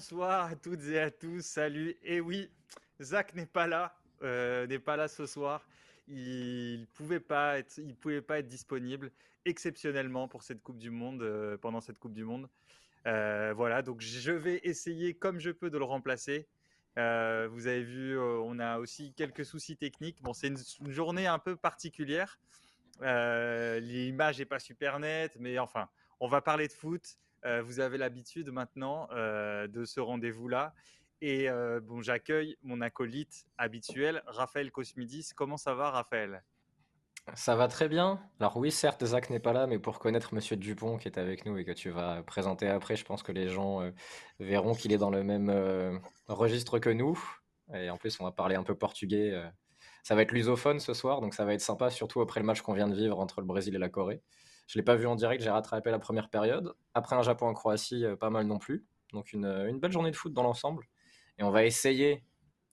[0.00, 1.44] bonsoir à toutes et à tous.
[1.44, 1.94] Salut.
[2.02, 2.48] Et oui,
[3.02, 5.68] Zach n'est pas là, euh, n'est pas là ce soir.
[6.08, 9.10] Il pouvait pas il pouvait pas être disponible
[9.44, 12.48] exceptionnellement pour cette Coupe du Monde euh, pendant cette Coupe du Monde.
[13.06, 16.48] Euh, voilà, donc je vais essayer comme je peux de le remplacer.
[16.96, 20.22] vous avez vu, on a aussi quelques soucis techniques.
[20.22, 22.40] Bon, c'est une, journée un peu particulière.
[23.02, 25.90] L'image n'est pas super nette, mais enfin,
[26.20, 27.18] on va parler de foot.
[27.46, 30.74] Euh, vous avez l'habitude maintenant euh, de ce rendez-vous-là.
[31.22, 35.30] Et euh, bon, j'accueille mon acolyte habituel, Raphaël Cosmidis.
[35.34, 36.42] Comment ça va, Raphaël?
[37.34, 38.20] Ça va très bien.
[38.40, 41.44] Alors oui, certes, Zach n'est pas là, mais pour connaître Monsieur Dupont qui est avec
[41.44, 43.92] nous et que tu vas présenter après, je pense que les gens
[44.40, 47.22] verront qu'il est dans le même registre que nous.
[47.74, 49.38] Et en plus, on va parler un peu portugais.
[50.02, 52.62] ça va être lusophone ce soir, donc ça va être sympa, surtout après le match
[52.62, 54.22] qu'on vient de vivre entre le Brésil et la Corée.
[54.66, 56.74] Je ne l'ai pas vu en direct, j'ai rattrapé la première période.
[56.94, 58.86] Après un Japon en Croatie, euh, pas mal non plus.
[59.12, 60.84] Donc une, une belle journée de foot dans l'ensemble.
[61.38, 62.22] Et on va essayer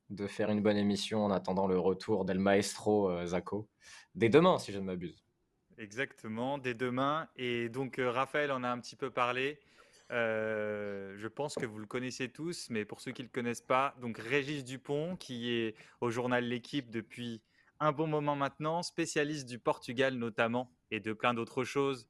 [0.10, 3.68] de faire une bonne émission en attendant le retour d'El Maestro euh, Zako.
[4.16, 5.26] Dès demain, si je ne m'abuse.
[5.78, 7.28] Exactement, dès demain.
[7.36, 9.60] Et donc, euh, Raphaël en a un petit peu parlé.
[10.10, 13.96] je pense que vous le connaissez tous, mais pour ceux qui ne le connaissent pas,
[14.02, 17.42] donc Régis Dupont, qui est au journal L'équipe depuis
[17.80, 22.08] un bon moment maintenant, spécialiste du Portugal notamment et de plein d'autres choses,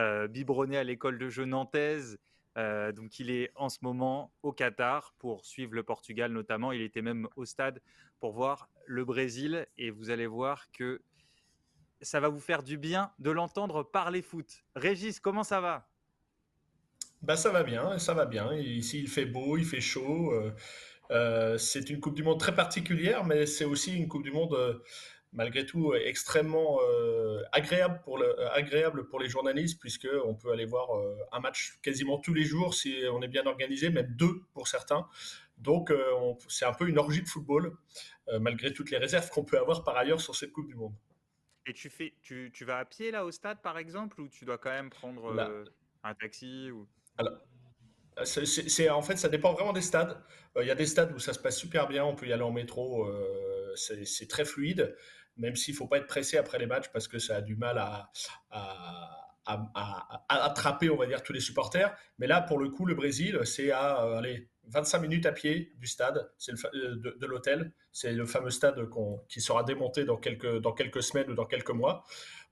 [0.00, 2.18] euh, biberonné à l'école de jeu nantaise.
[2.56, 6.72] Euh, donc il est en ce moment au Qatar pour suivre le Portugal notamment.
[6.72, 7.80] Il était même au stade
[8.20, 11.00] pour voir le Brésil et vous allez voir que
[12.00, 14.64] ça va vous faire du bien de l'entendre parler foot.
[14.74, 15.88] Régis, comment ça va?
[17.22, 18.54] Bah ça va bien, ça va bien.
[18.54, 20.32] Ici il fait beau, il fait chaud.
[21.10, 24.80] Euh, c'est une Coupe du Monde très particulière, mais c'est aussi une Coupe du Monde
[25.32, 30.52] malgré tout euh, extrêmement euh, agréable, pour le, euh, agréable pour les journalistes, puisqu'on peut
[30.52, 30.88] aller voir
[31.32, 35.06] un match quasiment tous les jours si on est bien organisé, même deux pour certains.
[35.58, 35.92] Donc
[36.48, 37.76] c'est un peu une orgie de football,
[38.40, 40.94] malgré toutes les réserves qu'on peut avoir par ailleurs sur cette Coupe du Monde.
[41.66, 44.44] Et tu, fais, tu, tu, vas à pied là au stade par exemple, ou tu
[44.44, 45.66] dois quand même prendre
[46.04, 46.86] un taxi ou...
[47.18, 47.32] Alors,
[48.90, 50.16] en fait, ça dépend vraiment des stades.
[50.60, 52.42] Il y a des stades où ça se passe super bien, on peut y aller
[52.42, 53.08] en métro,
[53.76, 54.94] c'est, très fluide
[55.38, 57.56] même s'il ne faut pas être pressé après les matchs parce que ça a du
[57.56, 58.10] mal à,
[60.28, 61.96] attraper, on va dire, tous les supporters.
[62.18, 65.72] Mais là, pour le coup, le Brésil, c'est à euh, allez, 25 minutes à pied
[65.76, 67.72] du stade, c'est euh, de, l'hôtel.
[67.90, 68.78] C'est le fameux stade
[69.28, 72.04] qui sera démonté dans quelques, semaines ou dans quelques mois.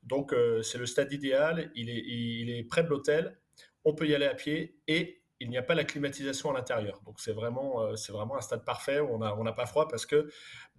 [0.04, 1.70] Donc, euh, c'est le stade idéal.
[1.74, 3.36] Il est, il est près de l'hôtel.
[3.84, 7.00] On peut y aller à pied et il n'y a pas la climatisation à l'intérieur.
[7.04, 9.86] Donc c'est vraiment, euh, c'est vraiment un stade parfait où on n'a on pas froid
[9.88, 10.30] parce que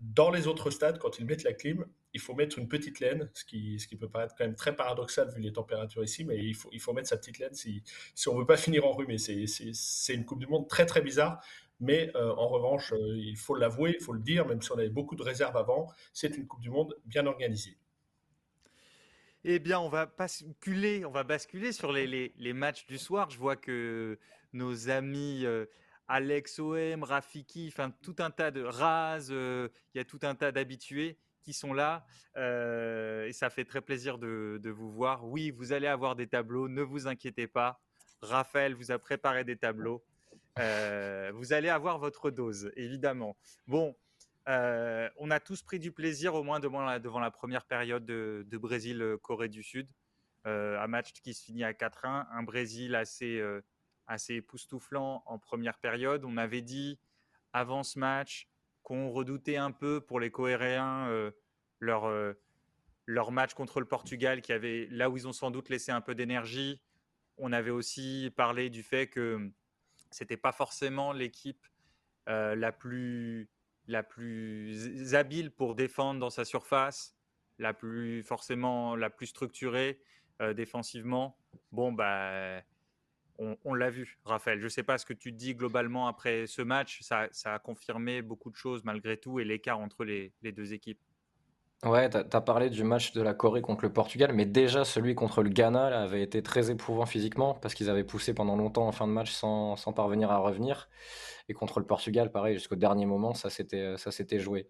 [0.01, 3.29] dans les autres stades, quand ils mettent la clim, il faut mettre une petite laine,
[3.33, 6.37] ce qui, ce qui peut paraître quand même très paradoxal vu les températures ici, mais
[6.37, 7.83] il faut, il faut mettre sa petite laine si,
[8.15, 9.17] si on ne veut pas finir en rhumé.
[9.17, 11.43] C'est une Coupe du Monde très très bizarre,
[11.79, 14.77] mais euh, en revanche, euh, il faut l'avouer, il faut le dire, même si on
[14.77, 17.77] avait beaucoup de réserves avant, c'est une Coupe du Monde bien organisée.
[19.43, 23.29] Eh bien, on va basculer, on va basculer sur les, les, matchs du soir.
[23.29, 24.19] Je vois que
[24.53, 25.65] nos amis euh,
[26.07, 30.35] Alex OM, Rafiki, enfin tout un tas de Raz, euh, il y a tout un
[30.35, 32.05] tas d'habitués qui sont là
[32.37, 35.25] euh, et ça fait très plaisir de, vous voir.
[35.25, 37.79] Oui, vous allez avoir des tableaux, ne vous inquiétez pas.
[38.21, 40.03] Raphaël vous a préparé des tableaux.
[40.57, 43.37] vous allez avoir votre dose, évidemment.
[43.67, 43.95] Bon,
[44.47, 49.63] on a tous pris du plaisir au moins devant la, première période de, Brésil-Corée du
[49.63, 49.87] Sud.
[50.45, 53.41] Un match qui se finit à 4-1, un Brésil assez,
[54.07, 56.25] assez époustouflant en première période.
[56.25, 56.99] On avait dit
[57.53, 58.49] avant ce match
[58.83, 61.31] qu'on redoutait un peu pour les Coréens
[61.79, 62.09] leur,
[63.05, 66.01] leur match contre le Portugal, qui avait, là où ils ont sans doute laissé un
[66.01, 66.81] peu d'énergie.
[67.37, 69.51] On avait aussi parlé du fait que
[70.09, 71.67] c'était pas forcément l'équipe
[72.27, 73.49] la plus
[73.87, 77.15] la plus habile pour défendre dans sa surface,
[77.57, 80.01] la plus forcément la plus structurée
[80.41, 81.37] euh, défensivement.
[81.71, 82.61] Bon, bah,
[83.39, 84.59] on, l'a vu, Raphaël.
[84.59, 87.01] Je ne sais pas ce que tu dis globalement après ce match.
[87.01, 90.99] Ça, a confirmé beaucoup de choses malgré tout et l'écart entre les deux équipes.
[91.85, 95.13] Ouais, tu as, parlé du match de la Corée contre le Portugal, mais déjà celui
[95.13, 98.91] contre le Ghana avait été très éprouvant physiquement parce qu'ils avaient poussé pendant longtemps en
[98.91, 100.89] fin de match sans, parvenir à revenir.
[101.49, 104.67] Et contre le Portugal, pareil, jusqu'au dernier moment, ça s'était joué.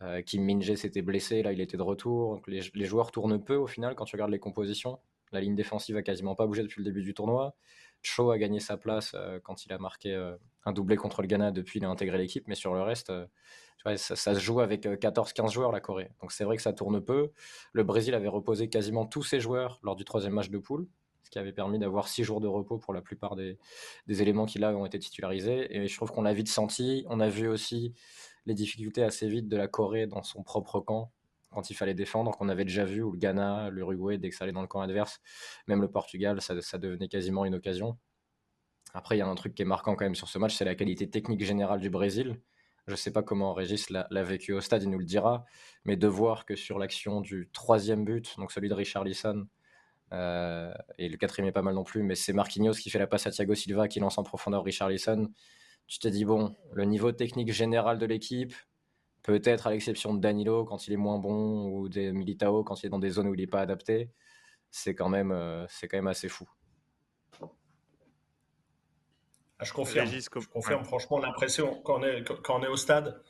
[0.00, 2.40] Euh, Kim Min-jae s'était blessé, là il était de retour.
[2.46, 4.98] les, les, joueurs tournent peu au final quand tu regardes les compositions.
[5.32, 7.54] La ligne défensive a quasiment pas bougé depuis le début du tournoi.
[8.02, 11.28] Cho a gagné sa place euh, quand il a marqué euh, un doublé contre le
[11.28, 13.26] Ghana depuis il a intégré l'équipe, mais sur le reste, euh,
[13.96, 16.10] ça, se joue avec 14-15 joueurs la Corée.
[16.20, 17.30] Donc c'est vrai que ça tourne peu.
[17.72, 20.88] Le Brésil avait reposé quasiment tous ses joueurs lors du troisième match de poule.
[21.22, 23.58] ce qui avait permis d'avoir six jours de repos pour la plupart des,
[24.08, 25.76] éléments qui là ont été titularisés.
[25.76, 27.04] Et je trouve qu'on l'a vite senti.
[27.08, 27.94] On a vu aussi
[28.46, 31.12] les difficultés assez vite de la Corée dans son propre camp
[31.50, 34.44] quand il fallait défendre, qu'on avait déjà vu, où le Ghana, l'Uruguay, dès que ça
[34.44, 35.20] allait dans le camp adverse,
[35.66, 37.98] même le Portugal, ça, ça devenait quasiment une occasion.
[38.94, 40.64] Après, il y a un truc qui est marquant quand même sur ce match, c'est
[40.64, 42.40] la qualité technique générale du Brésil.
[42.86, 45.44] Je ne sais pas comment Régis l'a vécu au stade, il nous le dira,
[45.84, 49.48] mais de voir que sur l'action du troisième but, donc celui de Richard Lisson,
[50.12, 53.08] euh, et le quatrième est pas mal non plus, mais c'est Marquinhos qui fait la
[53.08, 55.28] passe à Thiago Silva qui lance en profondeur Richard Lisson.
[55.88, 58.54] Tu t'es dit, bon, le niveau technique général de l'équipe,
[59.26, 62.86] peut-être à l'exception de Danilo quand il est moins bon, ou de Militao quand il
[62.86, 64.10] est dans des zones où il n'est pas adapté,
[64.70, 66.48] c'est quand, même, euh, c'est quand même assez fou.
[69.58, 72.00] Ah, je confirme, je confirme franchement l'impression quand,
[72.42, 73.22] quand on est au stade,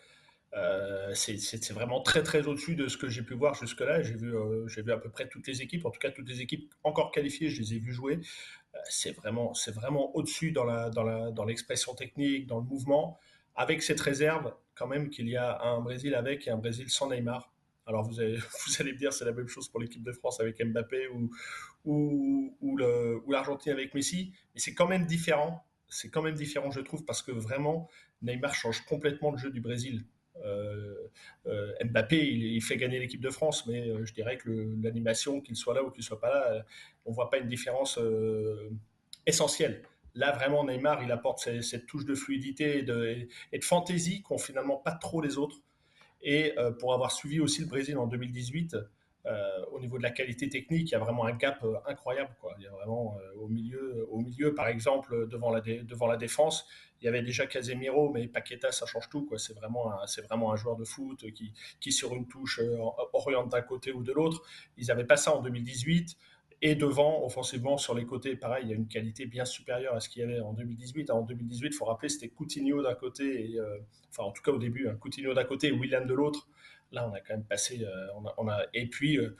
[0.55, 4.03] euh, c'est vraiment très très au-dessus de ce que j'ai pu voir jusque-là.
[4.03, 6.29] J'ai vu, euh, j'ai vu à peu près toutes les équipes, en tout cas toutes
[6.29, 8.21] les équipes encore qualifiées, je les ai vues jouer.
[8.75, 12.65] Euh, c'est vraiment, c'est vraiment au-dessus dans la, dans la, dans l'expression technique, dans le
[12.65, 13.19] mouvement,
[13.57, 17.11] avec cette réserve quand même qu'il y a un Brésil avec et un Brésil sans
[17.11, 17.53] Neymar.
[17.87, 18.37] Alors vous allez,
[18.67, 21.31] vous allez me dire c'est la même chose pour l'équipe de France avec Mbappé ou,
[21.85, 22.77] ou,
[23.29, 25.65] l'Argentine avec Messi, mais c'est quand même différent.
[25.89, 27.89] C'est quand même différent, je trouve, parce que vraiment,
[28.23, 30.05] Neymar change complètement le jeu du Brésil.
[30.45, 30.95] Euh,
[31.47, 35.57] euh, Mbappé, il, fait gagner l'équipe de France, mais euh, je dirais que l'animation, qu'il
[35.57, 36.65] soit là ou qu'il soit pas là,
[37.05, 37.99] on voit pas une différence
[39.27, 39.83] essentielle.
[40.17, 43.29] Là, vraiment, Neymar, il apporte cette, touche de fluidité et de,
[43.63, 45.57] fantaisie qu'ont finalement pas trop les autres.
[46.23, 48.75] Et pour avoir suivi aussi le Brésil en 2018,
[49.27, 52.31] euh, au niveau de la qualité technique, il y a vraiment un gap euh, incroyable.
[52.59, 56.65] Il y a vraiment euh, au, milieu, au milieu, par exemple, devant la, défense,
[57.01, 59.29] il y avait déjà Casemiro, mais Paqueta, ça change tout.
[59.37, 62.61] C'est, vraiment un, c'est vraiment un joueur de foot qui, qui sur une touche,
[63.13, 64.43] oriente d'un côté ou de l'autre.
[64.77, 66.17] Ils n'avaient pas ça en 2018.
[66.69, 70.01] Et devant, offensivement, sur les côtés, pareil, il y a une qualité bien supérieure à
[70.01, 71.11] ce qu'il y avait en 2018.
[71.11, 73.61] En 2018, il faut rappeler, c'était Coutinho d'un côté, et,
[74.11, 76.49] enfin en tout cas au début, hein, Coutinho d'un côté et William de l'autre.
[76.93, 77.85] Là, on a quand même passé.
[77.85, 78.07] Euh,
[78.39, 79.37] on a, et puis, euh,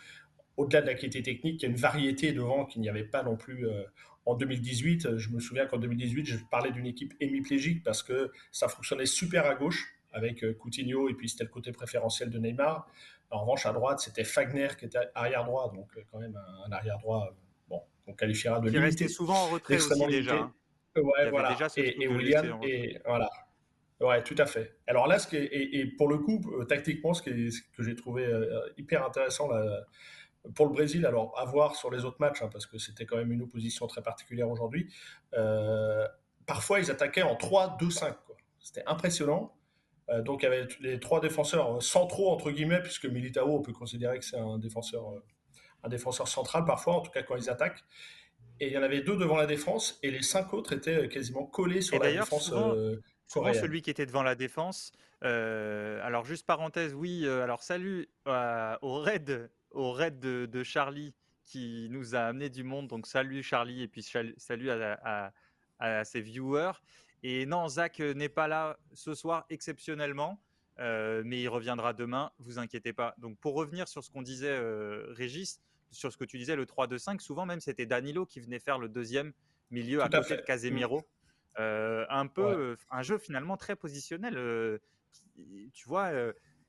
[0.57, 3.23] au-delà de la qualité technique, il y a une variété devant qu'il n'y avait pas
[3.23, 3.85] non plus euh,
[4.25, 5.17] en 2018.
[5.17, 9.47] Je me souviens qu'en 2018, je parlais d'une équipe hémiplégique parce que ça fonctionnait super
[9.47, 12.89] à gauche avec Coutinho et puis c'était le côté préférentiel de Neymar.
[13.31, 16.99] En revanche, à droite, c'était Fagner qui était arrière droit, donc quand même un, arrière
[16.99, 17.35] droit,
[17.69, 20.35] bon, qu'on qualifiera de qui restait souvent en retrait aussi déjà.
[20.35, 20.55] Hein.
[20.97, 21.57] Ouais, voilà.
[21.77, 23.29] et, William, et voilà.
[24.01, 24.77] Ouais, tout à fait.
[24.87, 28.27] Alors là, ce qui est, et, pour le coup, euh, tactiquement, ce, que j'ai trouvé
[28.27, 29.85] euh, hyper intéressant là,
[30.55, 33.17] pour le Brésil, alors à voir sur les autres matchs, hein, parce que c'était quand
[33.17, 34.93] même une opposition très particulière aujourd'hui,
[35.35, 36.07] euh,
[36.47, 38.15] parfois ils attaquaient en 3-2-5.
[38.61, 39.56] C'était impressionnant.
[40.23, 44.19] Donc il y avait les trois défenseurs centraux, entre guillemets, puisque Militao, on peut considérer
[44.19, 45.05] que c'est un défenseur,
[45.83, 47.83] un défenseur central parfois, en tout cas quand ils attaquent.
[48.61, 51.45] Et il y en avait deux devant la défense, et les cinq autres étaient quasiment
[51.45, 52.53] collés sur la défense.
[53.27, 54.93] Souvent, celui qui était devant la défense.
[55.25, 61.15] Euh, alors, juste parenthèse, oui, euh, alors salut au raid, au raid de, Charlie
[61.45, 62.89] qui nous a amené du monde.
[62.89, 65.33] Donc, salut Charlie et puis salut à,
[66.05, 66.73] ses viewers.
[67.29, 70.41] Et non, Zach n'est pas là ce soir exceptionnellement,
[70.79, 73.17] euh, mais il reviendra demain, vous inquiétez pas.
[73.19, 74.57] Donc, pour revenir sur ce qu'on disait,
[75.09, 78.79] Régis, sur ce que tu disais, le 3-2-5, souvent même c'était Danilo qui venait faire
[78.79, 79.33] le deuxième
[79.73, 81.05] milieu à côté de Casemiro.
[81.59, 84.37] Euh, un peu euh, un jeu finalement très positionnel.
[84.37, 84.79] Euh,
[85.73, 86.11] tu vois,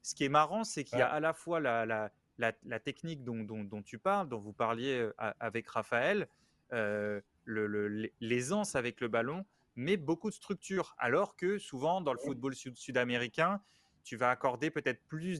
[0.01, 3.23] ce qui est marrant, c'est qu'il y a à la fois la, la, la, technique
[3.23, 5.07] dont, dont, dont, tu parles, dont vous parliez
[5.39, 6.27] avec Raphaël,
[6.71, 9.45] l'aisance le, avec le ballon,
[9.77, 10.96] mais beaucoup de structure.
[10.98, 13.62] Alors que souvent dans le football sud-américain,
[14.03, 15.39] tu vas accorder peut-être plus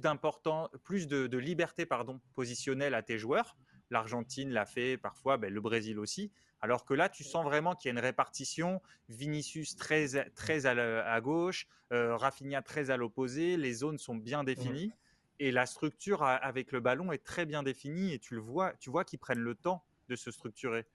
[0.84, 3.58] plus de, de, liberté pardon, positionnelle à tes joueurs.
[3.89, 6.32] L'Argentine l'a fait parfois, ben, le Brésil aussi.
[6.60, 8.82] Alors que là, tu sens vraiment qu'il y a une répartition.
[9.10, 13.58] Vinicius très, très à, gauche, euh, Rafinha très à l'opposé.
[13.58, 14.91] Les zones sont bien définies.
[15.39, 18.13] Et la structure avec le ballon est très bien définie.
[18.13, 20.86] Et tu le vois, tu vois qu'ils prennent le temps de se structurer.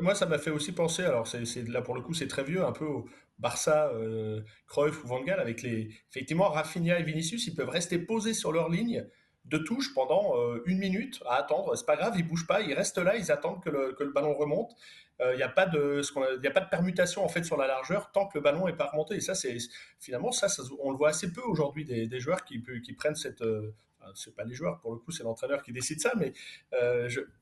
[0.00, 2.64] Moi, ça m'a fait aussi penser, alors c'est là pour le coup, c'est très vieux,
[2.64, 3.06] un peu au
[3.38, 5.90] Barça, euh, Cruyff ou Van Gaal, avec les.
[6.10, 9.06] Effectivement, Rafinha et Vinicius, ils peuvent rester posés sur leur ligne
[9.44, 11.76] de touche pendant euh, une minute à attendre.
[11.76, 14.72] C'est pas grave, ils bougent pas, ils restent là, ils attendent que le, ballon remonte.
[15.20, 17.66] Il euh, n'y a pas de ce a, pas de permutation en fait sur la
[17.66, 19.16] largeur tant que le ballon est pas remonté.
[19.16, 19.58] Et ça, c'est
[20.00, 20.46] finalement ça,
[20.80, 23.74] on le voit assez peu aujourd'hui des, joueurs qui, qui prennent cette euh,
[24.14, 26.32] c'est pas les joueurs, pour le coup, c'est l'entraîneur qui décide ça, mais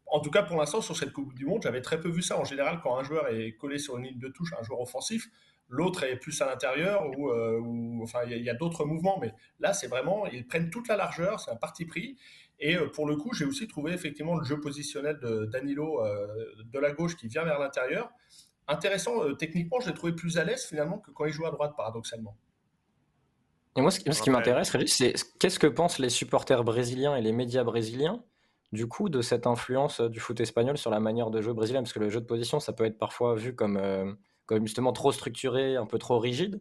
[0.07, 2.39] en tout cas, pour l'instant, sur cette Coupe du Monde, j'avais très peu vu ça.
[2.39, 5.29] En général, quand un joueur est collé sur une ligne de touche, un joueur offensif,
[5.73, 7.61] l'autre est plus à l'intérieur ou, euh,
[8.03, 11.41] enfin il y a, d'autres mouvements mais là c'est vraiment ils prennent toute la largeur
[11.41, 12.19] c'est un parti pris
[12.61, 16.03] Et pour le coup, j'ai aussi trouvé effectivement le jeu positionnel de Danilo
[16.65, 18.11] de la gauche qui vient vers l'intérieur.
[18.69, 21.73] Intéressant, techniquement, je l'ai trouvé plus à l'aise finalement que quand il joue à droite,
[21.77, 22.37] paradoxalement.
[23.77, 27.65] Et moi, ce, qui m'intéresse, c'est qu'est-ce que pensent les supporters brésiliens et les médias
[27.65, 28.23] brésiliens
[28.73, 31.83] du coup de cette influence du foot espagnol sur la manière de jouer brésilien?
[31.83, 35.11] Parce que le jeu de position, ça peut être parfois vu comme, comme justement trop
[35.11, 36.61] structuré, un peu trop rigide.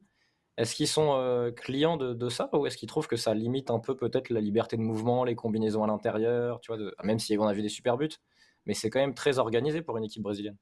[0.58, 3.96] Est-ce qu'ils sont clients de, ça ou est-ce qu'ils trouvent que ça limite un peu
[3.96, 6.96] peut-être la liberté de mouvement, les combinaisons à l'intérieur, tu vois, de...
[7.04, 8.10] même si on a vu des super buts,
[8.66, 10.58] mais c'est quand même très organisé pour une équipe brésilienne.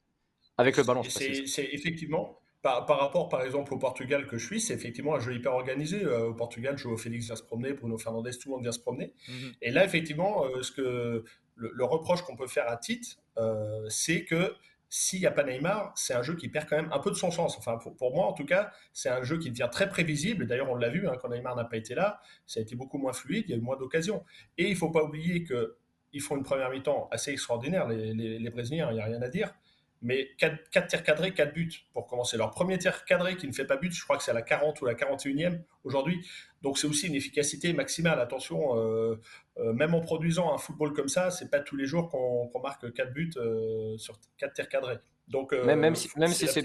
[0.58, 4.60] Avec le ballon, c'est effectivement, par, par, rapport, par exemple, au Portugal que je suis,
[4.60, 6.04] c'est effectivement un jeu hyper organisé.
[6.04, 8.80] Euh, au Portugal, Joao Félix vient se promener, Bruno Fernandes, tout le monde vient se
[8.80, 9.14] promener.
[9.28, 9.54] Mhm.
[9.62, 11.24] Et là, effectivement, euh, ce que,
[11.56, 14.56] le, reproche qu'on peut faire à Tite, euh, c'est que
[14.90, 17.16] s'il n'y a pas Neymar, c'est un jeu qui perd quand même un peu de
[17.16, 17.58] son sens.
[17.58, 20.48] Enfin, pour, moi, en tout cas, c'est un jeu qui devient très prévisible.
[20.48, 22.98] D'ailleurs, on l'a vu, hein, quand Neymar n'a pas été là, ça a été beaucoup
[22.98, 24.26] moins fluide, il y a eu moins d'occasions.
[24.58, 28.40] Et il ne faut pas oublier qu'ils font une première mi-temps assez extraordinaire, les, les,
[28.40, 29.54] les Brésiliens, il n'y a rien à dire
[30.02, 32.38] mais 4, tirs cadrés, 4 buts pour commencer.
[32.38, 34.42] Leur premier tir cadré qui ne fait pas but, je crois que c'est à la
[34.42, 36.26] 40 ou la 41e aujourd'hui.
[36.62, 38.20] Donc c'est aussi une efficacité maximale.
[38.20, 39.20] Attention, euh,
[39.58, 42.92] euh, même en produisant un football comme ça, c'est pas tous les jours qu'on marque
[42.94, 45.00] 4 buts euh, sur 4 tirs cadrés.
[45.28, 46.64] Donc, même, même si, même si c'est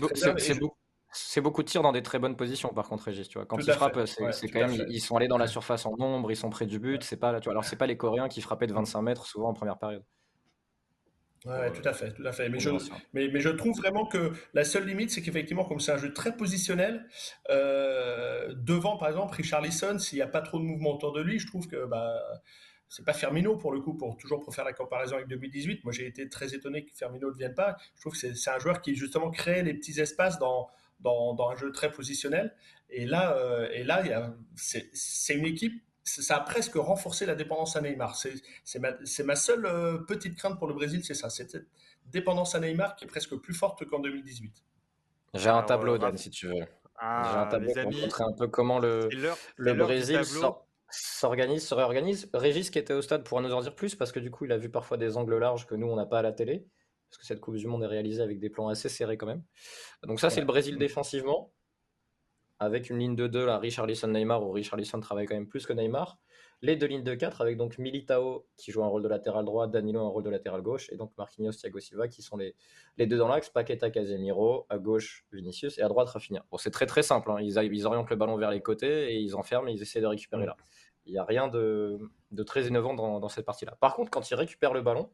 [1.16, 3.28] c'est beaucoup de tirs dans des très bonnes positions, par contre, Régis.
[3.28, 3.46] Tu vois.
[3.46, 6.36] Quand ils frappent, c'est quand même, ils sont allés dans la surface en nombre, ils
[6.36, 7.04] sont près du but.
[7.04, 9.50] C'est pas, tu vois, alors, c'est pas les Coréens qui frappaient de 25 mètres souvent
[9.50, 10.02] en première période.
[11.44, 12.48] Ouais, tout à fait, tout à fait.
[12.48, 12.70] Mais je,
[13.12, 16.12] mais, mais je trouve vraiment que la seule limite, c'est qu'effectivement, comme c'est un jeu
[16.12, 17.06] très positionnel,
[17.50, 21.20] euh, devant, par exemple, Richard Lisson, s'il n'y a pas trop de mouvement autour de
[21.20, 22.18] lui, je trouve que bah,
[22.88, 25.84] c'est pas Fermino pour le coup, pour toujours pour faire la comparaison avec 2018.
[25.84, 27.76] Moi, j'ai été très étonné que Fermino ne vienne pas.
[27.96, 30.70] Je trouve que c'est un joueur qui justement crée les petits espaces dans,
[31.00, 32.54] dans, dans un jeu très positionnel.
[32.88, 37.80] Et là, euh, et là, c'est une équipe ça a presque renforcé la dépendance à
[37.80, 38.16] Neymar.
[38.16, 38.90] C'est ma,
[39.24, 41.30] ma, seule euh, petite crainte pour le Brésil, c'est ça.
[41.30, 41.66] C'est cette
[42.06, 44.52] dépendance à Neymar qui est presque plus forte qu'en 2018.
[45.34, 46.54] J'ai un tableau, Dan, si tu veux.
[46.54, 46.66] J'ai
[47.00, 49.08] un tableau pour montrer un peu comment le,
[49.56, 50.20] le Brésil
[50.90, 52.30] s'organise, se réorganise.
[52.34, 54.52] Régis, qui était au stade, pourra nous en dire plus, parce que du coup, il
[54.52, 56.66] a vu parfois des angles larges que nous, on n'a pas à la télé.
[57.10, 59.42] Parce que cette Coupe du Monde est réalisée avec des plans assez serrés quand même.
[60.02, 61.52] Donc ça, c'est le Brésil défensivement
[62.64, 65.72] avec une ligne de 2, là, Richarlison Neymar, où Richarlison travaille quand même plus que
[65.72, 66.18] Neymar.
[66.62, 69.66] Les deux lignes de 4, avec donc Militao qui joue un rôle de latéral droit,
[69.66, 72.54] Danilo un rôle de latéral gauche, et donc Marquinhos, Thiago Silva qui sont les,
[72.96, 76.44] les deux dans l'axe, Paqueta, Casemiro, à gauche Vinicius et à droite Rafinha.
[76.50, 77.36] Bon, c'est très très simple, hein.
[77.40, 80.06] ils, ils, orientent le ballon vers les côtés et ils enferment et ils essaient de
[80.06, 80.56] récupérer là.
[81.06, 81.98] Il n'y a rien de,
[82.30, 83.76] de, très innovant dans, dans cette partie-là.
[83.78, 85.10] Par contre, quand ils récupèrent le ballon,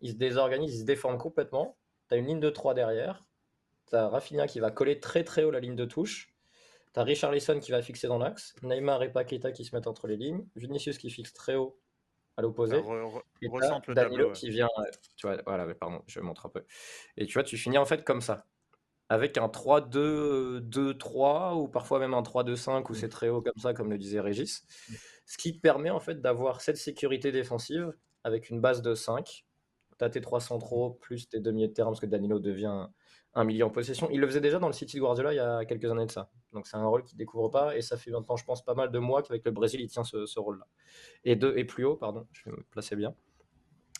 [0.00, 1.76] ils se désorganisent, ils se déforment complètement.
[2.08, 3.24] Tu as une ligne de 3 derrière,
[3.88, 6.34] tu as Rafinha qui va coller très très haut la ligne de touche,
[6.92, 10.16] T'as Richarlison qui va fixer dans l'axe, Neymar et Paqueta qui se mettent entre les
[10.16, 11.78] lignes, Vinicius qui fixe très haut
[12.36, 12.82] à l'opposé,
[13.42, 13.48] et
[13.94, 14.68] Danilo qui vient,
[15.16, 16.64] tu vois, voilà, pardon, je montre un peu.
[17.16, 18.46] Et tu vois, tu finis en fait comme ça,
[19.08, 23.90] avec un 3-2-2-3 ou parfois même un 3-2-5 où c'est très haut comme ça, comme
[23.90, 24.64] le disait Régis,
[25.26, 27.92] ce qui te permet en fait d'avoir cette sécurité défensive
[28.24, 29.44] avec une base de 5.
[29.98, 32.86] Tu as tes 3 centraux plus tes demi de terrain parce que Danilo devient
[33.34, 34.08] un million en possession.
[34.10, 36.12] Il le faisait déjà dans le City de Guardiola il y a quelques années de
[36.12, 36.30] ça.
[36.52, 38.90] Donc c'est un rôle qu'il découvre pas et ça fait maintenant, je pense, pas mal
[38.90, 40.66] de mois qu'avec le Brésil, il tient ce, rôle-là.
[41.24, 43.14] Et, et plus haut, pardon, je vais me placer bien.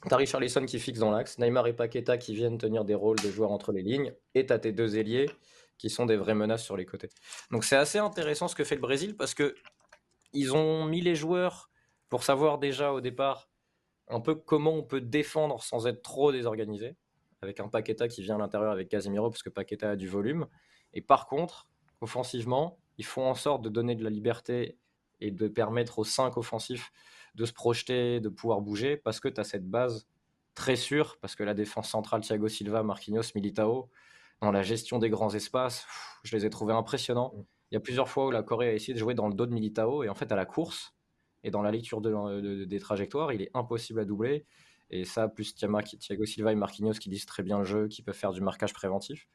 [0.08, 3.30] T'as Charlison qui fixe dans l'axe, Neymar et Paqueta qui viennent tenir des rôles de
[3.30, 5.28] joueurs entre les lignes, et t'as tes deux ailiers
[5.76, 7.08] qui sont des vraies menaces sur les côtés.
[7.50, 9.54] Donc c'est assez intéressant ce que fait le Brésil parce que
[10.32, 11.70] ils ont mis les joueurs
[12.08, 13.48] pour savoir déjà au départ
[14.08, 16.96] un peu comment on peut défendre sans être trop désorganisé
[17.42, 20.48] avec un Paqueta qui vient à l'intérieur avec Casemiro, parce que Paqueta a du volume.
[20.92, 21.68] Et par contre,
[22.00, 24.78] offensivement, ils font en sorte de donner de la liberté
[25.20, 26.92] et de permettre aux 5 offensifs
[27.34, 30.08] de se projeter, de pouvoir bouger, parce que tu as cette base
[30.54, 33.88] très sûre, parce que la défense centrale, Thiago Silva, Marquinhos, Militao,
[34.40, 35.86] dans la gestion des grands espaces,
[36.24, 37.34] je les ai trouvés impressionnants.
[37.70, 39.46] Il y a plusieurs fois où la Corée a essayé de jouer dans le dos
[39.46, 40.94] de Militao, et en fait, à la course
[41.44, 44.46] et dans la lecture des trajectoires, il est impossible à doubler.
[44.90, 48.16] Et ça, plus Thiago Silva et Marquinhos qui disent très bien le jeu, qui peuvent
[48.16, 49.28] faire du marquage préventif.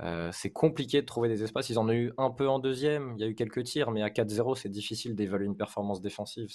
[0.00, 1.70] Euh, c'est compliqué de trouver des espaces.
[1.70, 3.14] Ils en ont eu un peu en deuxième.
[3.16, 6.48] Il y a eu quelques tirs, mais à 4-0, c'est difficile d'évaluer une performance défensive.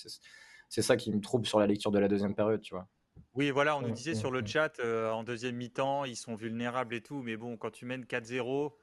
[0.70, 2.88] C'est ça qui me trouve sur la lecture de la deuxième période, tu vois.
[3.36, 6.96] Oui, voilà, on nous disait sur le chat, euh, en deuxième mi-temps, ils sont vulnérables
[6.96, 8.74] et tout, mais bon, quand tu mènes 4-0,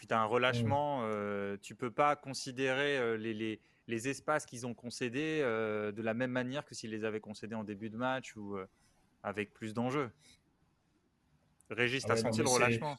[0.00, 4.74] tu as un relâchement, euh, tu peux pas considérer les, les, les espaces qu'ils ont
[4.74, 8.36] concédés euh, de la même manière que s'ils les avaient concédés en début de match
[8.36, 8.66] ou euh,
[9.22, 10.10] avec plus d'enjeux.
[11.70, 12.98] Régis, tu as senti le relâchement?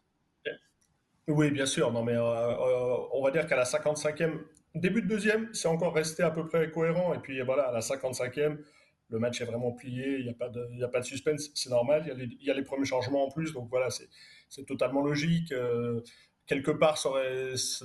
[1.29, 1.91] Oui, bien sûr.
[1.91, 4.39] Non, mais euh, on va dire qu'à la 55e,
[4.73, 7.13] début de deuxième, c'est encore resté à peu près cohérent.
[7.13, 8.57] Et puis voilà, à la 55e,
[9.09, 10.33] le match est vraiment plié, il n'y a,
[10.87, 13.89] pas de, suspense, c'est normal, il y, a les, premiers changements en plus, donc voilà,
[13.89, 15.51] c'est totalement logique.
[15.51, 16.01] Euh,
[16.47, 17.09] quelque part, ça,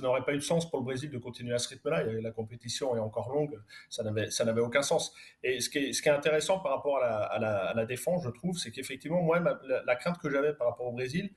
[0.01, 2.03] n'aurait pas eu de sens pour le Brésil de continuer à ce rythme-là.
[2.03, 3.59] La compétition est encore longue,
[3.89, 5.13] ça n'avait aucun sens.
[5.43, 9.39] Et ce qui, est, intéressant par rapport à la, défense, je trouve, c'est qu'effectivement, moi,
[9.39, 11.31] la, crainte que j'avais par rapport au Brésil,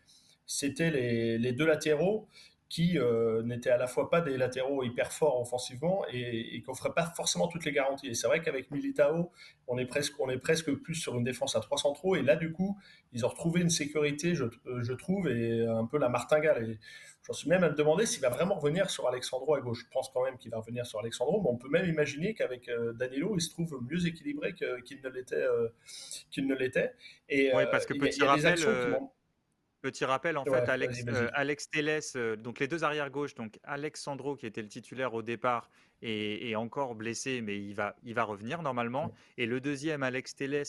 [0.48, 2.26] c'était les, les, deux latéraux
[2.68, 6.68] qui euh, n'étaient à la fois pas des latéraux hyper forts offensivement et, et qui
[6.68, 8.08] n'offraient pas forcément toutes les garanties.
[8.08, 9.30] Et c'est vrai qu'avec Militao,
[9.68, 12.16] on est, presque, on est presque plus sur une défense à 3 centraux.
[12.16, 12.78] Et là, du coup,
[13.12, 14.44] ils ont retrouvé une sécurité, je,
[14.80, 16.70] je trouve, et un peu la martingale.
[16.70, 16.78] Et
[17.26, 19.84] j'en suis même à me demander s'il va vraiment revenir sur Alexandro à gauche.
[19.84, 22.68] Je pense quand même qu'il va revenir sur Alexandro, mais on peut même imaginer qu'avec
[22.68, 25.36] euh, Danilo, il se trouve mieux équilibré qu'il ne l'était.
[25.36, 25.68] Euh,
[26.30, 26.92] qu'il ne l'était.
[27.30, 28.58] Et, oui, parce que petit rappel,
[29.80, 33.60] Petit rappel, en fait, Alex, euh, Alex Telles, euh, donc les deux arrières gauche, donc
[33.62, 35.70] Alexandro qui était le titulaire au départ
[36.02, 39.12] est, encore blessé, mais il va, il va revenir normalement.
[39.36, 40.64] Et le deuxième, Alex Telles,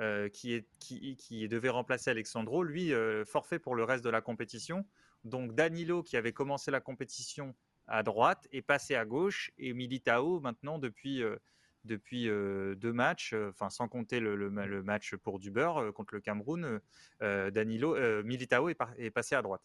[0.00, 2.92] euh, qui, est, qui, qui, devait remplacer Alexandro, lui,
[3.26, 4.86] forfait pour le reste de la compétition.
[5.24, 7.54] Donc Danilo, qui avait commencé la compétition
[7.86, 9.50] à droite, est passé à gauche.
[9.58, 11.22] Et Militao, maintenant, depuis
[11.86, 14.50] depuis deux matchs, enfin sans compter le,
[14.82, 16.80] match pour du beurre contre le Cameroun,
[17.20, 19.62] Danilo, Militao est, passé à droite.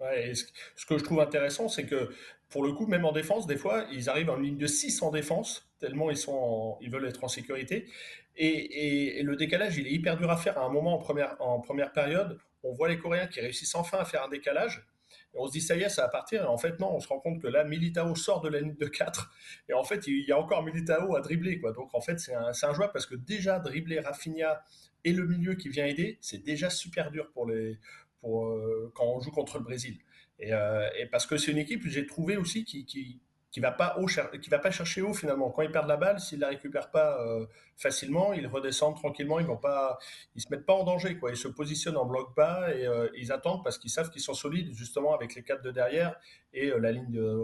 [0.00, 2.10] ce, que je trouve intéressant, c'est que
[2.48, 5.10] pour le coup, même en défense, des fois, ils arrivent en ligne de 6 en
[5.10, 7.88] défense, tellement ils, sont ils veulent être en sécurité.
[8.36, 10.58] Et, le décalage, il est hyper dur à faire.
[10.58, 13.98] À un moment, en première, en première période, on voit les Coréens qui réussissent enfin
[13.98, 14.86] à faire un décalage
[15.36, 16.42] on se dit, ça y est, ça va partir.
[16.42, 18.76] Et en fait, non, on se rend compte que là, Militao sort de la ligne
[18.76, 19.32] de 4.
[19.68, 21.60] Et en fait, il y a encore Militao à dribbler.
[21.60, 21.72] Quoi.
[21.72, 24.62] Donc, en fait, c'est un, un joueur parce que déjà, dribbler Rafinha
[25.04, 27.74] et le milieu qui vient aider, c'est déjà super dur euh,
[28.22, 29.98] quand on joue contre le Brésil.
[30.38, 33.20] Et, euh, et parce que c'est une équipe, j'ai trouvé aussi, qui,
[33.54, 35.48] qui va pas haut, qui va pas chercher haut finalement.
[35.48, 37.46] Quand ils perdent la balle, s'ils la récupèrent pas euh,
[37.76, 39.38] facilement, ils redescendent tranquillement.
[39.38, 39.96] Ils vont pas,
[40.34, 41.30] ils se mettent pas en danger quoi.
[41.30, 44.34] Ils se positionnent en bloc bas et euh, ils attendent parce qu'ils savent qu'ils sont
[44.34, 46.18] solides justement avec les quatre de derrière
[46.52, 47.42] et euh, la ligne de.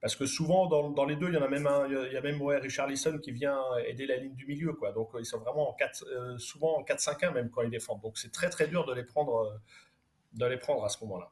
[0.00, 2.20] Parce que souvent dans, les deux, il y en a même un, il y a
[2.20, 4.90] même ouais, Richarlison qui vient aider la ligne du milieu quoi.
[4.90, 8.00] Donc ils sont vraiment en 4, souvent en 4-5-1 même quand ils défendent.
[8.00, 9.60] Donc c'est très très dur de les prendre,
[10.32, 11.30] de les prendre à ce moment-là.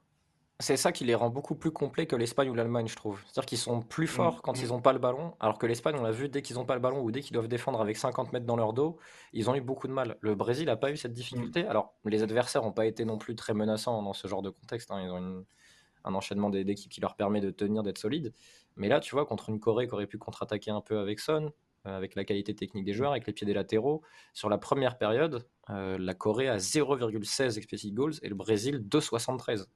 [0.58, 3.20] C'est ça qui les rend beaucoup plus complets que l'Espagne ou l'Allemagne, je trouve.
[3.24, 4.40] C'est-à-dire qu'ils sont plus forts mmh.
[4.42, 6.64] quand ils n'ont pas le ballon, alors que l'Espagne, on l'a vu, dès qu'ils n'ont
[6.64, 8.96] pas le ballon ou dès qu'ils doivent défendre avec 50 mètres dans leur dos,
[9.34, 10.16] ils ont eu beaucoup de mal.
[10.20, 11.64] Le Brésil n'a pas eu cette difficulté.
[11.64, 11.68] Mmh.
[11.68, 14.90] Alors, les adversaires n'ont pas été non plus très menaçants dans ce genre de contexte.
[14.90, 15.02] Hein.
[15.02, 15.44] Ils ont
[16.04, 18.32] un enchaînement d'équipes qui leur permet de tenir, d'être solides.
[18.76, 21.52] Mais là, tu vois, contre une Corée qui aurait pu contre-attaquer un peu avec Son,
[21.86, 24.96] euh, avec la qualité technique des joueurs, avec les pieds des latéraux, sur la première
[24.96, 29.66] période, euh, la Corée a 0,16 expected goals et le Brésil 2,73.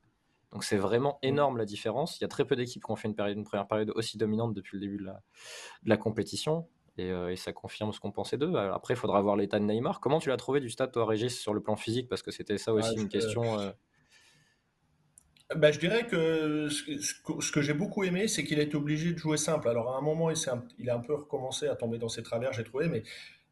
[0.53, 1.27] Donc c'est vraiment mmh.
[1.27, 2.19] énorme la différence.
[2.19, 4.19] Il y a très peu d'équipes qui ont fait une, période, une première période aussi
[4.19, 5.11] dominante depuis le début de
[5.85, 6.67] la, compétition.
[6.99, 8.55] Euh, et, ça confirme ce qu'on pensait d'eux.
[8.57, 10.01] Après, il faudra voir l'état de Neymar.
[10.01, 12.09] Comment tu l'as trouvé du stade, toi, Régis, sur le plan physique?
[12.09, 13.59] Parce que c'était ça aussi une question.
[13.59, 13.71] Euh.
[15.57, 19.19] Bah, je dirais que ce que, j'ai beaucoup aimé, c'est qu'il a été obligé de
[19.19, 19.69] jouer simple.
[19.69, 22.23] Alors à un moment, il, un, il a un peu recommencé à tomber dans ses
[22.23, 23.03] travers, j'ai trouvé, mais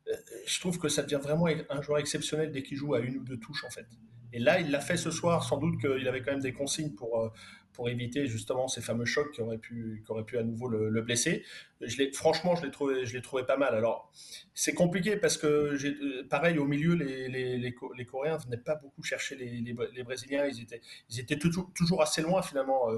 [0.08, 0.14] euh,
[0.46, 3.24] je trouve que ça devient vraiment un joueur exceptionnel dès qu'il joue à une ou
[3.24, 3.86] deux touches, en fait.
[4.32, 5.44] Et là, il l'a fait ce soir.
[5.44, 7.28] Sans doute qu'il avait quand même des consignes pour, euh,
[7.72, 11.00] pour éviter justement ces fameux chocs qui auraient pu, qui auraient pu à nouveau le,
[11.02, 11.44] blesser.
[11.80, 13.74] Je franchement, je l'ai trouvé, trouvé pas mal.
[13.74, 14.12] Alors,
[14.54, 19.02] c'est compliqué parce que, euh, pareil, au milieu, les, les, les, Coréens venaient pas beaucoup
[19.02, 20.46] chercher les, les, Brésiliens.
[20.46, 22.88] Ils étaient, ils étaient toujours, toujours assez loin finalement.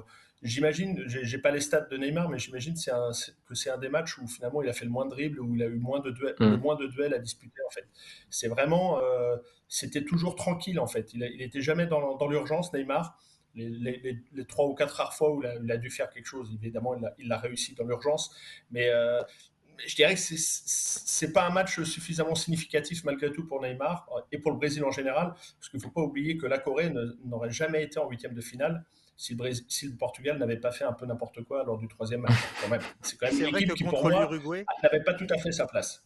[0.43, 4.19] Euh, j'imagine, j'ai pas les stats de Neymar, mais j'imagine que c'est un des matchs
[4.19, 6.11] où finalement il a fait le moins de dribbles, où il a eu moins de
[6.11, 6.57] duels, mm.
[6.57, 7.87] moins de duels à disputer en fait.
[8.31, 9.01] C'est vraiment,
[9.69, 11.15] c'était toujours tranquille en fait.
[11.15, 13.19] Il, n'était jamais dans, l'urgence, Neymar.
[13.55, 17.29] Les, trois ou quatre rares fois où il a, dû faire quelque chose, évidemment, il
[17.29, 18.35] l'a réussi dans l'urgence.
[18.71, 19.23] Mais euh,
[19.87, 24.53] je dirais que c'est pas un match suffisamment significatif malgré tout pour Neymar et pour
[24.53, 26.93] le Brésil en général, parce qu'il ne faut pas oublier que la Corée
[27.25, 28.85] n'aurait jamais été en huitième de finale
[29.21, 32.23] si le, si le Portugal n'avait pas fait un peu n'importe quoi lors du troisième
[32.23, 32.33] match.
[33.03, 34.31] C'est quand même une équipe qui, pour moi,
[34.83, 36.03] n'avait pas tout à fait sa place.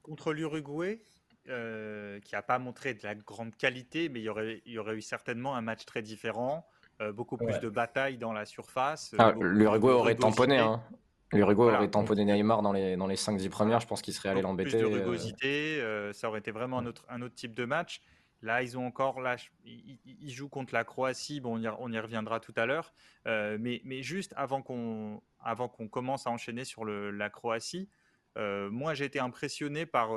[0.00, 1.02] Contre l'Uruguay,
[1.50, 4.78] euh, qui n'a pas montré de la grande qualité, mais il y aurait, il y
[4.78, 6.66] aurait eu certainement un match très différent,
[7.02, 9.12] euh, beaucoup plus de batailles dans la surface.
[9.12, 10.56] Euh, ah, L'Uruguay aurait tamponné.
[10.56, 10.82] Hein.
[11.32, 14.40] L'Uruguay aurait tamponné Neymar dans les, dans les 5-10 premières, je pense qu'il serait allé
[14.40, 14.70] l'embêter.
[14.70, 18.00] Plus de rugosité, ça aurait été vraiment un autre, un autre type de match.
[18.44, 21.40] Là, ils ont encore, là, ils, jouent contre la Croatie.
[21.40, 22.94] Bon, on y, reviendra tout à l'heure.
[23.26, 25.22] mais, mais, juste avant qu'on,
[25.90, 27.88] commence à enchaîner sur la Croatie,
[28.36, 30.10] moi, j'ai été impressionné par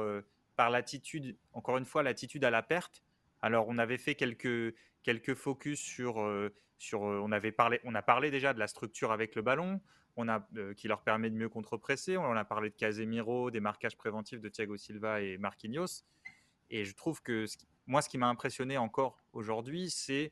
[0.58, 3.04] par l'attitude, encore une fois, l'attitude à la perte.
[3.42, 4.74] Alors, on avait fait quelques,
[5.36, 6.54] focus sur, euh,
[6.94, 9.80] euh, on, avait parlé, on a parlé déjà de la structure avec le ballon.
[10.76, 12.18] qui leur permet de mieux contre-presser.
[12.18, 16.04] On a parlé de Casemiro, des marquages préventifs de Thiago Silva et Marquinhos.
[16.72, 17.46] Et je trouve que
[17.88, 20.32] moi, ce qui m'a impressionné encore aujourd'hui, c'est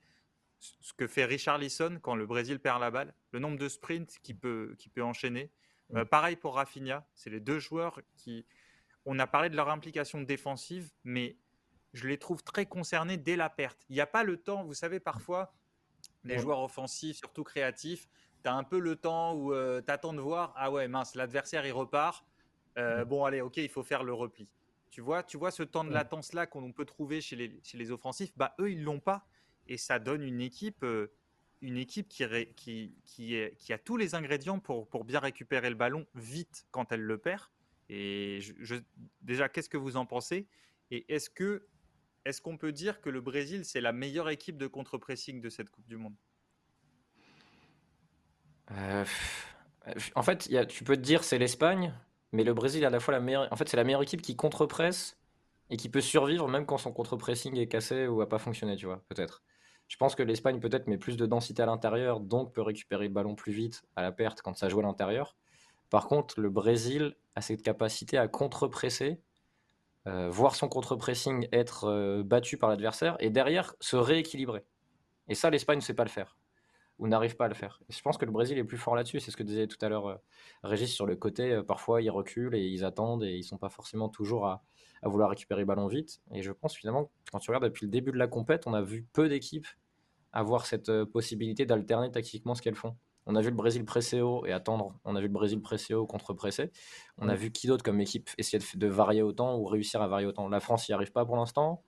[0.60, 4.20] ce que fait Richard Lisson quand le Brésil perd la balle, le nombre de sprints
[4.24, 5.52] qu'il peut, peut enchaîner.
[5.92, 6.04] Mm.
[6.06, 8.46] pareil pour Rafinha, c'est les deux joueurs qui.
[9.08, 11.38] On a parlé de leur implication défensive, mais
[11.94, 13.86] je les trouve très concernés dès la perte.
[13.90, 15.54] Il n'y a pas le temps, vous savez, parfois,
[16.24, 18.10] les joueurs offensifs, surtout créatifs,
[18.44, 21.16] tu as un peu le temps où euh, tu attends de voir, ah ouais, mince,
[21.16, 22.26] l'adversaire, il repart.
[22.78, 24.48] Euh, bon, allez, ok, il faut faire le repli.
[24.96, 27.92] Tu vois, tu vois ce temps de latence-là qu'on peut trouver chez les, chez les
[27.92, 29.28] offensifs, bah, eux, ils l'ont pas.
[29.68, 31.12] Et ça donne une équipe, euh,
[31.60, 32.24] une équipe qui,
[32.56, 36.66] qui, qui, est, qui, a tous les ingrédients pour, pour bien récupérer le ballon vite
[36.72, 37.44] quand elle le perd.
[37.90, 38.76] Et je,
[39.22, 40.48] déjà, qu'est-ce que vous en pensez?
[40.92, 41.68] Et est-ce que
[42.24, 45.70] est-ce qu'on peut dire que le Brésil, c'est la meilleure équipe de contre-pressing de cette
[45.72, 46.16] Coupe du Monde?
[48.72, 49.04] Euh,
[50.16, 51.94] En fait, tu peux te dire c'est l'Espagne,
[52.32, 53.48] mais le Brésil est à la fois la meilleure.
[53.52, 55.18] En fait, c'est la meilleure équipe qui contre-presse
[55.70, 58.86] et qui peut survivre même quand son contre-pressing est cassé ou a pas fonctionné, tu
[58.86, 59.44] vois, peut-être.
[59.88, 63.14] Je pense que l'Espagne peut-être met plus de densité à l'intérieur, donc peut récupérer le
[63.14, 65.36] ballon plus vite à la perte quand ça joue à l'intérieur.
[65.90, 69.20] Par contre, le Brésil a cette capacité à contre-presser
[70.08, 74.64] euh, voir son contre-pressing être euh, battu par l'adversaire et derrière se rééquilibrer.
[75.28, 76.38] Et ça, l'Espagne ne sait pas le faire
[77.00, 77.82] ou n'arrive pas à le faire.
[77.90, 79.20] je pense que le Brésil est plus fort là-dessus.
[79.20, 80.16] C'est ce que disait tout à l'heure euh,
[80.64, 81.62] Régis sur le côté.
[81.68, 84.64] parfois, ils reculent et ils attendent et ils sont pas forcément toujours à,
[85.02, 86.22] à, vouloir récupérer le ballon vite.
[86.34, 88.82] Et je pense finalement, quand tu regardes depuis le début de la compète, on a
[88.82, 89.68] vu peu d'équipes
[90.32, 92.96] avoir cette possibilité d'alterner tactiquement ce qu'elles font.
[93.26, 94.94] On a vu le Brésil presser haut et attendre.
[95.04, 96.72] On a vu le Brésil presser haut contre presser.
[97.18, 100.28] On a vu qui d'autre comme équipe essayer de, varier autant ou réussir à varier
[100.28, 100.48] autant.
[100.48, 101.82] La France n'y arrive pas pour l'instant.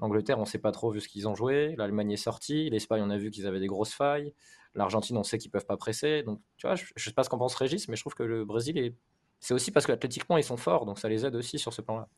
[0.00, 1.74] L'Angleterre, on ne sait pas trop vu ce qu'ils ont joué.
[1.76, 2.68] L'Allemagne est sortie.
[2.70, 4.34] L'Espagne, on a vu qu'ils avaient des grosses failles.
[4.74, 6.22] L'Argentine, on sait qu'ils peuvent pas presser.
[6.22, 8.22] Donc, tu vois, je, ne sais pas ce qu'en pense Régis, mais je trouve que
[8.22, 8.94] le Brésil est.
[9.40, 12.08] C'est aussi parce qu'athlétiquement, ils sont forts, donc ça les aide aussi sur ce plan-là.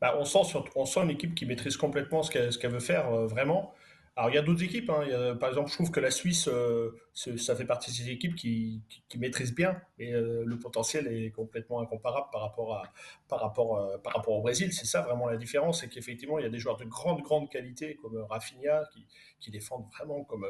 [0.00, 3.74] Bah, on, sent une équipe qui maîtrise complètement ce qu'elle veut faire, euh, vraiment.
[4.18, 4.90] Alors, il y a d'autres équipes.
[4.90, 5.36] Hein.
[5.36, 8.82] par exemple, je trouve que la Suisse, euh, ça fait partie de ces équipes qui,
[9.16, 9.80] maîtrisent bien.
[10.00, 12.82] Et euh, le potentiel est complètement incomparable par rapport, à,
[13.28, 14.72] par rapport, euh, par rapport au Brésil.
[14.72, 15.82] C'est ça vraiment la différence.
[15.82, 19.06] C'est qu'effectivement, il y a des joueurs de grande, grande qualité comme Rafinha qui,
[19.38, 20.44] qui défendent vraiment comme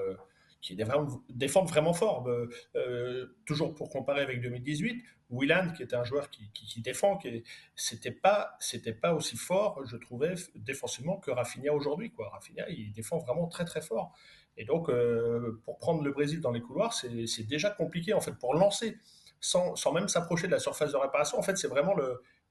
[0.61, 2.27] qui défendent vraiment fort.
[2.29, 7.44] Euh, euh, toujours pour comparer avec 2018, Willand, qui était un joueur qui, défend, qui
[7.77, 12.11] c'était pas, c'était pas aussi fort, je trouvais, défensivement que Rafinha aujourd'hui.
[12.11, 12.31] Quoi.
[12.31, 14.12] Rafinha, il défend vraiment très très fort.
[14.57, 18.33] Et donc, euh, pour prendre le Brésil dans les couloirs, c'est déjà compliqué en fait
[18.33, 18.99] pour lancer,
[19.40, 21.38] sans, sans même s'approcher de la surface de réparation.
[21.38, 21.94] En fait, c'est vraiment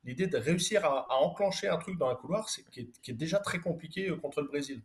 [0.06, 4.16] l'idée de réussir à, enclencher un truc dans un couloir, qui, est déjà très compliqué
[4.22, 4.82] contre le Brésil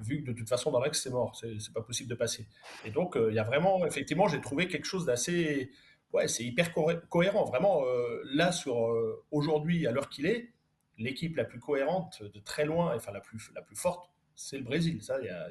[0.00, 2.46] vu que de toute façon dans l'ex c'est mort, c'est pas possible de passer.
[2.84, 5.70] Et donc euh, il y a vraiment, effectivement, j'ai trouvé quelque chose d'assez,
[6.12, 6.72] ouais, c'est hyper
[7.08, 7.44] cohérent.
[7.44, 10.52] Vraiment, euh, là sur euh, aujourd'hui à l'heure qu'il est,
[10.96, 14.64] l'équipe la plus cohérente de très loin, enfin la plus la plus forte, c'est le
[14.64, 15.02] Brésil.
[15.02, 15.48] Ça, y a,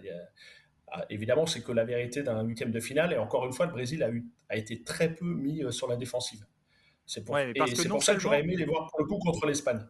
[0.90, 3.12] ah, évidemment, c'est que la vérité d'un huitième de finale.
[3.12, 5.98] Et encore une fois, le Brésil a, eu, a été très peu mis sur la
[5.98, 6.46] défensive.
[7.06, 7.38] C'est pour,
[7.90, 9.86] pour ça que j'aurais aimé les voir pour le coup contre l'Espagne.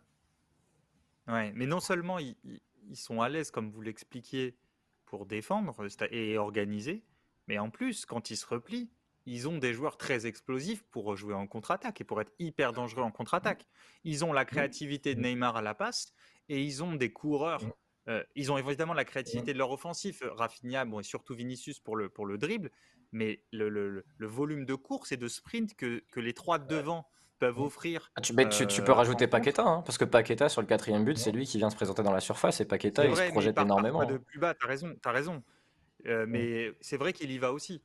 [1.27, 2.35] Ouais, mais non seulement ils
[2.95, 4.55] sont à l'aise, comme vous l'expliquiez,
[5.05, 5.75] pour défendre
[6.11, 7.03] et organiser.
[7.47, 8.89] Mais en plus, quand ils se replient,
[9.25, 13.03] ils ont des joueurs très explosifs pour jouer en contre-attaque et pour être hyper dangereux
[13.03, 13.67] en contre-attaque.
[14.03, 16.13] Ils ont la créativité de Neymar à la passe
[16.47, 17.61] et ils ont des coureurs.
[18.07, 20.23] Euh, ils ont évidemment la créativité de leur offensif.
[20.23, 22.71] Rafinha, et surtout Vinicius pour le, pour le dribble.
[23.11, 27.05] Mais le, le, le volume de course et de sprint que, que les trois devant
[27.37, 28.11] peuvent offrir.
[28.15, 28.33] Ah, tu,
[28.67, 31.45] tu, peux euh, rajouter Paqueta, hein, parce que Paqueta, sur le quatrième but, c'est lui
[31.45, 34.05] qui vient se présenter dans la surface et Paqueta, il se projette énormément.
[34.05, 34.95] de plus bas, tu as raison.
[35.03, 35.43] As raison.
[36.05, 37.81] Euh, mais c'est vrai qu'il y va aussi.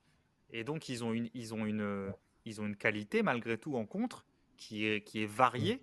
[0.51, 2.13] Et donc, ils ont une, ils ont une,
[2.45, 4.25] ils ont une qualité, malgré tout, en contre,
[4.57, 5.83] qui est, qui est variée,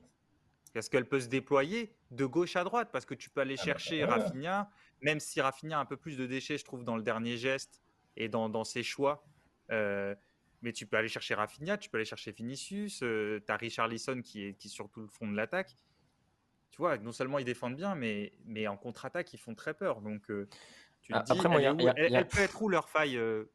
[0.74, 3.62] parce qu'elle peut se déployer de gauche à droite, parce que tu peux aller ah
[3.62, 4.70] bah, chercher Rafinha,
[5.02, 7.82] même si Rafinha a un peu plus de déchets, je trouve, dans le dernier geste
[8.16, 9.24] et dans, dans ses choix.
[9.72, 10.16] Euh,
[10.62, 13.88] mais tu peux aller chercher Rafinha, tu peux aller chercher Vinicius, euh, tu as Richard
[13.88, 15.76] Lisson qui est, qui sur tout le fond de l'attaque.
[16.72, 20.02] Tu vois, non seulement ils défendent bien, mais, mais en contre-attaque, ils font très peur.
[20.02, 20.48] Donc, euh,
[21.02, 21.64] tu te dis, après,
[21.98, 23.46] elle, peut être où leur faille euh,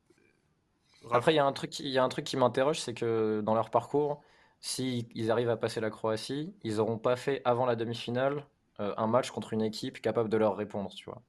[1.10, 3.54] Après, il y, a un truc, y a un truc qui m'interroge, c'est que dans
[3.54, 4.22] leur parcours,
[4.60, 8.46] s'ils ils arrivent à passer la Croatie, ils n'auront pas fait avant la demi-finale
[8.78, 11.22] un match contre une équipe capable de leur répondre, tu vois.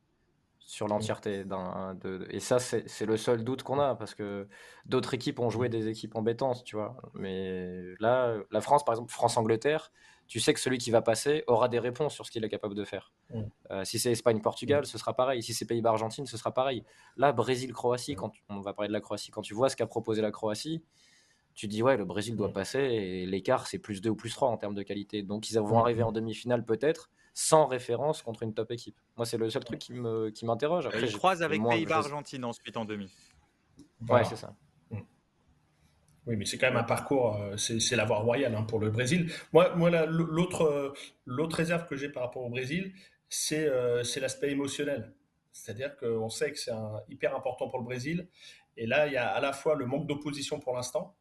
[0.66, 1.46] Sur l'entièreté.
[1.46, 4.48] d'un de, et ça, c'est le seul doute qu'on a, parce que
[4.86, 6.98] d'autres équipes ont joué des équipes embêtantes, tu vois.
[7.14, 9.92] Mais là, la France, par exemple, France-Angleterre,
[10.28, 12.74] tu sais que celui qui va passer aura des réponses sur ce qu'il est capable
[12.74, 13.14] de faire.
[13.70, 15.44] Euh, si c'est Espagne-Portugal, ce sera pareil.
[15.44, 16.84] Si c'est Pays-Bas-Argentine, ce sera pareil.
[17.16, 20.24] Là, Brésil-Croatie, quand on va parler de la Croatie, quand tu vois ce qu'a proposé
[20.24, 20.82] la Croatie,
[21.54, 24.50] tu dis ouais, le Brésil doit passer et l'écart c'est plus 2 ou plus 3
[24.50, 25.22] en termes de qualité.
[25.22, 28.96] Donc ils vont arriver en demi-finale peut-être sans référence contre une top équipe.
[29.18, 30.88] Moi, c'est le seul truc qui me qui m'interroge.
[30.88, 33.14] Après, je croise avec Pays-Bas-Argentine ensuite en demi.
[34.10, 34.56] Ouais, c'est ça.
[36.28, 38.90] Oui, mais c'est quand même un parcours, euh, c'est la voie royale hein, pour le
[38.90, 39.32] Brésil.
[39.54, 40.94] Moi, moi l'autre euh,
[41.28, 42.94] l'autre réserve que j'ai par rapport au Brésil,
[43.30, 45.14] c'est euh, l'aspect émotionnel.
[45.52, 46.72] C'est-à-dire qu'on sait que c'est
[47.10, 48.28] hyper important pour le Brésil.
[48.76, 51.16] Et là, il y a à la fois le manque d'opposition pour l'instant,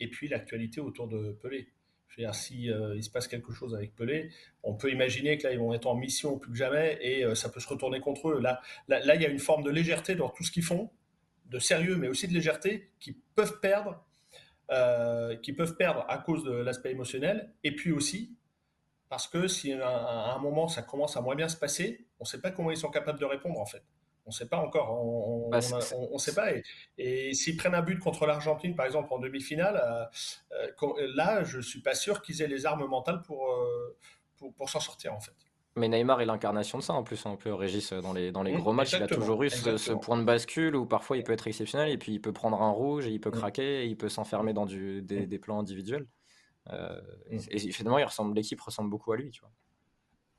[0.00, 1.68] et puis l'actualité autour de Pelé.
[2.18, 4.30] Dire, si il se passe quelque chose avec Pelé,
[4.62, 7.48] on peut imaginer que là, ils vont être en mission plus que jamais, et ça
[7.48, 8.40] peut se retourner contre eux.
[8.40, 10.90] Là, là, il y a une forme de légèreté dans tout ce qu'ils font,
[11.46, 14.04] de sérieux, mais aussi de légèreté, qui peuvent perdre
[14.72, 18.36] euh, qui peuvent perdre à cause de l'aspect émotionnel, et puis aussi
[19.08, 22.28] parce que si à un moment ça commence à moins bien se passer, on ne
[22.28, 23.82] sait pas comment ils sont capables de répondre en fait.
[24.30, 24.92] On ne sait pas encore.
[24.92, 26.50] On ne bah, sait pas.
[26.98, 29.82] Et, s'ils prennent un but contre l'Argentine, par exemple, en demi-finale,
[30.52, 33.52] euh, euh, là, je ne suis pas sûr qu'ils aient les armes mentales pour,
[34.36, 35.34] pour, pour s'en sortir, en fait.
[35.74, 38.52] Mais Neymar est l'incarnation de ça en plus, un peu Régis, dans les, dans les
[38.52, 41.32] mmh, gros matchs, il a toujours eu ce, point de bascule où parfois il peut
[41.32, 43.32] être exceptionnel et puis il peut prendre un rouge et il peut mmh.
[43.32, 45.26] craquer et il peut s'enfermer dans du, des, mmh.
[45.26, 46.06] des, plans individuels.
[46.70, 47.98] Euh, et, finalement,
[48.34, 49.50] l'équipe ressemble beaucoup à lui, tu vois.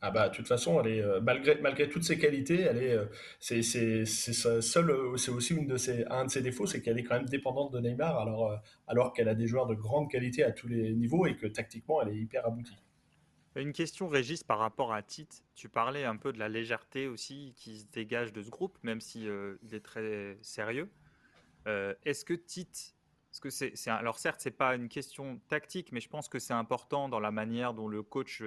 [0.02, 2.94] Ah bah de toute façon, elle est euh, malgré malgré toutes ses qualités, elle est
[2.94, 3.06] euh,
[3.40, 6.98] c'est c'est c'est seul c'est aussi une de ses un de ses défauts, c'est qu'elle
[6.98, 10.44] est quand même dépendante de Neymar alors alors qu'elle a des joueurs de grande qualité
[10.44, 12.78] à tous les niveaux et que tactiquement elle est hyper aboutie.
[13.56, 15.44] Une question, Régis, par rapport à Tite.
[15.56, 19.02] Tu parlais un peu de la légèreté aussi qui se dégage de ce groupe, même
[19.02, 20.90] si euh, il est très sérieux.
[21.68, 22.96] Euh, est-ce que Tite,
[23.42, 27.10] que c'est, alors certes, c'est pas une question tactique, mais je pense que c'est important
[27.10, 28.42] dans la manière dont le coach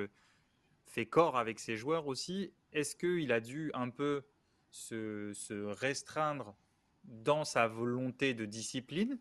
[0.94, 2.52] fait corps avec ses joueurs aussi.
[2.72, 4.24] Est-ce qu'il a dû un peu
[4.70, 6.56] se restreindre
[7.04, 9.18] dans sa volonté de discipline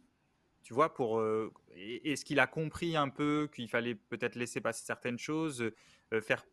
[0.64, 4.86] tu vois, pour euh, est-ce qu'il a compris un peu qu'il fallait peut-être laisser passer
[4.86, 5.70] certaines choses,
[6.14, 6.46] euh, faire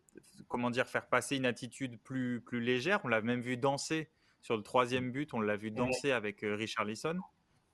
[0.48, 3.00] comment dire, faire passer une attitude plus plus légère?
[3.04, 4.10] On l'a même vu danser
[4.42, 7.18] sur le troisième but, on l'a vu danser avec euh, Richard Lisson.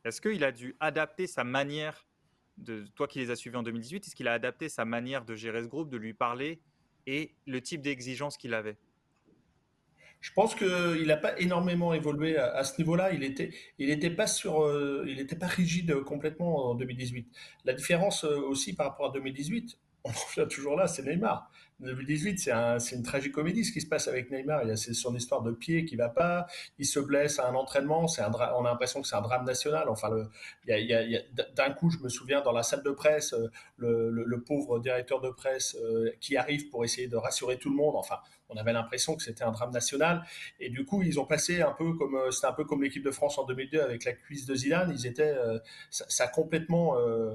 [0.05, 2.07] Est-ce qu'il a dû adapter sa manière
[2.59, 5.35] de toi qui les as suivis en 2018, est-ce qu'il a adapté sa manière de
[5.35, 6.61] gérer ce groupe, de lui parler
[7.07, 8.77] et le type d'exigence qu'il avait
[10.27, 13.13] je pense qu'il n'a pas énormément évolué à, ce niveau-là.
[13.13, 17.29] Il n'était il pas, euh, pas rigide complètement en 2018.
[17.65, 21.49] La différence euh, aussi par rapport à 2018, on en revient toujours là, c'est Neymar.
[21.81, 24.63] 2018, c'est un, une tragicomédie ce qui se passe avec Neymar.
[24.63, 26.47] Il y a son histoire de pied qui va pas,
[26.79, 29.89] il se blesse à un entraînement, on a l'impression que c'est un drame national.
[29.89, 30.11] Enfin,
[30.67, 35.21] d'un coup, je me souviens dans la salle de presse, euh, le, le, pauvre directeur
[35.21, 35.77] de presse
[36.21, 37.97] qui arrive pour essayer de rassurer tout le monde.
[37.97, 40.23] Enfin, on avait l'impression que c'était un drame national.
[40.61, 43.05] Et du coup, ils ont passé un peu comme euh, c'était un peu comme l'équipe
[43.05, 44.91] de France en 2002 avec la cuisse de Zidane.
[44.97, 45.59] Ils étaient, euh,
[45.91, 47.35] ça, a complètement euh,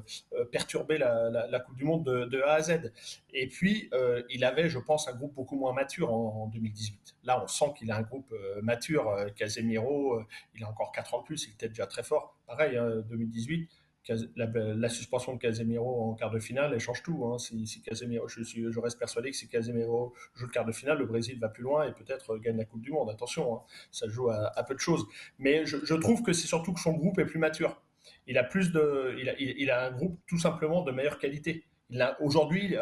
[0.51, 2.91] perturbé la, Coupe du Monde de, A à Z.
[3.33, 3.89] Et puis,
[4.29, 7.15] il avait, je pense, un groupe beaucoup moins mature en, 2018.
[7.23, 9.15] Là, on sent qu'il a un groupe mature.
[9.35, 10.21] Casemiro,
[10.55, 12.35] il a encore 4 ans de plus, il était déjà très fort.
[12.47, 13.69] Pareil, 2018
[14.35, 17.25] la, suspension de Casemiro en quart de finale, elle change tout.
[17.25, 17.37] Hein.
[17.37, 21.39] Si, Casemiro, je, reste persuadé que si Casemiro joue le quart de finale, le Brésil
[21.39, 23.09] va plus loin et peut-être gagne la Coupe du Monde.
[23.09, 23.61] Attention, hein.
[23.91, 25.05] ça joue à, peu de choses.
[25.37, 27.81] Mais je, trouve que c'est surtout que son groupe est plus mature.
[28.27, 31.65] Il a plus de, il a, il, a un groupe tout simplement de meilleure qualité.
[32.19, 32.75] Aujourd'hui,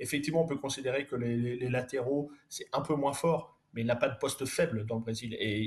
[0.00, 3.96] effectivement, on peut considérer que les, latéraux c'est un peu moins fort, mais il n'a
[3.96, 5.36] pas de poste faible dans le Brésil.
[5.38, 5.62] Et,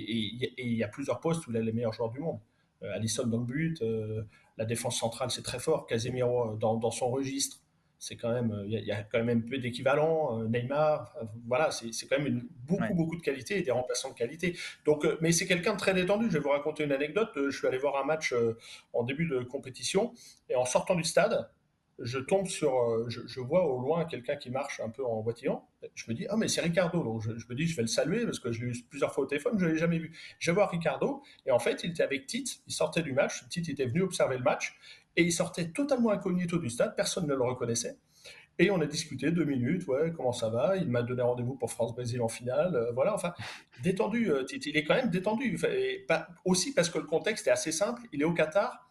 [0.57, 2.39] il y a plusieurs postes où il a les meilleurs joueurs du monde.
[2.83, 4.23] Euh, Alisson dans le but, euh,
[4.57, 5.87] la défense centrale, c'est très fort.
[5.87, 7.57] Casemiro euh, dans, son registre,
[7.99, 10.43] c'est quand même, il y, a quand même un peu d'équivalent.
[10.43, 11.15] Neymar,
[11.47, 14.55] voilà, c'est quand même une, beaucoup, beaucoup de qualité et des remplaçants de qualité.
[14.85, 16.27] Donc, mais c'est quelqu'un de très détendu.
[16.27, 17.31] Je vais vous raconter une anecdote.
[17.35, 18.35] Je suis allé voir un match
[18.93, 20.13] en début de compétition
[20.47, 21.49] et en sortant du stade,
[21.99, 25.67] je tombe sur, euh, je, vois au loin quelqu'un qui marche un peu en boitillant.
[25.95, 27.03] Je me dis, ah, mais c'est Ricardo.
[27.03, 29.23] Donc, je, me dis, je vais le saluer parce que je l'ai eu plusieurs fois
[29.23, 30.15] au téléphone, je ne l'ai jamais vu.
[30.39, 33.47] Je vois Ricardo et en fait, il était avec Tite, il sortait du match.
[33.49, 34.77] Tite était venu observer le match
[35.15, 37.97] et il sortait totalement incognito du stade, personne ne le reconnaissait.
[38.59, 40.77] Et on a discuté deux minutes, ouais, comment ça va?
[40.77, 42.75] Il m'a donné rendez-vous pour France-Brésil en finale.
[42.75, 43.33] Euh, voilà, enfin,
[43.83, 44.31] détendu.
[44.31, 45.59] Euh, Tite, il est quand même détendu.
[46.07, 48.01] pas, aussi parce que le contexte est assez simple.
[48.13, 48.86] Il est au Qatar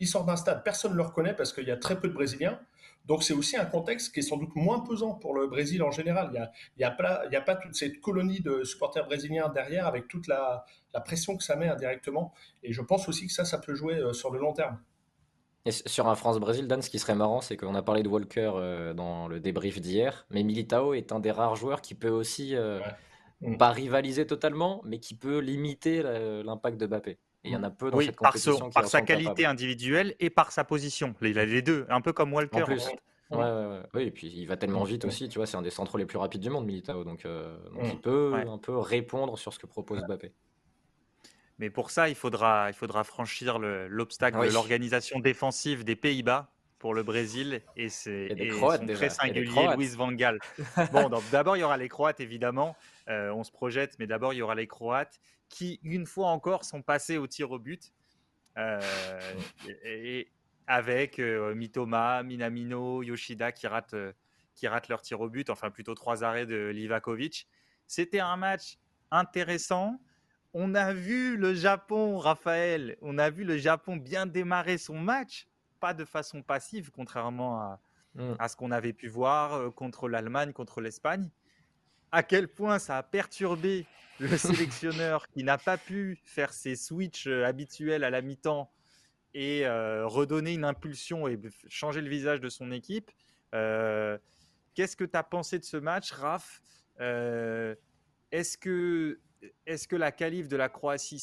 [0.00, 2.14] il sort d'un stade, personne ne le reconnaît parce qu'il y a très peu de
[2.14, 2.58] Brésiliens.
[3.06, 5.90] Donc c'est aussi un contexte qui est sans doute moins pesant pour le Brésil en
[5.90, 6.28] général.
[6.30, 9.86] Il n'y a, y a, pas, a pas toute cette colonie de supporters brésiliens derrière
[9.86, 12.32] avec toute la, la, pression que ça met indirectement.
[12.62, 14.78] Et je pense aussi que ça, ça peut jouer sur le long terme.
[15.66, 18.52] Et sur un France-Brésil, Dan, ce qui serait marrant, c'est qu'on a parlé de Walker
[18.54, 22.54] euh, dans le débrief d'hier, mais Militao est un des rares joueurs qui peut aussi,
[22.54, 22.80] euh,
[23.58, 27.18] pas rivaliser totalement, mais qui peut limiter l'impact de Mbappé.
[27.44, 30.30] Et il y en a peu dans cette compétition par, par sa qualité individuelle et
[30.30, 31.14] par il position.
[31.20, 32.62] Il a les deux, un peu comme Walker.
[32.62, 32.88] En plus.
[33.30, 35.70] Ouais, ouais, Oui, et puis il va tellement vite aussi, tu vois, c'est un des
[35.70, 39.38] centraux les plus rapides du monde, Militao, donc, euh, donc il peut un peu répondre
[39.38, 40.32] sur ce que propose Mbappé.
[41.58, 46.53] Mais pour ça, il faudra, il faudra franchir l'obstacle de l'organisation défensive des Pays-Bas
[46.84, 48.28] pour le Brésil et c'est
[48.92, 50.38] très singulier Luis Van Gaal.
[50.92, 52.76] bon, d'abord il y aura les Croates évidemment,
[53.08, 55.18] euh, on se projette, mais d'abord il y aura les Croates
[55.48, 57.94] qui une fois encore sont passés au tir au but
[58.58, 58.82] euh,
[59.82, 60.28] et,
[60.66, 63.96] avec euh, Mitoma, Minamino, Yoshida qui ratent,
[64.54, 67.48] qui ratent leur tir au but, enfin plutôt trois arrêts de Livakovic.
[67.86, 68.76] C'était un match
[69.10, 70.02] intéressant.
[70.52, 75.48] On a vu le Japon, Raphaël, on a vu le Japon bien démarrer son match,
[75.84, 77.78] pas de façon passive, contrairement à,
[78.14, 78.48] mm.
[78.48, 81.28] ce qu'on avait pu voir euh, contre l'Allemagne, contre l'Espagne.
[82.10, 83.84] À quel point ça a perturbé
[84.18, 88.72] le sélectionneur qui n'a pas pu faire ses switches euh, habituels à la mi-temps
[89.34, 93.10] et euh, redonner une impulsion et changer le visage de son équipe.
[93.52, 96.62] Qu'est-ce que tu as pensé de ce match, Raph?
[96.98, 99.20] Est-ce que
[99.66, 101.18] est-ce que la qualif de la Croatie,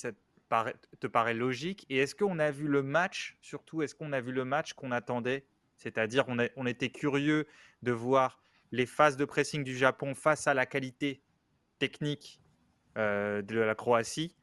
[1.00, 4.32] te paraît, logique Et est-ce qu'on a vu le match, surtout, est-ce qu'on a vu
[4.32, 5.46] le match qu'on attendait?
[5.78, 7.48] C'est-à-dire, on, on, était curieux
[7.82, 11.22] de voir les phases de pressing du Japon face à la qualité
[11.80, 12.42] technique
[12.98, 14.36] euh, de la Croatie.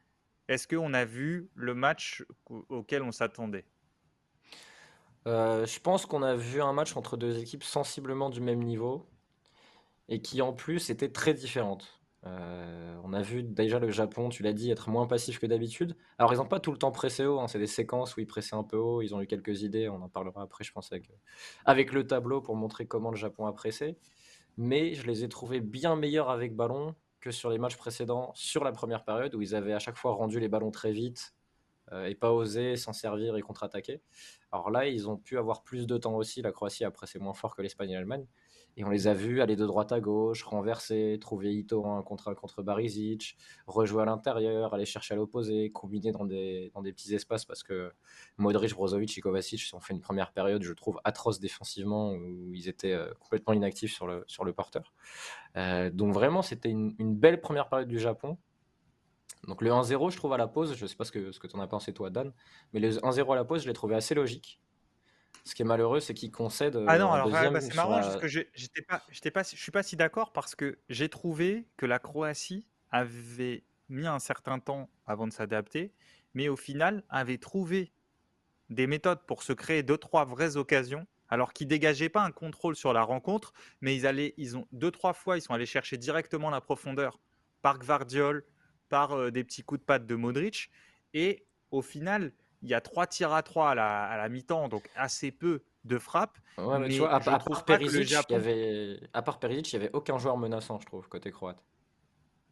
[0.49, 3.66] Est-ce qu'on a vu le match auquel on s'attendait?
[5.27, 9.07] Euh, Je pense qu'on a vu un match entre deux équipes sensiblement du même niveau
[10.09, 11.98] et qui en plus étaient très différentes.
[12.29, 15.97] Euh, on a vu déjà le Japon, tu l'as dit, être moins passif que d'habitude.
[16.19, 18.27] Alors, ils n'ont pas tout le temps pressé haut, hein, c'est des séquences où ils
[18.27, 20.93] pressaient un peu haut, ils ont eu quelques idées, on en parlera après, je pense,
[20.93, 21.11] avec,
[21.64, 23.97] avec le tableau pour montrer comment le Japon a pressé.
[24.57, 28.64] Mais je les ai trouvés bien meilleurs avec ballon que sur les matchs précédents, sur
[28.64, 31.35] la première période, où ils avaient à chaque fois rendu les ballons très vite
[31.93, 34.03] euh, et pas osé s'en servir et contre-attaquer.
[34.53, 37.35] Alors là, ils ont pu avoir plus de temps aussi, la Croatie a pressé moins
[37.35, 38.27] fort que l'Espagne et l'Allemagne.
[38.79, 42.33] Et on les a vus aller de droite à gauche, renverser, trouver Ito en contre
[42.35, 43.37] contre Barisic,
[43.67, 47.64] rejouer à l'intérieur, aller chercher à l'opposé, combiner dans des, dans des petits espaces parce
[47.64, 47.91] que
[48.37, 52.69] Modric, Brozovic et Kovacic ont fait une première période, je trouve, atroce défensivement où ils
[52.69, 54.93] étaient euh, complètement inactifs sur le, sur le porteur.
[55.57, 58.38] Euh, donc vraiment, c'était une, une, belle première période du Japon.
[59.49, 61.41] Donc le 1-0, je trouve à la pause, je ne sais pas ce que, ce
[61.41, 62.33] que tu en as pensé toi, Dan,
[62.73, 64.61] mais le 1-0 à la pause, je l'ai trouvé assez logique.
[65.45, 66.77] Ce qui est malheureux, c'est qu'il concède.
[66.87, 69.97] Ah non, alors bah, c'est marrant, parce que j'étais pas, pas, je suis pas si
[69.97, 75.33] d'accord parce que j'ai trouvé que la Croatie avait mis un certain temps avant de
[75.33, 75.93] s'adapter,
[76.35, 77.93] mais au final avait trouvé
[78.69, 82.77] des méthodes pour se créer deux trois vraies occasions, alors qu'ils dégageaient pas un contrôle
[82.77, 85.97] sur la rencontre, mais ils allaient, ils ont deux trois fois, ils sont allés chercher
[85.97, 87.19] directement la profondeur
[87.62, 88.45] par Gvardiol,
[88.88, 90.71] par euh, des petits coups de patte de Modric,
[91.14, 93.75] et au final, il y a trois tirs à trois à
[94.16, 96.38] la, mi-temps, donc assez peu de frappes.
[96.59, 99.94] mais, tu vois, à, part Perisic, il y avait, à part Perisic, il n'y avait
[99.94, 101.62] aucun joueur menaçant, je trouve, côté croate.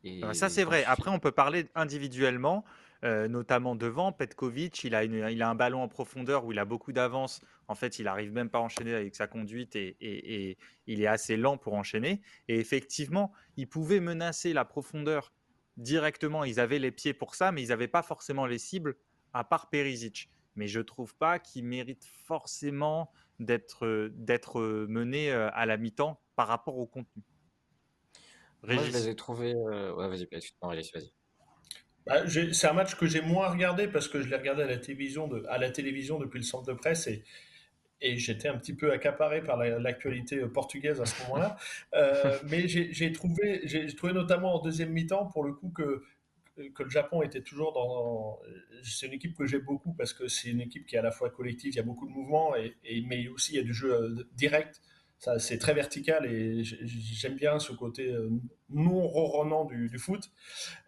[0.04, 0.84] Et ça, c'est vrai.
[0.84, 2.64] Après, on peut parler individuellement,
[3.04, 4.12] euh, notamment devant.
[4.12, 7.40] Petkovic, il a, il a un ballon en profondeur où il a beaucoup d'avance.
[7.68, 11.06] En fait, il n'arrive même pas à enchaîner avec sa conduite et, et, il est
[11.06, 12.22] assez lent pour enchaîner.
[12.46, 15.32] Et effectivement, il pouvait menacer la profondeur
[15.76, 16.44] directement.
[16.44, 18.96] Ils avaient les pieds pour ça, mais ils n'avaient pas forcément les cibles
[19.36, 20.28] à part Perisic.
[20.54, 26.78] Mais je trouve pas qu'il mérite forcément d'être d'être mené à la mi-temps par rapport
[26.78, 27.22] au contenu.
[28.62, 29.54] Moi, je les ai trouvés.
[29.54, 31.12] Ouais, vas-y, vas-y.
[32.06, 34.78] Bah, c'est un match que j'ai moins regardé parce que je l'ai regardé à la
[34.78, 37.24] télévision, de, à la télévision depuis le centre de presse et,
[38.00, 41.56] et j'étais un petit peu accaparé par l'actualité portugaise à ce moment-là.
[41.94, 43.62] Euh, mais j'ai trouvé,
[43.96, 46.04] trouvé notamment en deuxième mi-temps, pour le coup, que
[46.74, 48.40] que le Japon était toujours dans.
[48.82, 51.10] C'est une équipe que j'aime beaucoup parce que c'est une équipe qui est à la
[51.10, 53.74] fois collective, il y a beaucoup de mouvements, et, mais aussi il y a du
[53.74, 54.80] jeu euh, direct.
[55.38, 58.28] C'est très vertical et j'aime bien ce côté euh,
[58.68, 60.30] non ronronnant du, foot.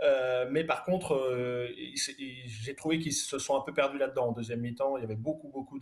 [0.03, 4.61] Euh, mais par contre, j'ai trouvé qu'ils se sont un peu perdus là-dedans en deuxième
[4.61, 4.99] mi-temps.
[4.99, 5.81] Il y avait beaucoup, beaucoup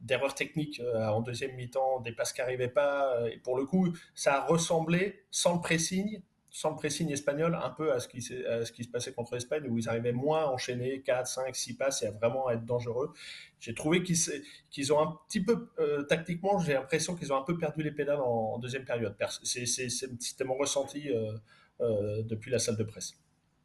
[0.00, 3.16] d'erreurs techniques en deuxième mi-temps, des passes qui n'arrivaient pas.
[3.44, 6.20] Pour le coup, ça a ressemblé, sans le pressing,
[6.54, 9.66] sans le pressing espagnol, un peu à ce, qui, ce qui se passait contre l'Espagne,
[9.70, 13.14] où ils arrivaient moins à enchaîner 4, 5, 6 passes et à vraiment être dangereux.
[13.58, 17.56] J'ai trouvé qu'ils ont un petit peu, euh, tactiquement, j'ai l'impression qu'ils ont un peu
[17.56, 19.16] perdu les pédales en, deuxième période.
[19.42, 21.32] C'était mon ressenti euh,
[21.80, 23.14] euh, depuis la salle de presse.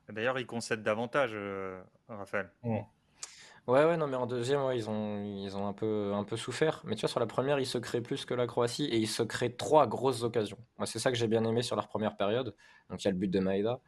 [0.07, 1.35] D'ailleurs, ils concèdent davantage,
[2.07, 2.49] Raphaël.
[2.63, 2.77] Mmh.
[3.67, 6.81] Ouais, ouais, non, mais en deuxième, ils ont, ils ont un peu, un peu souffert.
[6.85, 9.09] Mais tu vois, sur la première, ils se créent plus que la Croatie et ils
[9.09, 10.57] se créent trois grosses occasions.
[10.77, 12.55] Moi, c'est ça que j'ai bien aimé sur leur première période.
[12.89, 13.81] Donc, il y a le but de Maeda.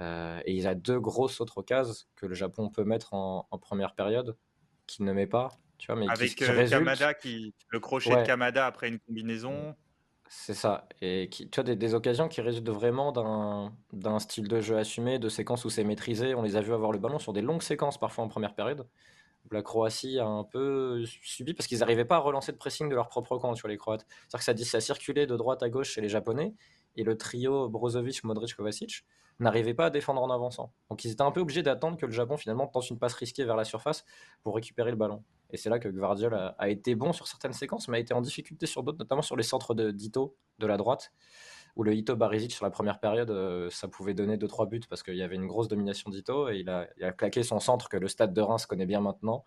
[0.00, 3.46] Euh, et il y a deux grosses autres occasions que le Japon peut mettre en,
[3.60, 4.36] première période,
[4.88, 5.52] qu'il ne met pas.
[5.78, 9.76] Tu vois, mais Avec qui, euh, Kamada, qui, le crochet de Kamada après une combinaison.
[10.28, 10.88] C'est ça.
[11.02, 14.76] Et qui, tu vois, des, des occasions qui résultent vraiment d'un, d'un style de jeu
[14.76, 16.34] assumé, de séquences où c'est maîtrisé.
[16.34, 18.88] On les a vus avoir le ballon sur des longues séquences, parfois en première période
[19.50, 22.94] la Croatie a un peu subi parce qu'ils n'arrivaient pas à relancer le pressing de
[22.94, 24.06] leur propre camp sur les Croates.
[24.28, 26.54] C'est-à-dire que ça, circulait de droite à gauche chez les Japonais
[26.96, 29.04] et le trio Brozovic, Modric, Kovacic
[29.38, 30.72] n'arrivait pas à défendre en avançant.
[30.90, 33.44] Donc ils étaient un peu obligés d'attendre que le Japon finalement tente une passe risquée
[33.44, 34.04] vers la surface
[34.42, 35.24] pour récupérer le ballon.
[35.50, 38.20] Et c'est là que Gvardiol a, été bon sur certaines séquences, mais a été en
[38.20, 41.12] difficulté sur d'autres, notamment sur les centres de d'Ito de la droite
[41.76, 45.02] où le Hito Barisic sur la première période, euh, ça pouvait donner 2-3 buts parce
[45.02, 48.08] qu'il y avait une grosse domination d'Ito et il a, claqué son centre que le
[48.08, 49.44] stade de Reims connaît bien maintenant.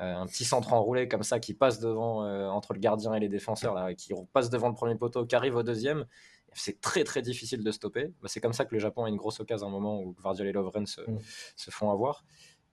[0.00, 3.20] Euh, un petit centre enroulé comme ça qui passe devant euh, entre le gardien et
[3.20, 6.06] les défenseurs, là, qui passe devant le premier poteau, qui arrive au deuxième.
[6.52, 8.12] C'est très très difficile de stopper.
[8.22, 10.14] Bah, c'est comme ça que le Japon a une grosse occasion à un moment où
[10.14, 11.18] Gvardiol et Lovren se, mm.
[11.54, 12.24] se font avoir.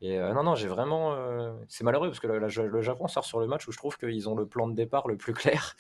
[0.02, 1.18] Et non, non, j'ai vraiment.
[1.68, 4.30] c'est malheureux parce que le, le, Japon sort sur le match où je trouve qu'ils
[4.30, 5.76] ont le plan de départ le plus clair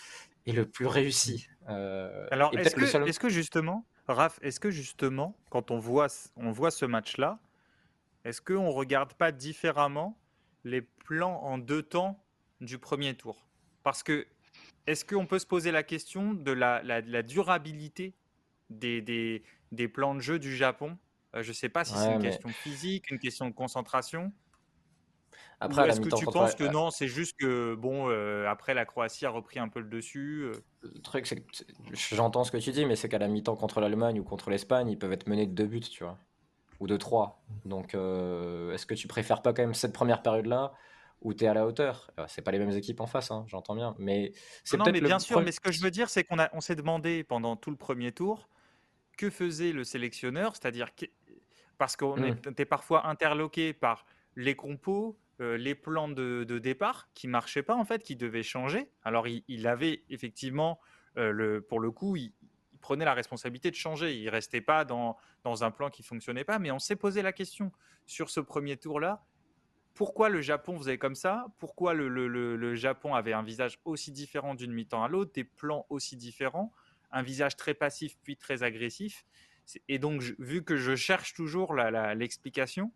[0.47, 1.49] et le plus réussi.
[1.69, 6.07] Euh, Alors, est-ce que, est que, justement, Raph, est-ce que justement, quand on voit,
[6.37, 7.37] on voit ce match-là,
[8.23, 10.17] est-ce qu'on ne regarde pas différemment
[10.63, 12.23] les plans en deux temps
[12.61, 13.45] du premier tour?
[13.83, 14.25] Parce que,
[14.87, 18.15] est-ce qu'on peut se poser la question de la, la, durabilité
[18.69, 19.43] des, des,
[19.73, 20.97] des, plans de jeu du Japon
[21.35, 24.31] euh, Je ne sais pas si c'est une question physique, une question de concentration.
[25.59, 29.25] Après, est-ce que tu penses que non, c'est juste que bon, euh, après la Croatie
[29.25, 30.43] a repris un peu le dessus.
[30.43, 30.51] Euh?
[30.83, 31.43] Le truc, c'est que
[31.93, 34.89] j'entends ce que tu dis, mais c'est qu'à la mi-temps contre l'Allemagne ou contre l'Espagne,
[34.89, 36.19] ils peuvent être menés de deux buts, tu vois,
[36.79, 37.43] ou de trois.
[37.65, 40.73] Donc, euh, est-ce que tu préfères pas quand même cette première période-là
[41.21, 42.11] où tu es à la hauteur?
[42.27, 45.17] C'est pas les mêmes équipes en face, hein, j'entends bien, mais c'est non, mais bien
[45.17, 45.41] sûr.
[45.41, 47.77] Mais ce que je veux dire, c'est qu'on a, on s'est demandé pendant tout le
[47.77, 48.47] premier tour
[49.17, 51.05] que faisait le sélectionneur, c'est-à-dire que...
[51.77, 52.49] parce qu'on mmh.
[52.49, 54.05] était parfois interloqué par
[54.35, 58.89] les compos euh, les plans de, départ qui marchaient pas en fait, qui devaient changer.
[59.03, 60.79] Alors il, avait effectivement,
[61.17, 62.33] euh, le, pour le coup, il,
[62.81, 64.17] prenait la responsabilité de changer.
[64.17, 66.57] Il restait pas dans, dans un plan qui fonctionnait pas.
[66.57, 67.71] Mais on s'est posé la question
[68.05, 69.25] sur ce premier tour-là.
[69.93, 71.47] Pourquoi le Japon faisait comme ça?
[71.59, 75.85] Pourquoi le, le, Japon avait un visage aussi différent d'une mi-temps à l'autre, des plans
[75.89, 76.71] aussi différents,
[77.11, 79.25] un visage très passif puis très agressif
[79.87, 82.91] Et donc, vu que je cherche toujours l'explication,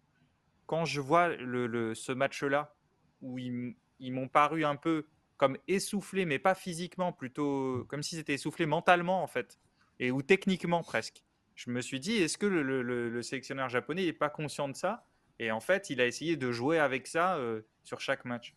[0.65, 2.75] quand je vois ce match-là,
[3.21, 5.07] où ils, m'ont paru un peu
[5.37, 9.59] comme essoufflés, mais pas physiquement, plutôt comme si c'était essoufflé mentalement en fait,
[9.99, 11.23] et ou techniquement presque.
[11.55, 15.05] Je me suis dit, est-ce que le, sélectionneur japonais n'est pas conscient de ça?
[15.39, 18.55] Et en fait, il a essayé de jouer avec ça euh, sur chaque match.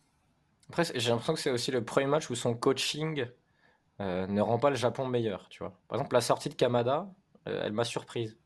[0.69, 3.25] Après, j'ai l'impression que c'est aussi le premier match où son coaching
[4.01, 5.77] euh, ne rend pas le Japon meilleur, tu vois.
[5.87, 7.09] Par exemple, la sortie de Kamada,
[7.47, 8.37] euh, elle m'a surprise.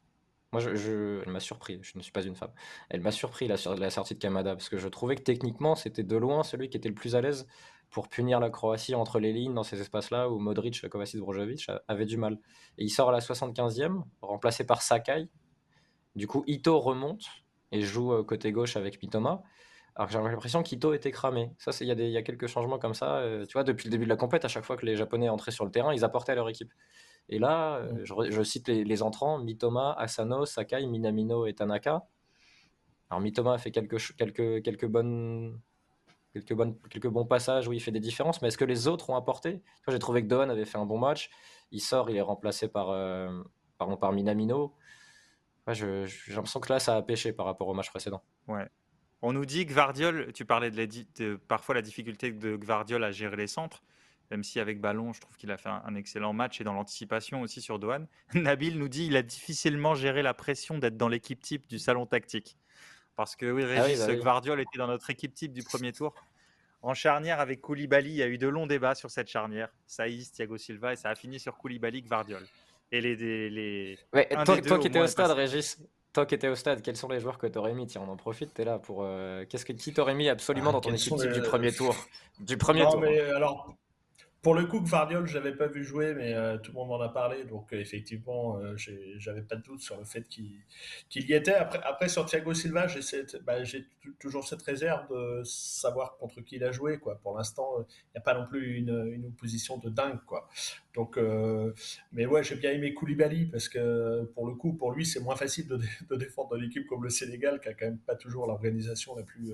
[0.51, 1.79] Moi, je, elle m'a surpris.
[1.83, 2.51] Je ne suis pas une femme.
[2.89, 6.17] Elle m'a surpris la, sortie de Kamada parce que je trouvais que techniquement, c'était de
[6.17, 7.47] loin celui qui était le plus à l'aise
[7.91, 12.05] pour punir la Croatie entre les lignes dans ces espaces-là où Modric, Kovacic, Brozovic avaient
[12.05, 12.39] du mal.
[12.77, 15.29] Et il sort à la 75e, remplacé par Sakai.
[16.15, 17.25] Du coup, Ito remonte
[17.71, 19.43] et joue euh, côté gauche avec Mitoma.
[19.99, 21.51] Alors que j'ai l'impression qu'Ito était cramé.
[21.57, 23.17] Ça, il y, y, a quelques changements comme ça.
[23.17, 25.27] Euh, tu vois, depuis le début de la compète, à chaque fois que les Japonais
[25.27, 26.71] entraient sur le terrain, ils apportaient à leur équipe.
[27.27, 28.31] Et là, euh, mm.
[28.31, 32.05] je, cite les, entrants Mitoma, Asano, Sakai, Minamino et Tanaka.
[33.09, 35.59] Alors Mitoma a fait quelques, quelques, quelques, bonnes,
[36.31, 39.09] quelques, bonnes, quelques bons passages où il fait des différences, mais est-ce que les autres
[39.09, 39.61] ont apporté?
[39.85, 41.29] J'ai trouvé que Dohan avait fait un bon match.
[41.71, 43.43] Il sort, il est remplacé par, euh,
[43.77, 44.73] par, par Minamino.
[45.67, 48.23] j'ai l'impression que là, ça a pêché par rapport au match précédent.
[48.47, 48.69] Ouais.
[49.21, 53.11] On nous dit que Gvardiol, tu parlais de, de, parfois la difficulté de Gvardiol à
[53.11, 53.83] gérer les centres
[54.31, 57.41] même si avec ballon, je trouve qu'il a fait un, excellent match et dans l'anticipation
[57.41, 58.05] aussi sur Dohan.
[58.33, 62.05] Nabil nous dit il a difficilement géré la pression d'être dans l'équipe type du salon
[62.05, 62.57] tactique.
[63.15, 66.13] Parce que oui, ah Régis ah était dans notre équipe type du premier tour.
[66.81, 69.69] En charnière avec Koulibaly, il y a eu de longs débats sur cette charnière.
[69.85, 72.45] Saïs, Thiago Silva, et ça a fini sur Koulibaly, Gvardiol.
[72.91, 73.15] Et les,
[73.49, 73.99] les,
[74.45, 75.77] toi, toi qui étais au stade, Régis,
[76.19, 77.87] toi qui étais au stade, quels sont les joueurs que tu aurais mis?
[77.87, 79.03] Tiens, on en profite, tu es là pour.
[79.03, 81.95] Euh, qu'est-ce que qui t'aurais mis absolument ah, dans ton équipe type du premier tour?
[82.41, 82.99] Du premier non, tour.
[82.99, 83.73] Mais, alors,
[84.41, 87.01] pour le coup, Vardiol, je l'avais pas vu jouer, mais euh, tout le monde m'en
[87.01, 88.73] a parlé, donc euh, effectivement, euh,
[89.17, 90.63] j'avais pas de doute sur le fait qu'il
[91.13, 91.53] y était.
[91.53, 93.01] Après, après, sur Thiago Silva, j'ai
[93.43, 93.55] bah,
[94.17, 96.99] toujours cette réserve de savoir contre qui il a joué.
[96.99, 97.19] Quoi.
[97.21, 100.19] Pour l'instant, il n'y a pas non plus une, opposition de dingue.
[100.25, 100.47] Quoi.
[100.95, 101.19] Donc,
[102.13, 105.35] mais ouais, j'ai bien aimé Koulibaly parce que pour le coup, pour lui, c'est moins
[105.35, 109.17] facile de, défendre une équipe comme le Sénégal, qui a quand même pas toujours l'organisation
[109.17, 109.53] la plus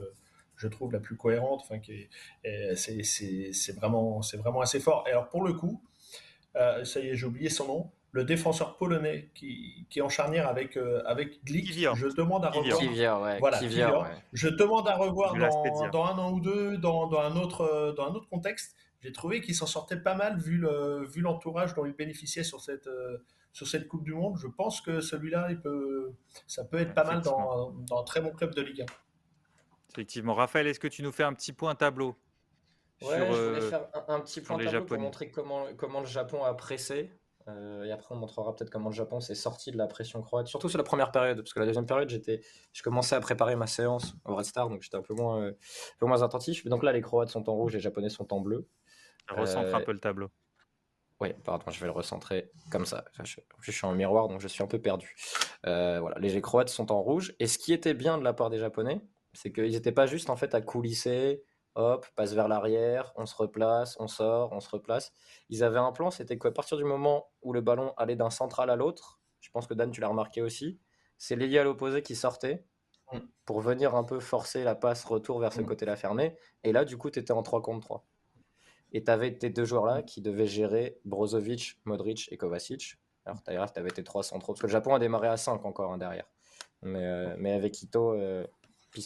[0.58, 1.62] je trouve, la plus cohérente.
[1.64, 2.08] Enfin, qui
[2.44, 5.06] c'est vraiment, vraiment assez fort.
[5.08, 5.82] Et alors, pour le coup,
[6.56, 7.92] euh, ça y est, j'ai oublié son nom.
[8.12, 12.50] Le défenseur polonais qui, qui est en charnière avec, euh, avec Glick, je demande à
[12.50, 12.80] revoir.
[13.40, 13.60] voilà,
[14.32, 18.06] Je demande à revoir dans, dans, un an ou deux, dans, dans, un, autre, dans
[18.06, 18.78] un autre contexte.
[19.06, 22.60] J'ai trouvé qu'il s'en sortait pas mal vu l'entourage le, vu dont il bénéficiait sur
[22.60, 23.20] cette, euh,
[23.54, 24.36] sur cette Coupe du Monde.
[24.42, 25.50] Je pense que celui-là,
[26.48, 28.86] ça peut être pas mal dans, dans un très bon club de Ligue 1.
[29.96, 30.34] Effectivement.
[30.34, 32.18] Raphaël, est-ce que tu nous fais un petit point tableau
[33.02, 36.44] Ouais, je voulais euh, faire un, petit point tableau pour montrer comment, comment le Japon
[36.44, 37.12] a pressé.
[37.48, 40.48] Euh, et après, on montrera peut-être comment le Japon s'est sorti de la pression croate,
[40.48, 42.42] surtout sur la première période, parce que la deuxième période, j'étais,
[42.74, 45.52] je commençais à préparer ma séance au Red Star, donc j'étais un peu moins, euh,
[45.52, 46.66] un peu moins attentif.
[46.66, 48.68] Donc là, les Croates sont en rouge, les Japonais sont en bleu.
[49.30, 50.30] Recentre un peu le tableau.
[51.22, 53.06] Oui, pardon, je vais le recentrer comme ça.
[53.24, 55.16] Je, je, suis en miroir, donc je suis un peu perdu.
[55.64, 57.34] voilà, les Croates sont en rouge.
[57.40, 59.02] Et ce qui était bien de la part des Japonais,
[59.36, 61.44] c'est qu'ils n'étaient pas juste en fait à coulisser,
[61.76, 65.12] hop, passe vers l'arrière, on se replace, on sort, on se replace.
[65.50, 68.70] Ils avaient un plan, c'était qu'à partir du moment où le ballon allait d'un central
[68.70, 70.80] à l'autre, je pense que Dan, tu l'as remarqué aussi,
[71.18, 72.66] c'est l'ailier à l'opposé qui sortait
[73.12, 73.20] mm.
[73.46, 75.66] pour venir un peu forcer la passe retour vers ce mm.
[75.66, 76.36] côté-là fermé.
[76.64, 78.08] Et là, du coup, tu étais en 3 contre 3.
[78.94, 82.96] Et tu avais tes deux joueurs-là qui devaient gérer Brozovic, Modric et Kovacic.
[83.26, 84.54] Alors, tu avais tes trois centraux.
[84.54, 86.30] Parce que le Japon a démarré à 5 encore hein, derrière.
[86.84, 88.46] Mais, euh, mais avec Ito, euh,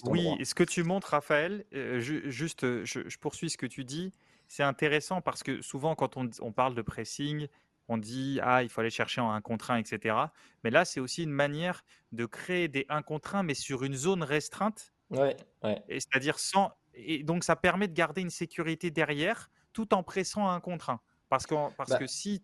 [0.06, 4.12] oui, ce que tu montres, Raphaël, euh, juste, euh, je, poursuis ce que tu dis.
[4.48, 7.48] C'est intéressant parce que souvent, quand on, parle de pressing,
[7.88, 10.16] on dit ah il faut aller chercher en un contre 1, etc.
[10.64, 13.96] Mais là, c'est aussi une manière de créer des 1 contre 1, mais sur une
[13.96, 14.94] zone restreinte.
[15.12, 15.84] Ouais, ouais.
[15.90, 16.72] C'est-à-dire sans.
[16.96, 20.90] Et donc, ça permet de garder une sécurité derrière tout en pressant en un contre
[20.90, 21.00] 1.
[21.30, 22.42] Parce que, parce bah que si,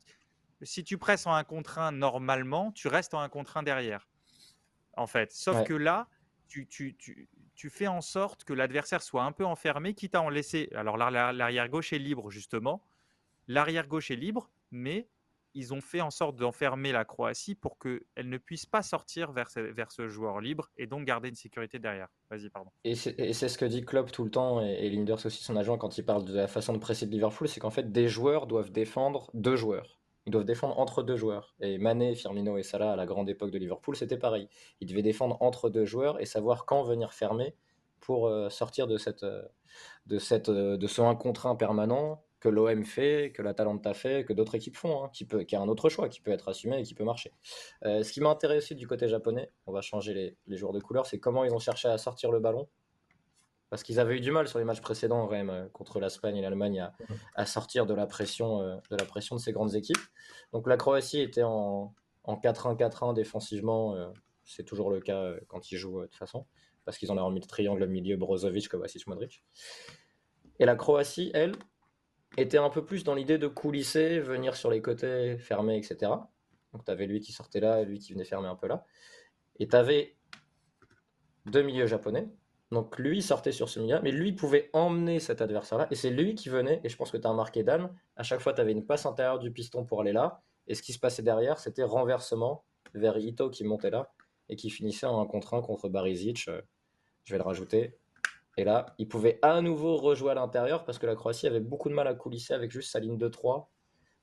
[0.62, 4.08] si tu presses en un contre 1 normalement, tu restes en un contre 1 derrière.
[4.96, 5.32] En fait.
[5.32, 6.08] Sauf que là,
[6.48, 10.22] tu, tu, tu, tu fais en sorte que l'adversaire soit un peu enfermé, quitte à
[10.22, 10.70] en laisser.
[10.76, 12.82] Alors l'arrière gauche est libre, justement.
[13.47, 15.08] L'arrière gauche est libre, mais
[15.56, 19.49] ils ont fait en sorte d'enfermer la Croatie pour qu'elle ne puisse pas sortir vers
[19.49, 22.10] ce, joueur libre et donc garder une sécurité derrière.
[22.30, 22.72] Vas-y, pardon.
[22.84, 25.78] Et c'est ce que dit Klopp tout le temps, et, et Linders aussi, son agent,
[25.78, 28.47] quand il parle de la façon de presser de Liverpool, c'est qu'en fait, des joueurs
[28.47, 29.97] doivent défendre deux joueurs.
[30.26, 31.56] Ils doivent défendre entre deux joueurs.
[31.60, 34.50] Et Mané, Firmino et Salah, à la grande époque de Liverpool, c'était pareil.
[34.82, 37.56] Ils devaient défendre entre deux joueurs et savoir quand venir fermer
[38.00, 39.42] pour euh, sortir de, cette, euh,
[40.06, 44.24] de, cette, euh, de ce 1 contre 1 permanent que l'OM fait, que l'Atalanta fait,
[44.26, 46.50] que d'autres équipes font, hein, qui, peut, qui a un autre choix, qui peut être
[46.50, 47.32] assumé et qui peut marcher.
[47.82, 51.08] ce qui m'a intéressé du côté japonais, on va changer les, les joueurs de couleur,
[51.08, 52.68] c'est comment ils ont cherché à sortir le ballon
[53.70, 56.41] parce qu'ils avaient eu du mal sur les matchs précédents, même, euh, contre l'Espagne et
[56.41, 56.88] l'Allemagne,
[57.36, 59.97] à, sortir de la, pression, euh, de la pression de ces grandes équipes.
[60.53, 61.93] Donc la Croatie était en,
[62.28, 63.95] 4-1-4-1 défensivement.
[63.95, 64.09] Euh,
[64.43, 66.45] c'est toujours le cas quand ils jouent de toute façon,
[66.86, 69.43] parce qu'ils ont leur triangle au milieu Brozovic, Kovacic, Modric.
[70.59, 71.53] Et la Croatie, elle,
[72.38, 76.11] était un peu plus dans l'idée de coulisser, venir sur les côtés, fermer, etc.
[76.74, 78.86] Donc tu avais lui qui sortait là lui qui venait fermer un peu là.
[79.59, 80.18] Et tu avais
[81.45, 82.28] deux milieux japonais,
[82.72, 86.36] donc lui sortait sur ce milieu, mais lui pouvait emmener cet adversaire-là, et c'est lui
[86.36, 88.72] qui venait, et je pense que tu as remarqué Dan, à chaque fois tu avais
[88.72, 91.84] une passe intérieure du piston pour aller là, et ce qui se passait derrière, c'était
[91.84, 94.11] renversement vers Ito qui montait là,
[94.49, 96.61] et qui finissait en un contre un contre Barizic, euh,
[97.24, 97.97] je vais le rajouter.
[98.57, 101.89] Et là, il pouvait à nouveau rejouer à l'intérieur, parce que la Croatie avait beaucoup
[101.89, 103.70] de mal à coulisser avec juste sa ligne de 3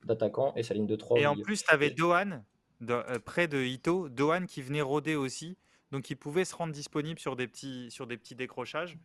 [0.05, 1.19] d'attaquants et sa ligne de 3.
[1.19, 2.43] Et en plus, tu avais Dohan,
[2.89, 5.57] euh, près de Ito, Dohan qui venait rôder aussi
[5.93, 8.97] donc, il pouvait se rendre disponible sur des petits, sur des petits décrochages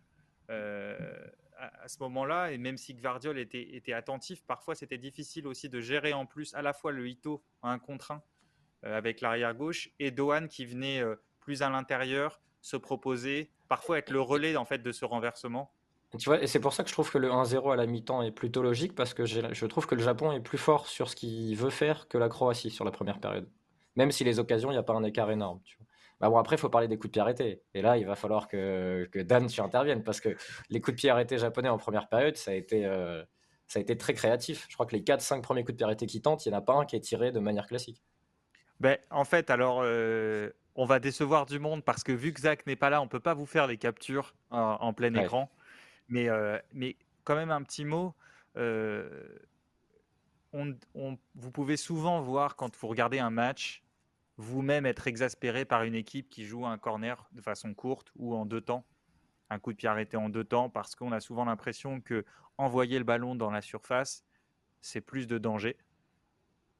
[0.48, 0.96] euh,
[1.58, 2.50] à, ce moment-là.
[2.50, 6.54] Et même si Gvardiol était, était attentif, parfois c'était difficile aussi de gérer en plus
[6.54, 8.22] à la fois le Ito un contre un
[8.86, 13.98] euh, avec l'arrière gauche et Dohan qui venait euh, plus à l'intérieur se proposer, parfois
[13.98, 15.70] être le relais en fait de ce renversement.
[16.18, 18.22] Tu vois, et c'est pour ça que je trouve que le 1-0 à la mi-temps
[18.22, 21.16] est plutôt logique parce que je trouve que le Japon est plus fort sur ce
[21.16, 23.46] qu'il veut faire que la Croatie sur la première période.
[23.96, 25.60] Même si les occasions, il n'y a pas un écart énorme.
[26.20, 27.62] Bah bon, après, il faut parler des coups de pied arrêtés.
[27.74, 30.36] Et là, il va falloir que, que Dan, tu interviennes parce que
[30.68, 33.22] les coups de pied arrêtés japonais en première période, ça a été, euh,
[33.68, 34.66] ça a été très créatif.
[34.68, 36.58] Je crois que les 4-5 premiers coups de pied arrêtés qui tentent, il n'y en
[36.58, 38.02] a pas un qui est tiré de manière classique.
[38.80, 42.66] Ben, en fait, alors, euh, on va décevoir du monde parce que vu que Zach
[42.66, 45.50] n'est pas là, on ne peut pas vous faire les captures en, plein écran.
[46.08, 48.14] Mais, euh, mais quand même, un petit mot
[50.52, 53.82] vous pouvez souvent voir quand vous regardez un match,
[54.38, 58.46] vous-même être exaspéré par une équipe qui joue un corner de façon courte ou en
[58.46, 58.86] deux temps,
[59.50, 62.24] un coup de pied arrêté en deux temps, parce qu'on a souvent l'impression que
[62.56, 64.24] envoyer le ballon dans la surface,
[64.80, 65.76] c'est plus de danger.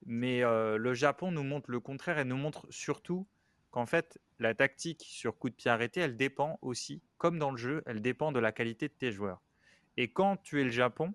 [0.06, 3.26] Mais euh, le Japon nous montre le contraire et nous montre surtout
[3.70, 7.56] qu'en fait, la tactique sur coup de pied arrêté, elle dépend aussi, comme dans le
[7.56, 9.42] jeu, elle dépend de la qualité de tes joueurs.
[9.96, 11.12] Et quand tu es le Japon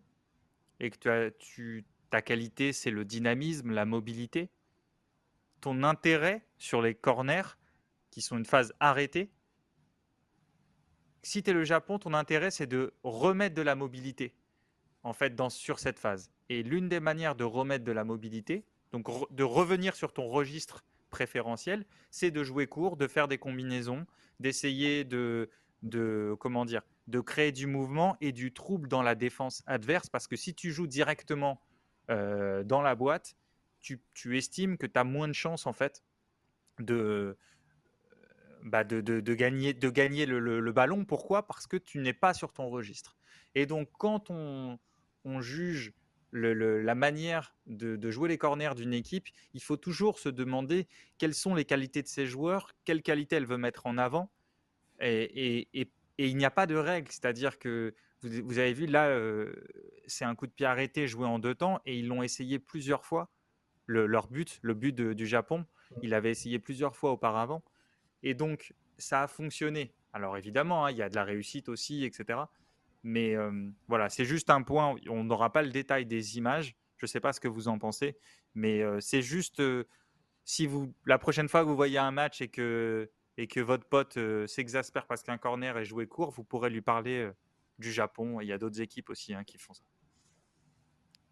[0.81, 4.51] et que tu as, tu, ta qualité, c'est le dynamisme, la mobilité,
[5.63, 7.57] ton intérêt sur les corners,
[8.11, 9.31] qui sont une phase arrêtée,
[11.21, 14.35] si tu es le Japon, ton intérêt, c'est de remettre de la mobilité
[15.03, 16.31] en fait dans, sur cette phase.
[16.49, 20.83] Et l'une des manières de remettre de la mobilité, donc de revenir sur ton registre
[21.09, 24.05] préférentiel, c'est de jouer court, de faire des combinaisons,
[24.41, 25.49] d'essayer de,
[25.81, 30.09] de comment dire, de créer du mouvement et du trouble dans la défense adverse.
[30.09, 31.61] Parce que si tu joues directement
[32.09, 33.37] euh, dans la boîte,
[33.83, 36.03] tu, estimes que tu as moins de chances en fait
[36.79, 37.37] de,
[38.63, 39.73] bah de, de, gagner,
[40.25, 41.05] le, ballon.
[41.05, 41.45] Pourquoi?
[41.45, 43.17] Parce que tu n'es pas sur ton registre.
[43.55, 44.79] Et donc quand on,
[45.41, 45.93] juge
[46.31, 51.53] la manière de, jouer les corners d'une équipe, il faut toujours se demander quelles sont
[51.53, 54.31] les qualités de ces joueurs, quelles qualités elle veut mettre en avant.
[55.01, 55.67] Et,
[56.19, 59.51] il n'y a pas de règle, c'est-à-dire que vous, vous, avez vu là, euh,
[60.05, 63.03] c'est un coup de pied arrêté joué en deux temps et ils l'ont essayé plusieurs
[63.03, 63.31] fois.
[63.93, 65.65] Le, leur but, le but de, du Japon,
[66.01, 67.63] il avait essayé plusieurs fois auparavant.
[68.23, 69.93] Et donc, ça a fonctionné.
[70.13, 72.39] Alors évidemment, hein, il y a de la réussite aussi, etc.
[73.03, 74.95] Mais euh, voilà, c'est juste un point.
[75.09, 76.75] On n'aura pas le détail des images.
[76.97, 78.17] Je ne sais pas ce que vous en pensez,
[78.55, 79.83] mais euh, c'est juste euh,
[80.45, 83.85] si vous la prochaine fois que vous voyez un match et que et que votre
[83.85, 84.17] pote
[84.47, 87.29] s'exaspère parce qu'un corner est joué court, vous pourrez lui parler
[87.79, 88.39] du Japon.
[88.41, 89.83] Il y a d'autres équipes aussi hein, qui font ça.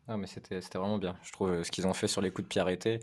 [0.07, 1.15] Ah, mais c'était vraiment bien.
[1.23, 2.99] Je trouve ce qu'ils ont fait sur les coups de pied arrêtés.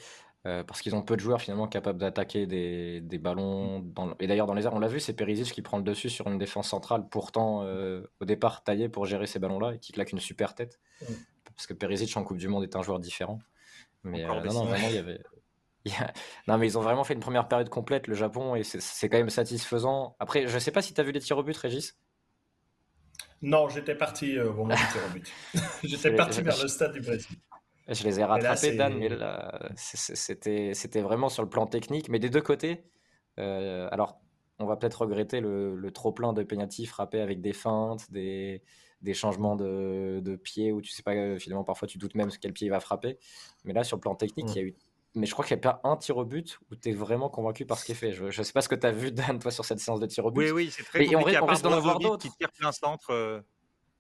[0.47, 3.81] Euh, parce qu'ils ont peu de joueurs finalement capables d'attaquer des, des, ballons.
[3.81, 4.15] Dans...
[4.21, 6.29] Et d'ailleurs, dans les airs, on l'a vu, c'est Perisic qui prend le dessus sur
[6.29, 10.13] une défense centrale, pourtant euh, au départ taillé pour gérer ces ballons-là et qui claque
[10.13, 10.79] une super tête.
[11.03, 11.13] Mm.
[11.57, 13.41] Parce que Perisic en Coupe du Monde est un joueur différent.
[14.05, 15.21] Mais euh, non, non, vraiment, il y avait.
[16.47, 19.17] Non, mais ils ont vraiment fait une première période complète, le Japon, et c'est quand
[19.17, 20.17] même satisfaisant.
[20.19, 21.97] Après, je sais pas si tu as vu les tirs au but, Régis?
[23.43, 25.33] Non, j'étais parti au moment du tir au but.
[25.85, 27.37] j'étais parti vers le stade du Brésil.
[27.89, 32.19] Je les ai rattrapés, Dan, mais là, c'était, c'était vraiment sur le plan technique, mais
[32.19, 32.85] des deux côtés.
[33.39, 34.21] Euh, alors,
[34.59, 38.63] on va peut-être regretter le, le trop-plein de pénalty frappés avec des feintes, des,
[39.01, 42.31] des changements de, de pied, où tu sais pas, euh, finalement, parfois tu doutes même
[42.41, 43.19] quel pied il va frapper.
[43.65, 44.53] Mais là, sur le plan technique, mmh.
[44.53, 44.77] il y a eu.
[45.15, 47.29] Mais je crois qu'il n'y a pas un tir au but où tu es vraiment
[47.29, 48.13] convaincu par ce qui est fait.
[48.13, 50.07] Je ne sais pas ce que tu as vu, Dan, toi, sur cette séance de
[50.07, 50.45] tir au but.
[50.45, 52.23] Oui, oui, c'est très Et on, risque d'en avoir d'autres.
[52.23, 53.11] Qui tire plein centre.
[53.11, 53.41] Euh,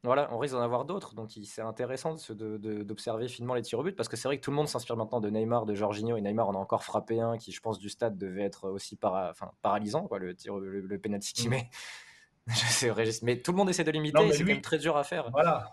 [0.04, 3.82] voilà, on risque d'en avoir d'autres, donc c'est intéressant d'observer de, finement les tirs au
[3.82, 6.16] but, parce que c'est vrai que tout le monde s'inspire maintenant de Neymar, de Jorginho,
[6.16, 8.94] et Neymar en a encore frappé un qui, je pense, du stade devait être aussi
[8.94, 11.50] para, enfin, paralysant, quoi, le, tir, le, le penalty qu'il mmh.
[11.50, 11.70] met.
[12.46, 14.96] je sais, Régis, mais tout le monde essaie de l'imiter, c'est quand même très dur
[14.96, 15.30] à faire.
[15.32, 15.68] Voilà.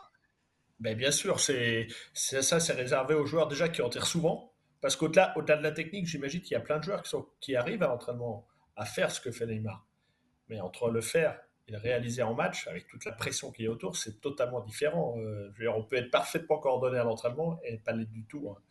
[0.80, 4.96] Ben, bien sûr, c'est ça, c'est réservé aux joueurs déjà qui en tirent souvent, parce
[4.96, 7.04] qu'au-delà au -delà de la technique, j'imagine qu'il y a plein de joueurs
[7.40, 9.86] qui, arrivent à l'entraînement à faire ce que fait Neymar.
[10.50, 13.68] Mais entre le faire et le réaliser en match, avec toute la pression qui est
[13.68, 15.16] autour, c'est totalement différent.
[15.20, 18.50] Euh, on peut être parfaitement coordonné à l'entraînement et pas l'être du tout.
[18.50, 18.62] Hein.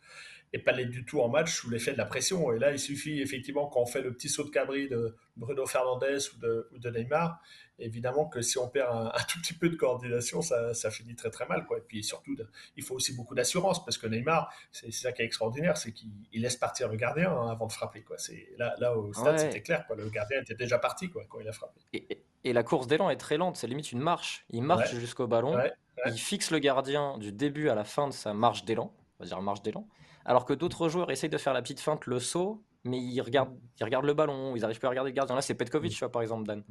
[0.53, 2.51] Et pas l'être du tout en match sous l'effet de la pression.
[2.53, 5.65] Et là, il suffit effectivement quand on fait le petit saut de cabri de Bruno
[5.65, 7.41] Fernandez ou de, ou de Neymar,
[7.79, 11.15] évidemment que si on perd un, un tout petit peu de coordination, ça, ça, finit
[11.15, 11.65] très très mal.
[11.65, 11.79] Quoi.
[11.79, 12.37] Et puis surtout,
[12.77, 16.09] il faut aussi beaucoup d'assurance parce que Neymar, c'est ça qui est extraordinaire, c'est qu'il
[16.33, 18.01] laisse partir le gardien hein, avant de frapper.
[18.01, 18.17] Quoi.
[18.57, 19.37] Là, là, au stade, ouais.
[19.39, 19.85] c'était clair.
[19.87, 19.95] Quoi.
[19.97, 21.81] Le gardien était déjà parti quoi, quand il a frappé.
[21.93, 24.45] Et, et la course d'élan est très lente, c'est limite une marche.
[24.51, 24.99] Il marche ouais.
[24.99, 25.73] jusqu'au ballon, ouais.
[26.05, 29.27] il fixe le gardien du début à la fin de sa marche d'élan, on va
[29.27, 29.87] dire marche d'élan,
[30.25, 33.57] alors que d'autres joueurs essayent de faire la petite feinte, le saut, mais ils regardent,
[33.79, 35.35] ils regardent le ballon, ils n'arrivent plus à regarder le gardien.
[35.35, 36.63] Là, c'est Petkovic, tu vois, par exemple, Dan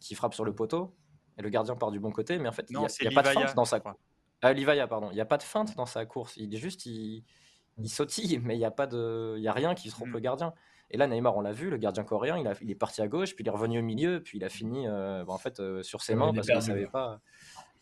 [0.00, 0.94] qui frappe sur le poteau
[1.38, 3.22] et le gardien part du bon côté, mais en fait, il n'y a, a pas
[3.22, 3.96] de feinte dans sa course.
[4.42, 5.10] Livaya, pardon.
[5.10, 6.36] Il n'y a pas de feinte dans sa course.
[6.36, 7.24] Il est juste, il,
[7.78, 10.12] il sautille, mais il n'y a pas de, il y a rien qui trompe mm.
[10.12, 10.54] le gardien.
[10.90, 13.08] Et là, Neymar, on l'a vu, le gardien coréen, il, a, il, est parti à
[13.08, 15.82] gauche, puis il est revenu au milieu, puis il a fini euh, en fait euh,
[15.82, 17.20] sur ses mains parce qu'il ne savait pas.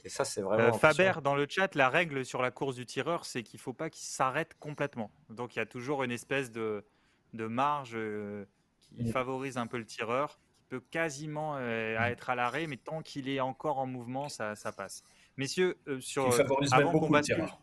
[0.04, 0.64] Et ça, c'est vraiment.
[0.64, 3.62] Euh, Faber, dans le chat, la règle sur la course du tireur, c'est qu'il ne
[3.62, 5.10] faut pas qu'il s'arrête complètement.
[5.30, 6.84] Donc il y a toujours une espèce de,
[7.32, 8.44] de marge euh,
[8.80, 9.08] qui mm.
[9.08, 10.38] favorise un peu le tireur
[10.68, 14.54] peut quasiment euh, à être à l'arrêt, mais tant qu'il est encore en mouvement, ça,
[14.54, 15.02] ça passe.
[15.36, 16.34] Messieurs, sur
[16.72, 17.46] avant qu'on bascule.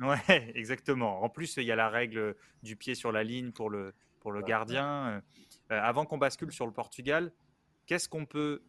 [0.00, 1.24] Ouais, exactement.
[1.24, 4.30] En plus, il y a la règle du pied sur la ligne pour le, pour
[4.30, 5.20] le gardien.
[5.70, 7.32] Avant qu'on bascule sur le Portugal,
[7.86, 8.62] qu'est-ce qu'on peut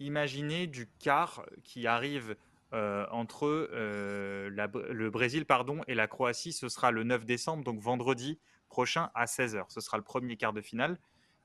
[0.00, 2.36] imaginer du quart qui arrive
[2.72, 6.52] entre le Brésil pardon, et la Croatie.
[6.52, 8.38] Ce sera le 9 décembre, donc vendredi
[8.68, 9.64] prochain à 16h.
[9.68, 10.98] Ce sera le premier quart de finale.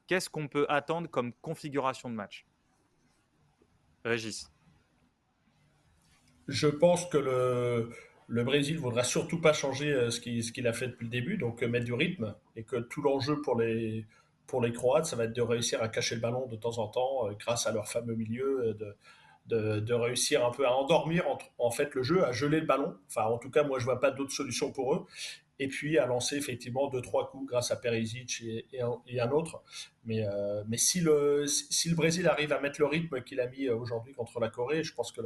[0.07, 2.45] Qu'est-ce qu'on peut attendre comme configuration de match?
[4.03, 4.51] Régis
[6.49, 7.89] Je pense que le,
[8.27, 11.61] le Brésil ne voudra surtout pas changer ce qu'il a fait depuis le début, donc
[11.63, 14.05] mettre du rythme, et que tout l'enjeu pour les,
[14.53, 16.87] pour les Croates, ça va être de réussir à cacher le ballon de temps en
[16.87, 18.77] temps grâce à leur fameux milieu,
[19.47, 21.25] de, de, réussir un peu à endormir
[21.57, 22.95] en, fait le jeu, à geler le ballon.
[23.07, 25.07] Enfin, en tout cas, moi, je vois pas d'autre solution pour eux.
[25.57, 29.63] Et puis à lancer effectivement deux trois coups grâce à Perisic et, un, autre.
[30.05, 33.47] Mais, euh, mais si, le, si le Brésil arrive à mettre le rythme qu'il a
[33.47, 35.21] mis euh, aujourd'hui contre la Corée, je pense que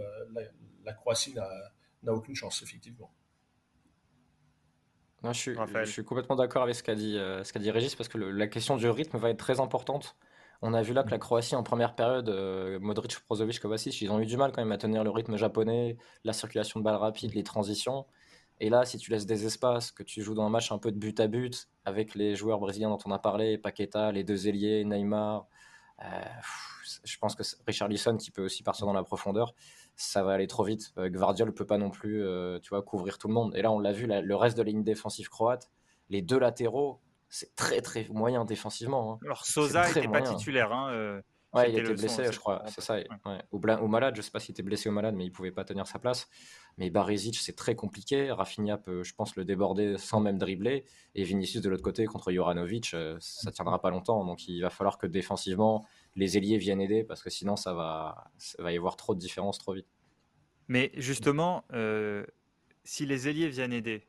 [0.86, 3.12] la, Croatie n'a aucune chance, effectivement.
[5.24, 7.96] Je, suis, je, suis, complètement d'accord avec ce qu'a dit, euh, ce qu'a dit Régis,
[7.96, 10.16] parce que la question du rythme va être très importante.
[10.62, 14.12] On a vu là que la Croatie, en première période, euh, Modric, Brozovic, Kovacic, ils
[14.12, 16.96] ont eu du mal quand même à tenir le rythme japonais, la circulation de balles
[16.96, 18.06] rapides, les transitions.
[18.60, 20.92] Et là, si tu laisses des espaces, que tu joues dans un match un peu
[20.92, 24.48] de but à but, avec les joueurs brésiliens dont on a parlé, Paqueta, les deux
[24.48, 25.46] ailiers, Neymar,
[26.04, 26.06] euh,
[27.04, 29.54] je pense que Richard Lisson qui peut aussi partir dans la profondeur,
[29.98, 30.94] ça va aller trop vite.
[30.98, 32.24] Euh, Gvardiol ne peut pas non plus
[32.62, 33.54] tu vois, couvrir tout le monde.
[33.56, 35.70] Et là, on l'a vu, le reste de la ligne défensive croate,
[36.10, 39.14] les deux latéraux, c'est très très moyen défensivement.
[39.14, 39.20] Hein.
[39.26, 40.72] Alors Sosa n'était pas titulaire.
[40.72, 41.22] Hein, euh,
[41.54, 42.64] ouais, il était blessé, je crois.
[42.68, 42.98] C'est ça.
[43.52, 45.88] Ou, malade, je sais pas s'il était blessé ou malade, mais il pouvait pas tenir
[45.88, 46.30] sa place.
[46.78, 48.32] Mais Barisic, c'est très compliqué.
[48.32, 50.86] Rafinha peut, je pense, le déborder sans même dribbler.
[51.16, 54.24] Et Vinicius de l'autre côté contre Joranovic, euh, ça tiendra pas longtemps.
[54.24, 55.86] Donc il va falloir que défensivement,
[56.18, 59.20] les ailiers viennent aider parce que sinon, ça va, ça va y avoir trop de
[59.20, 59.88] différences trop vite.
[60.68, 62.26] Mais justement, euh,
[62.84, 64.06] si les ailiers viennent aider,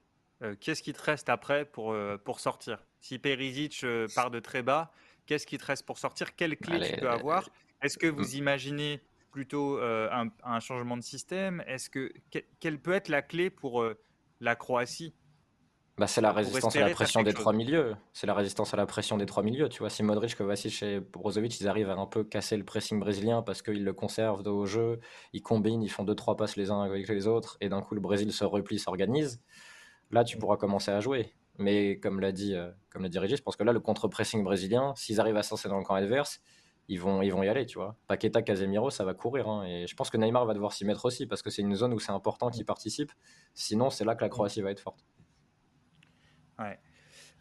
[0.59, 2.84] qu'est-ce qui te reste après pour, pour sortir?
[3.00, 4.90] Si Perisic euh, part de très bas,
[5.26, 6.34] qu'est-ce qui te reste pour sortir?
[6.34, 7.48] Quelle clé tu peux avoir?
[7.82, 8.38] Est-ce que vous mm.
[8.38, 9.00] imaginez
[9.30, 10.09] plutôt euh,
[10.42, 11.62] un, changement de système?
[11.66, 12.12] Est-ce que
[12.61, 13.98] quelle peut être la clé pour euh,
[14.40, 15.14] la Croatie?
[15.99, 17.96] Bah, c'est la résistance à la pression des trois milieux.
[18.12, 19.68] C'est la résistance à la pression des trois milieux.
[19.68, 23.01] Tu vois, si Modric, Kovacic et Brozovic, ils arrivent à un peu casser le pressing
[23.01, 25.01] brésilien parce qu'ils le conservent au jeu,
[25.32, 27.94] ils combinent, ils font deux trois passes les uns avec les autres, et d'un coup
[27.94, 29.42] le Brésil se replie, s'organise.
[30.11, 30.40] Là, tu mm.
[30.40, 31.34] pourras commencer à jouer.
[31.59, 34.44] Mais comme l'a dit, euh, comme l'a dit Régis, je pense que là, le contre-pressing
[34.44, 36.40] brésilien, s'ils arrivent à s'insérer dans le camp adverse,
[36.86, 37.96] ils vont, ils vont y aller, tu vois.
[38.07, 39.49] Paqueta, Casemiro, ça va courir.
[39.49, 41.74] Hein, et je pense que Neymar va devoir s'y mettre aussi, parce que c'est une
[41.74, 43.11] zone où c'est important qu'il participe.
[43.55, 45.05] Sinon, c'est là que la Croatie va être forte.
[46.59, 46.78] Ouais.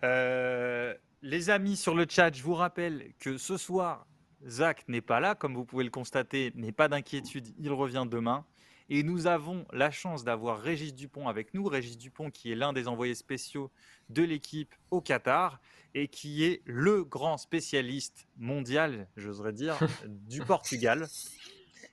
[0.03, 4.05] Euh, les amis sur le chat, je vous rappelle que ce soir,
[4.45, 8.45] Zach n'est pas là, comme vous pouvez le constater, mais pas d'inquiétude, il revient demain.
[8.89, 11.65] Et nous avons la chance d'avoir Régis Dupont avec nous.
[11.65, 13.69] Régis Dupont qui est l'un des envoyés spéciaux
[14.09, 15.59] de l'équipe au Qatar
[15.93, 21.07] et qui est le grand spécialiste mondial, j'oserais dire, du Portugal.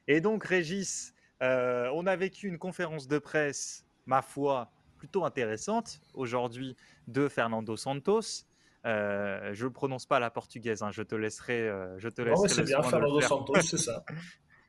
[0.07, 4.70] Et donc Régis, euh, on a vécu une conférence de presse, ma foi,
[5.05, 6.77] plutôt intéressante aujourd'hui
[7.09, 8.47] de Fernando Santos.
[8.87, 11.69] Euh, je ne prononce pas la portugaise, hein, je te laisserai.
[11.69, 14.03] Euh, je te laisserai c'est bien, Fernando Santos, c'est ça.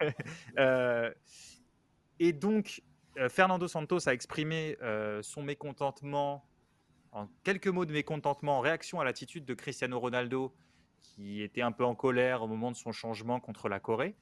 [2.20, 2.82] Et donc,
[3.18, 6.46] euh, Fernando Santos a exprimé euh, son mécontentement,
[7.14, 10.54] en quelques mots de mécontentement, en réaction à l'attitude de Cristiano Ronaldo,
[11.02, 14.16] qui était un peu en colère au moment de son changement contre la Corée.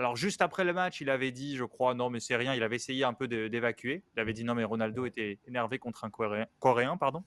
[0.00, 2.54] Alors, juste après le match, il avait dit, je crois, non, mais c'est rien.
[2.54, 4.02] Il avait essayé un peu d'évacuer.
[4.16, 6.10] Il avait dit, non, mais Ronaldo était énervé contre un
[6.58, 6.96] Coréen.
[6.96, 7.22] pardon.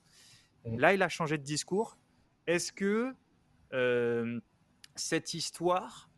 [0.65, 0.79] Mm.
[0.79, 1.99] Là, il a changé de discours.
[2.47, 3.13] Est-ce que
[3.73, 4.39] euh,
[4.95, 6.09] cette histoire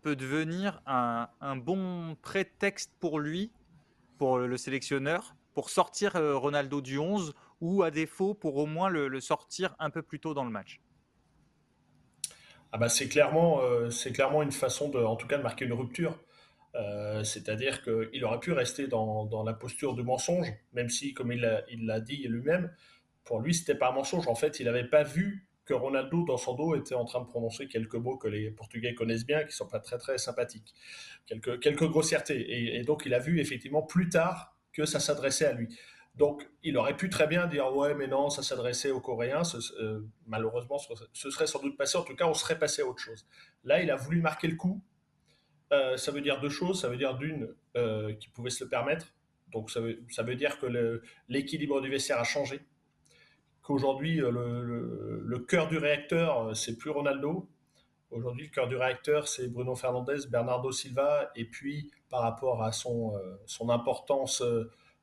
[0.00, 3.52] peut devenir un, bon prétexte pour lui,
[4.16, 8.88] pour le sélectionneur, pour sortir euh, Ronaldo du 11 ou à défaut pour au moins
[8.88, 10.80] le, sortir un peu plus tôt dans le match?
[12.72, 15.72] Ah bah c'est clairement, euh, clairement une façon de, en tout cas, de marquer une
[15.72, 16.18] rupture.
[16.74, 21.32] Euh, c'est-à-dire qu'il aurait pu rester dans, dans, la posture du mensonge, même si, comme
[21.32, 22.72] il l'a dit lui-même,
[23.24, 24.28] pour lui, c'était pas un mensonge.
[24.28, 27.26] En fait, il n'avait pas vu que Ronaldo, dans son dos, était en train de
[27.26, 30.74] prononcer quelques mots que les Portugais connaissent bien, qui sont pas très très sympathiques,
[31.26, 32.78] quelques, quelques grossièretés.
[32.78, 35.68] Et, donc, il a vu effectivement plus tard que ça s'adressait à lui.
[36.18, 39.42] Donc, il aurait pu très bien dire ouais, mais non, ça s'adressait aux Coréens.
[39.78, 40.76] Euh, malheureusement,
[41.12, 41.96] ce serait sans doute passé.
[41.96, 43.24] En tout cas, on serait passé à autre chose.
[43.62, 44.82] Là, il a voulu marquer le coup.
[45.72, 46.80] Euh, ça veut dire deux choses.
[46.80, 49.06] Ça veut dire d'une, euh, qu'il pouvait se le permettre.
[49.52, 52.60] Donc, ça veut, dire que l'équilibre du vestiaire a changé
[53.62, 57.48] qu'aujourd'hui, le, cœur du réacteur, c'est plus Ronaldo.
[58.10, 62.72] Aujourd'hui, le cœur du réacteur, c'est Bruno Fernandez, Bernardo Silva, et puis par rapport à
[62.72, 63.14] son
[63.70, 64.42] importance,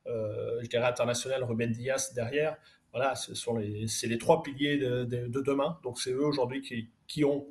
[0.08, 2.58] je dirais, internationale, Ruben Diaz derrière.
[2.92, 5.80] Voilà, ce sont les, c'est les trois piliers de, de, demain.
[5.84, 7.46] Donc, c'est eux aujourd'hui qui, qui ont,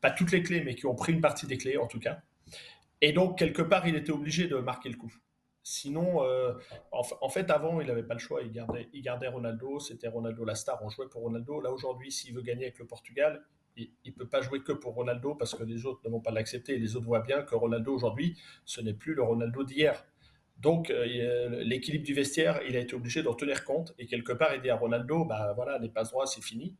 [0.00, 2.20] pas toutes les clés, mais qui ont pris une partie des clés en tout cas.
[3.00, 5.12] Et donc, quelque part, il était obligé de marquer le coup.
[5.62, 6.54] Sinon, euh,
[6.90, 8.42] en, fait, avant, il n'avait pas le choix.
[8.42, 9.78] Il gardait, il gardait Ronaldo.
[9.78, 10.82] C'était Ronaldo la star.
[10.82, 11.60] On jouait pour Ronaldo.
[11.60, 13.42] Là, aujourd'hui, s'il veut gagner avec le Portugal,
[13.76, 16.30] il ne peut pas jouer que pour Ronaldo parce que les autres ne vont pas
[16.30, 16.76] l'accepter.
[16.78, 20.04] Les autres voient bien que Ronaldo, aujourd'hui, ce n'est plus le Ronaldo d'hier.
[20.60, 23.94] Donc, euh, l'équilibre du vestiaire, il a été obligé d'en tenir compte.
[23.98, 26.76] Et quelque part, dit à Ronaldo, bah voilà, les passes droits, c'est fini.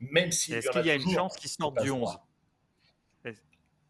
[0.00, 2.18] Même si Est-ce qu'il y a, une chance qu'il sorte du 11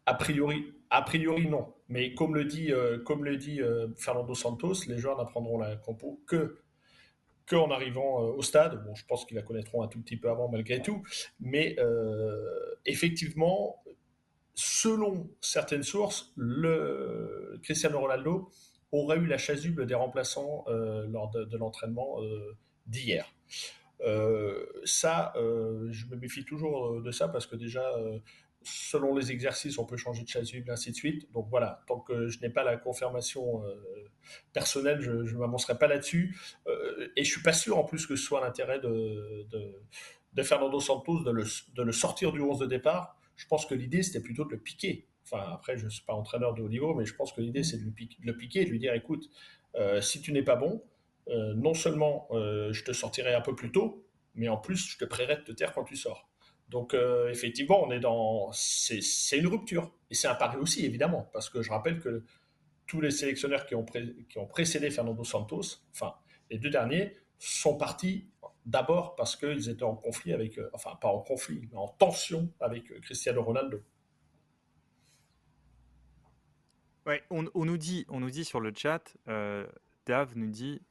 [0.05, 1.73] a priori, a priori, non.
[1.87, 5.77] Mais comme le dit, euh, comme le dit euh, Fernando Santos, les joueurs n'apprendront la
[5.77, 6.59] compo que,
[7.45, 8.83] que en arrivant au stade.
[8.83, 11.03] Bon, je pense qu'ils la connaîtront un tout petit peu avant malgré tout.
[11.39, 11.77] Mais
[12.85, 13.81] effectivement,
[14.55, 18.51] selon certaines sources, le Cristiano Ronaldo
[18.99, 22.17] aurait eu la chasuble des remplaçants lors de, l'entraînement
[22.85, 23.25] d'hier.
[24.85, 27.91] ça, je me méfie toujours de ça parce que déjà,
[28.63, 31.31] selon les exercices, on peut changer de chasuble, ainsi de suite.
[31.31, 33.75] Donc voilà, tant que je n'ai pas la confirmation euh,
[34.53, 36.37] personnelle, je ne m'avancerai pas là-dessus.
[36.67, 39.45] Euh, et je suis pas sûr en plus que ce soit l'intérêt de,
[40.33, 43.17] de, Fernando Santos de le, de le, sortir du 11 de départ.
[43.35, 45.07] Je pense que l'idée, c'était plutôt de le piquer.
[45.33, 47.77] Après, je ne suis pas entraîneur de haut niveau, mais je pense que l'idée, c'est
[47.77, 49.29] de, le piquer de lui dire, écoute,
[49.75, 50.83] euh, si tu n'es pas bon,
[51.27, 54.05] non seulement je te sortirai un peu plus tôt,
[54.35, 56.27] mais en plus, je te prierai de te taire quand tu sors.
[56.69, 61.29] Donc euh, effectivement, on est dans, c'est une rupture et c'est un pari aussi évidemment
[61.31, 62.23] parce que je rappelle que
[62.87, 66.15] tous les sélectionneurs qui ont, qui ont précédé Fernando Santos, enfin
[66.49, 68.27] les deux derniers, sont partis
[68.65, 72.49] d'abord parce qu'ils étaient en conflit avec, euh, enfin pas en conflit, mais en tension
[72.59, 73.83] avec euh, Cristiano Ronaldo.
[77.05, 79.15] Ouais, on, nous dit, on nous dit sur le chat,
[80.05, 80.81] Dave nous dit,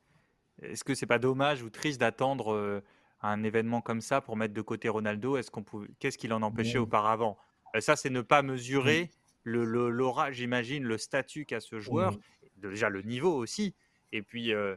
[0.61, 2.83] est-ce que c'est pas dommage ou triste d'attendre
[3.23, 5.37] un événement comme ça pour mettre de côté Ronaldo?
[5.37, 5.89] Est-ce qu'on pouvait...
[5.99, 7.39] Qu'est-ce qu'il en empêchait auparavant?
[7.75, 9.11] Euh, Ça, c'est ne pas mesurer
[9.45, 12.17] le, l'aura, j'imagine, le statut qu'a ce joueur,
[12.57, 13.75] déjà le niveau aussi.
[14.13, 14.77] Et puis, euh,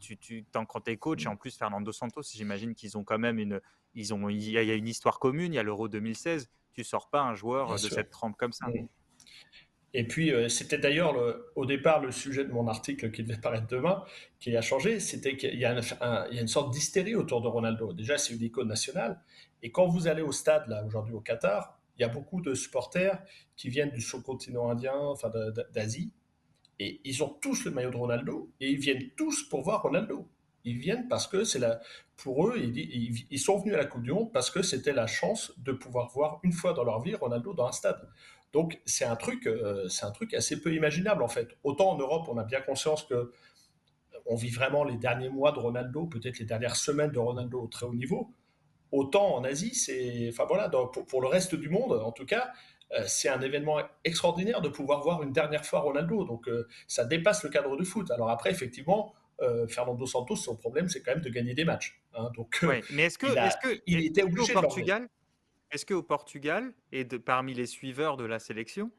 [0.00, 3.18] tu, tu, quand tu es coach, et en plus Fernando Santos, j'imagine qu'ils ont quand
[3.18, 3.60] même une,
[3.94, 5.52] ils ont, il y a une histoire commune.
[5.52, 6.50] Il y a l'Euro 2016.
[6.72, 8.66] Tu sors pas un joueur de cette trempe comme ça.
[9.92, 11.16] Et puis, euh, c'était d'ailleurs
[11.56, 14.04] au départ le sujet de mon article qui devait paraître demain,
[14.38, 15.00] qui a changé.
[15.00, 15.80] C'était qu'il y, a
[16.30, 17.92] une sorte d'hystérie autour de Ronaldo.
[17.92, 19.20] Déjà, c'est une icône nationale.
[19.62, 22.54] Et quand vous allez au stade, là, aujourd'hui au Qatar, il y a beaucoup de
[22.54, 23.18] supporters
[23.56, 25.30] qui viennent du sous-continent indien, enfin
[25.74, 26.12] d'Asie.
[26.78, 28.50] Et ils ont tous le maillot de Ronaldo.
[28.60, 30.26] Et ils viennent tous pour voir Ronaldo.
[30.64, 31.80] Ils viennent parce que c'est la,
[32.16, 35.06] pour eux, ils, ils sont venus à la Coupe du Monde parce que c'était la
[35.06, 38.08] chance de pouvoir voir une fois dans leur vie Ronaldo dans un stade.
[38.52, 41.56] Donc c'est un truc, euh, c'est un truc assez peu imaginable en fait.
[41.62, 43.32] Autant en Europe, on a bien conscience que
[44.26, 47.66] on vit vraiment les derniers mois de Ronaldo, peut-être les dernières semaines de Ronaldo au
[47.68, 48.30] très haut niveau.
[48.92, 52.50] Autant en Asie, c'est, enfin voilà, pour, le reste du monde, en tout cas,
[52.92, 56.24] euh, c'est un événement extraordinaire de pouvoir voir une dernière fois Ronaldo.
[56.24, 58.10] Donc euh, ça dépasse le cadre du foot.
[58.10, 59.14] Alors après, effectivement,
[59.68, 61.98] Fernando Santos, son problème, c'est quand même de gagner des matchs.
[62.12, 62.30] Hein.
[62.36, 65.08] donc, mais est-ce que, est-ce que, il était obligé au Portugal
[65.70, 68.90] est-ce qu'au Portugal, et de, parmi les suiveurs de la sélection,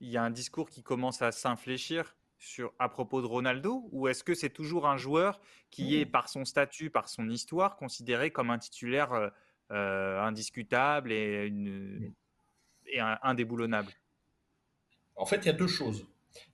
[0.00, 4.08] il y a un discours qui commence à s'infléchir sur, à propos de Ronaldo Ou
[4.08, 6.10] est-ce que c'est toujours un joueur qui est, mmh.
[6.10, 9.28] par son statut, par son histoire, considéré comme un titulaire euh,
[9.72, 12.12] euh, indiscutable et, une, mmh.
[12.86, 13.92] et indéboulonnable?
[15.16, 16.06] En fait, il y a deux choses.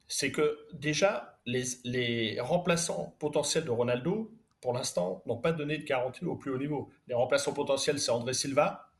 [0.08, 5.84] C'est que déjà, les, les remplaçants potentiels de Ronaldo, pour l'instant, n'ont pas donné de
[5.84, 6.90] garantie au plus haut niveau.
[7.08, 8.93] Les remplaçants potentiels, c'est André Silva,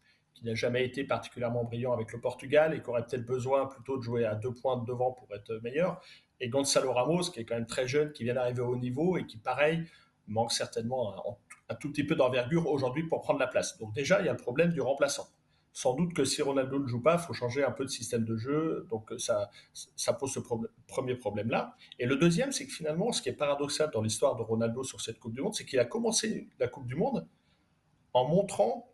[0.44, 3.96] qui n'a jamais été particulièrement brillant avec le Portugal et qui aurait peut-être besoin plutôt
[3.96, 6.02] de jouer à deux points de devant pour être meilleur.
[6.38, 9.24] Et Gonzalo Ramos, qui est quand même très jeune, qui vient d'arriver au niveau et
[9.24, 9.84] qui, pareil,
[10.26, 11.38] manque certainement
[11.70, 13.78] un, tout petit peu d'envergure aujourd'hui pour prendre la place.
[13.78, 15.28] Donc déjà, il y a le problème du remplaçant.
[15.72, 18.26] Sans doute que si Ronaldo ne joue pas, il faut changer un peu de système
[18.26, 18.86] de jeu.
[18.90, 20.40] Donc ça, ça pose ce
[20.86, 21.74] premier problème-là.
[21.98, 25.00] Et le deuxième, c'est que finalement, ce qui est paradoxal dans l'histoire de Ronaldo sur
[25.00, 27.26] cette Coupe du Monde, c'est qu'il a commencé la Coupe du Monde
[28.12, 28.93] en montrant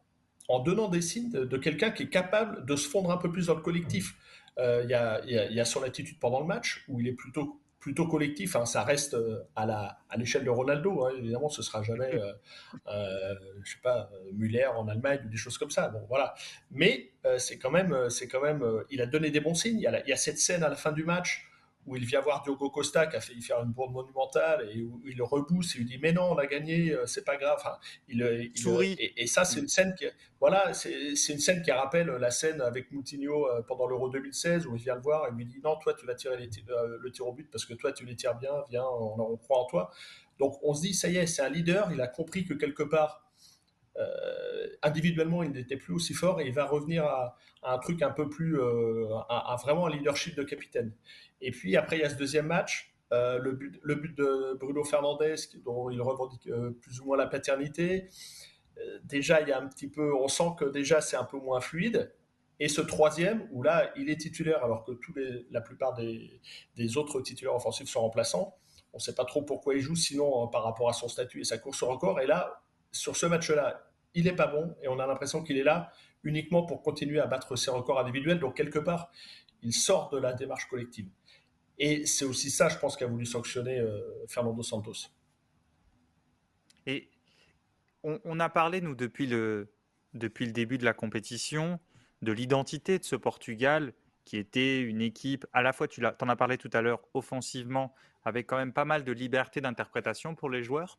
[0.50, 3.46] en donnant des signes de, quelqu'un qui est capable de se fondre un peu plus
[3.46, 4.16] dans le collectif.
[4.58, 8.56] Euh, il y, a, son attitude pendant le match où il est plutôt plutôt collectif.
[8.56, 8.66] Hein.
[8.66, 9.62] ça reste euh, à
[10.10, 11.04] à l'échelle de Ronaldo.
[11.04, 11.12] Hein.
[11.16, 15.70] évidemment, ce sera jamais, euh, je sais pas, Muller en Allemagne ou des choses comme
[15.70, 15.88] ça.
[15.88, 16.34] Bon, voilà.
[16.72, 17.96] Mais c'est quand même,
[18.30, 19.78] quand même, il a donné des bons signes.
[19.78, 21.49] Il y, il y, a cette scène à la fin du match
[21.90, 25.02] où il vient voir Diogo Costa qui a fait faire une bourde monumentale et où
[25.04, 27.56] il le rebousse et il dit mais non on a gagné euh, c'est pas grave.
[27.58, 27.76] Enfin,
[28.08, 30.06] il, euh, il sourit et, ça c'est une scène qui
[30.38, 30.92] voilà c'est
[31.32, 34.94] une scène qui rappelle la scène avec Moutinho euh, pendant l'Euro 2016 où il vient
[34.94, 37.64] le voir et lui dit non toi tu vas tirer le tir au but parce
[37.64, 39.90] que toi tu les tires bien viens on, on croit en toi.
[40.38, 42.84] Donc on se dit ça y est c'est un leader il a compris que quelque
[42.84, 43.29] part
[44.82, 48.28] individuellement, il n'était plus aussi fort et il va revenir à, un truc un peu
[48.28, 50.92] plus, à, à, vraiment un leadership de capitaine.
[51.40, 54.84] Et puis après, il y a ce deuxième match le, but, le but de Bruno
[54.84, 55.34] Fernandez,
[55.64, 56.48] dont il revendique
[56.80, 58.08] plus ou moins la paternité.
[59.04, 61.60] déjà, il y a un petit peu, on sent que déjà c'est un peu moins
[61.60, 62.12] fluide.
[62.60, 66.40] Et ce troisième, où là, il est titulaire alors que tous les, la plupart des,
[66.76, 68.54] des autres titulaires offensifs sont remplaçants.
[68.92, 71.44] On ne sait pas trop pourquoi il joue, sinon par rapport à son statut et
[71.44, 72.20] sa course au record.
[72.20, 72.62] Et là,
[72.92, 76.64] sur ce match-là, il n'est pas bon et on a l'impression qu'il est là uniquement
[76.64, 78.38] pour continuer à battre ses records individuels.
[78.38, 79.10] Donc, quelque part,
[79.62, 81.08] il sort de la démarche collective.
[81.78, 85.08] Et c'est aussi ça, je pense, qu'a voulu sanctionner euh, Fernando Santos.
[86.86, 87.08] Et
[88.02, 89.72] on, a parlé, nous, depuis le,
[90.14, 91.78] depuis le début de la compétition,
[92.22, 93.92] de l'identité de ce Portugal,
[94.24, 97.94] qui était une équipe, à la fois, tu en as parlé tout à l'heure, offensivement,
[98.24, 100.98] avec quand même pas mal de liberté d'interprétation pour les joueurs,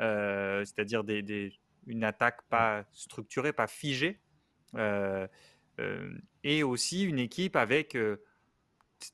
[0.00, 1.52] euh, c'est-à-dire des,
[1.86, 4.20] une attaque pas structurée, pas figée,
[4.76, 5.26] euh,
[5.80, 6.10] euh,
[6.44, 7.96] et aussi une équipe avec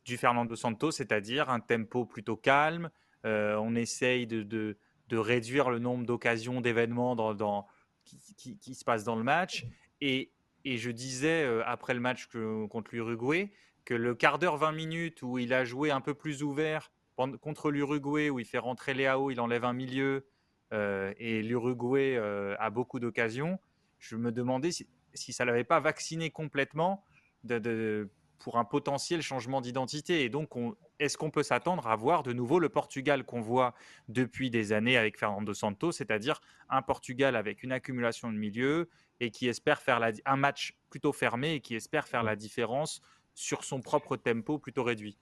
[0.05, 2.91] du Fernando Santos, c'est-à-dire un tempo plutôt calme.
[3.25, 4.77] on essaye de, de,
[5.17, 7.67] réduire le nombre d'occasions, d'événements dans, dans
[8.05, 9.67] qui, qui, se passent dans le match.
[10.01, 10.31] Et,
[10.65, 13.51] et je disais après le match que, contre l'Uruguay
[13.89, 16.93] que le quart d'heure, 20 minutes où il a joué un peu plus ouvert
[17.41, 20.27] contre l'Uruguay, où il fait rentrer Léao, il enlève un milieu,
[20.73, 23.59] et l'Uruguay euh, a beaucoup d'occasions,
[23.99, 27.05] je me demandais si, ça ne l'avait pas vacciné complètement
[28.39, 30.23] pour un potentiel changement d'identité.
[30.23, 30.51] Et donc,
[30.99, 33.75] est-ce qu'on peut s'attendre à voir de nouveau le Portugal qu'on voit
[34.09, 38.89] depuis des années avec Fernando Santos, c'est-à-dire un Portugal avec une accumulation de milieu
[39.21, 43.03] et qui espère faire un match plutôt fermé et qui espère faire la différence
[43.35, 45.19] sur son propre tempo plutôt réduit?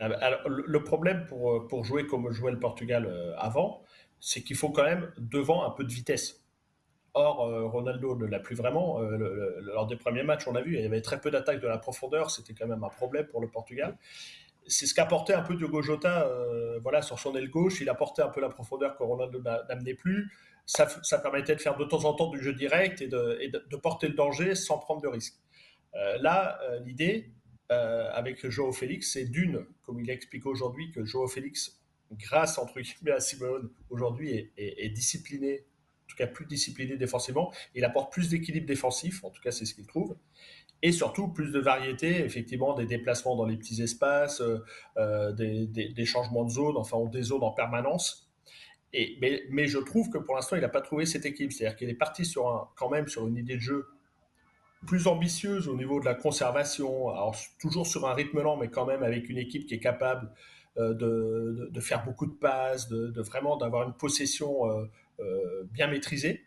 [0.00, 3.82] Alors, le problème pour, pour jouer comme jouait le Portugal euh, avant,
[4.24, 6.42] c'est qu'il faut quand même devant un peu de vitesse.
[7.12, 9.02] Or, euh, Ronaldo ne l'a plus vraiment.
[9.02, 11.68] Euh, lors des premiers matchs, on a vu, il y avait très peu d'attaques de
[11.68, 12.30] la profondeur.
[12.30, 13.98] C'était quand même un problème pour le Portugal.
[14.66, 17.82] C'est ce qu'apportait un peu Diogo Jota euh, voilà, sur son aile gauche.
[17.82, 20.32] Il apportait un peu la profondeur que Ronaldo n'amenait plus.
[20.64, 20.86] Ça,
[21.18, 24.54] permettait de faire de temps en temps du jeu direct et de, porter le danger
[24.54, 25.36] sans prendre de risques.
[26.22, 27.30] là, l'idée
[27.68, 33.12] avec Joao Félix, c'est d'une, comme il explique aujourd'hui, que Joao Félix grâce entre guillemets
[33.12, 37.52] à Simone aujourd'hui est, discipliné, en tout cas plus discipliné défensivement.
[37.74, 40.16] Il apporte plus d'équilibre défensif, en tout cas c'est ce qu'il trouve.
[40.82, 44.58] Et surtout plus de variété, effectivement, des déplacements dans les petits espaces, euh,
[44.98, 48.30] euh, des, changements de zone, enfin on zones en permanence.
[48.92, 49.16] Et,
[49.50, 51.52] mais, je trouve que pour l'instant, il n'a pas trouvé cette équipe.
[51.52, 53.86] C'est-à-dire qu'il est parti sur un, quand même sur une idée de jeu
[54.86, 58.86] plus ambitieuse au niveau de la conservation, alors toujours sur un rythme lent, mais quand
[58.86, 60.30] même avec une équipe qui est capable
[60.76, 60.92] euh,
[61.70, 64.86] de, faire beaucoup de passes, de, vraiment d'avoir une possession euh,
[65.20, 66.44] euh, bien maîtrisée.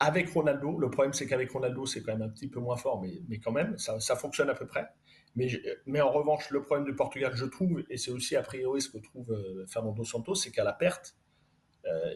[0.00, 3.00] Avec Ronaldo, le problème c'est qu'avec Ronaldo c'est quand même un petit peu moins fort,
[3.00, 4.86] mais, mais quand même ça, ça, fonctionne à peu près.
[5.34, 5.48] Mais,
[5.86, 8.90] mais, en revanche, le problème du Portugal, je trouve, et c'est aussi a priori ce
[8.90, 9.34] que trouve
[9.66, 11.16] Fernando Santos, c'est qu'à la perte,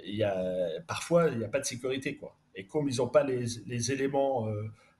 [0.04, 2.16] il y a, parfois il n'y a pas de sécurité.
[2.16, 2.36] Quoi.
[2.54, 4.52] Et comme ils n'ont pas les, les éléments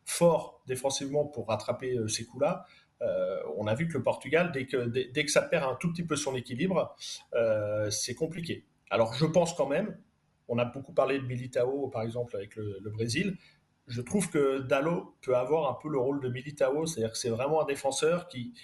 [0.04, 2.64] forts défensivement pour rattraper ces coups-là,
[3.02, 5.90] euh, on a vu que le Portugal, dès que, dès, que ça perd un tout
[5.92, 6.94] petit peu son équilibre,
[7.34, 8.64] euh, c'est compliqué.
[8.90, 9.96] Alors je pense quand même,
[10.48, 13.36] on a beaucoup parlé de Militao par exemple avec le, Brésil,
[13.88, 17.30] je trouve que Dallo peut avoir un peu le rôle de Militao, c'est-à-dire que c'est
[17.30, 18.54] vraiment un défenseur qui,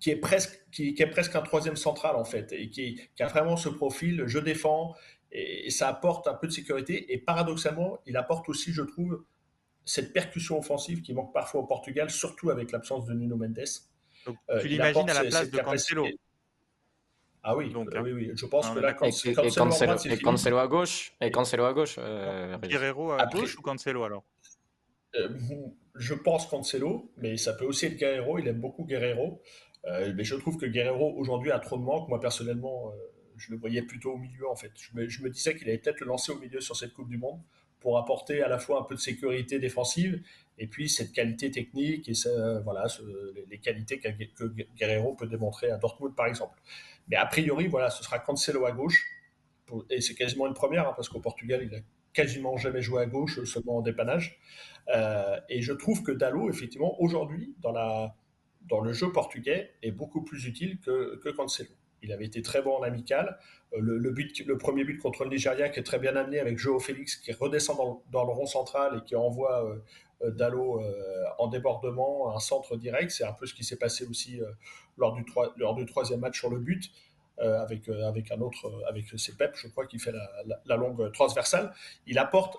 [0.00, 3.56] qui est presque, qui, est presque un troisième central en fait, et qui, a vraiment
[3.56, 4.94] ce profil, je défends,
[5.30, 9.24] et, ça apporte un peu de sécurité, et paradoxalement, il apporte aussi, je trouve,
[9.84, 13.64] cette percussion offensive qui manque parfois au Portugal, surtout avec l'absence de Nuno Mendes.
[14.26, 16.06] Euh, tu l'imagines à la place de Cancelo
[17.46, 21.12] ah oui, Donc, euh, oui, oui, je pense que là, quand, et, Cancelo, à gauche,
[21.20, 21.96] et Cancelo à gauche.
[21.98, 24.24] Euh, Guerrero à gauche ou Cancelo alors?
[25.94, 28.38] Je pense Cancelo, mais ça peut aussi être Guerrero.
[28.38, 29.42] Il aime beaucoup Guerrero,
[29.84, 32.08] mais je trouve que Guerrero aujourd'hui a trop de manque.
[32.08, 32.94] Moi personnellement,
[33.36, 34.72] je le voyais plutôt au milieu en fait.
[34.76, 37.10] Je me, je me disais qu'il allait peut-être le lancer au milieu sur cette Coupe
[37.10, 37.42] du Monde
[37.84, 40.22] pour apporter à la fois un peu de sécurité défensive
[40.56, 42.14] et puis cette qualité technique et
[42.64, 42.86] voilà,
[43.50, 44.08] les qualités que,
[44.74, 46.58] Guerrero peut démontrer à Dortmund par exemple.
[47.08, 49.04] Mais a priori, voilà, ce sera Cancelo à gauche
[49.90, 51.80] et c'est quasiment une première hein, parce qu'au Portugal, il a
[52.14, 54.40] quasiment jamais joué à gauche, seulement en dépannage.
[54.88, 60.46] Euh, et je trouve que Dallo, effectivement, aujourd'hui, dans, le jeu portugais, est beaucoup plus
[60.46, 61.68] utile que Cancelo.
[62.04, 63.38] Il avait été très bon en amical.
[63.72, 67.16] Euh, le, premier but contre le Nigeria qui est très bien amené avec Joao Félix
[67.16, 67.76] qui redescend
[68.10, 69.76] dans, le rond central et qui envoie euh,
[70.22, 70.82] euh, Dallo
[71.38, 73.10] en débordement, un centre direct.
[73.10, 74.40] C'est un peu ce qui s'est passé aussi
[74.96, 76.90] lors, du troisième match sur le but.
[77.38, 80.12] avec, avec un autre, avec Cepep, je crois, qui fait
[80.66, 81.74] la, longue transversale.
[82.06, 82.58] Il apporte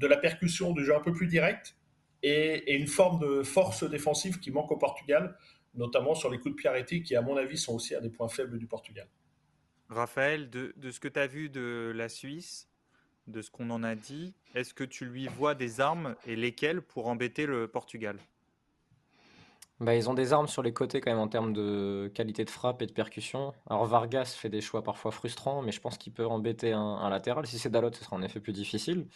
[0.00, 1.76] de la percussion du jeu un peu plus direct
[2.22, 5.36] et, une forme de force défensive qui manque au Portugal
[5.74, 8.10] notamment sur les coups de pied arrêtés qui, à mon avis, sont aussi un des
[8.10, 9.08] points faibles du Portugal.
[9.88, 12.68] Raphaël, de, de ce que tu as vu de la Suisse,
[13.26, 16.82] de ce qu'on en a dit, est-ce que tu lui vois des armes et lesquelles
[16.82, 18.18] pour embêter le Portugal?
[19.80, 22.50] Bah, ils ont des armes sur les côtés quand même en termes de qualité de
[22.50, 23.54] frappe et de percussion.
[23.66, 27.46] Alors Vargas fait des choix parfois frustrants, mais je pense qu'il peut embêter un, latéral.
[27.46, 29.08] Si c'est Dalot, ce sera en effet plus difficile.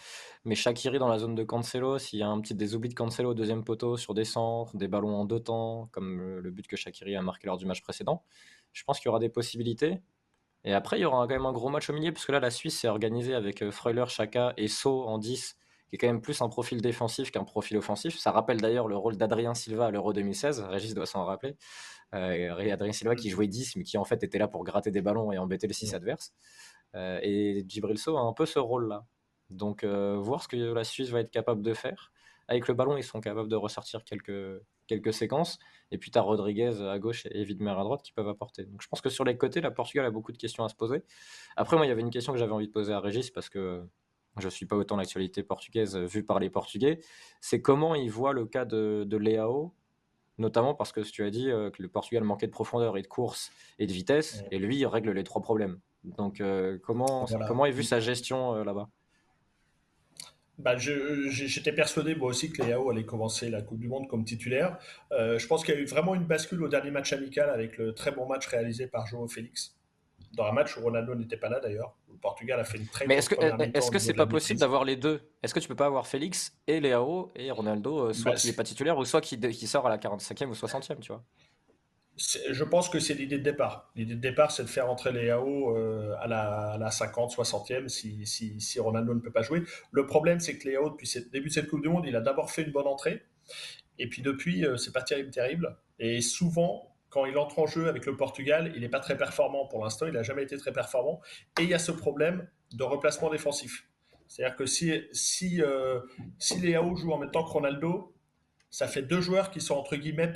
[0.47, 2.95] Mais Shakiri dans la zone de Cancelo, s'il y a un petit des oublis de
[2.95, 6.67] Cancelo au deuxième poteau sur des centres, des ballons en deux temps, comme le, but
[6.67, 8.25] que Shakiri a marqué lors du match précédent,
[8.73, 10.01] je pense qu'il y aura des possibilités.
[10.65, 12.41] Et après, il y aura quand même un gros match au milieu, parce que là,
[12.41, 15.59] la Suisse s'est organisée avec euh, Freuler, Chaka et So en 10
[15.95, 18.19] qui est quand même plus un profil défensif qu'un profil offensif.
[18.19, 21.57] Ça rappelle d'ailleurs le rôle d'Adrien Silva à l'Euro 2016, Régis doit s'en rappeler.
[22.15, 25.03] Euh, Adrien Silva qui jouait 10, mais qui en fait était là pour gratter des
[25.03, 26.35] ballons et embêter les 6 adverses.
[26.97, 29.07] Euh, et Djibril a un peu ce rôle-là.
[29.51, 32.11] Donc euh, voir ce que la Suisse va être capable de faire.
[32.49, 35.61] Avec le ballon, ils sont capables de ressortir quelques, quelques séquences.
[35.93, 38.65] Et puis tu as Rodriguez à gauche et Widmer à droite qui peuvent apporter.
[38.65, 40.75] Donc je pense que sur les côtés, la Portugal a beaucoup de questions à se
[40.75, 41.05] poser.
[41.57, 43.49] Après, moi, il y avait une question que j'avais envie de poser à Régis parce
[43.49, 43.87] que
[44.39, 47.01] je ne suis pas autant l'actualité portugaise euh, vue par les Portugais,
[47.41, 49.73] c'est comment ils voient le cas de, de Leao,
[50.39, 53.07] notamment parce que tu as dit euh, que le Portugal manquait de profondeur et de
[53.07, 55.79] course et de vitesse, et lui, il règle les trois problèmes.
[56.05, 58.89] Donc, euh, comment, comment est vue sa gestion là-bas?
[60.59, 64.79] Bah, J'étais persuadé moi aussi que Leao allait commencer la Coupe du Monde comme titulaire.
[65.11, 67.95] je pense qu'il y a eu vraiment une bascule au dernier match amical avec le
[67.95, 69.74] très bon match réalisé par João Félix
[70.37, 71.97] dans un match où Ronaldo n'était pas là d'ailleurs.
[72.11, 73.37] Le Portugal a fait une très Mais est-ce que
[73.77, 75.21] est-ce que c'est pas possible d'avoir les deux?
[75.43, 78.51] Est-ce que tu peux pas avoir Félix et Léao et Ronaldo, euh, soit bah, qu'il
[78.51, 81.25] n'est pas titulaire ou soit qu'il sort à la 45e ou 60e, tu vois?
[82.17, 83.91] Je pense que c'est l'idée de départ.
[83.97, 87.89] L'idée de départ, c'est de faire entrer Léao euh, à, la, à la 50, 60e
[87.89, 89.65] si, si, si, Ronaldo ne peut pas jouer.
[89.91, 92.21] Le problème, c'est que Léao, depuis le début de cette Coupe du Monde, il a
[92.21, 93.25] d'abord fait une bonne entrée.
[93.99, 95.77] Et puis depuis, euh, c'est pas terrible, terrible.
[95.99, 99.67] Et souvent, quand il entre en jeu avec le Portugal, il n'est pas très performant
[99.67, 101.21] pour l'instant, il n'a jamais été très performant.
[101.61, 103.87] Et il y a ce problème de replacement défensif.
[104.27, 106.01] C'est-à-dire que si, si, euh,
[106.61, 108.13] Léao joue en même temps que Ronaldo,
[108.69, 110.33] ça fait deux joueurs qui sont entre guillemets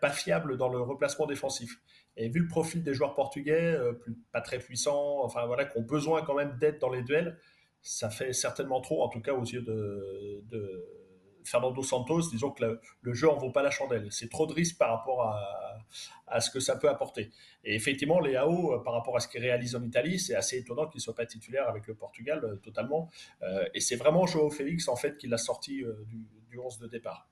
[0.00, 1.80] pas fiables dans le replacement défensif.
[2.16, 3.92] Et vu le profil des joueurs portugais, euh,
[4.32, 7.38] pas très puissants, enfin voilà, qui ont besoin quand même d'aide dans les duels,
[7.82, 11.05] ça fait certainement trop, en tout cas aux yeux de
[11.46, 12.30] Fernando Santos.
[12.30, 14.08] Disons que le, jeu en vaut pas la chandelle.
[14.10, 17.30] C'est trop de risques par rapport à, ce que ça peut apporter.
[17.64, 20.86] Et effectivement, Léao, euh, par rapport à ce qu'il réalise en Italie, c'est assez étonnant
[20.86, 23.10] qu'il ne soit pas titulaire avec le Portugal euh, totalement.
[23.42, 26.88] Euh, et c'est vraiment Joao Félix, en fait, qui l'a sorti du, du 11 de
[26.88, 27.28] départ.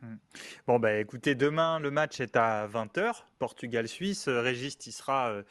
[0.00, 0.16] Hmm.
[0.66, 4.28] Bon, bah écoutez, demain, le match est à 20h, Portugal-Suisse.
[4.28, 5.42] Régis y sera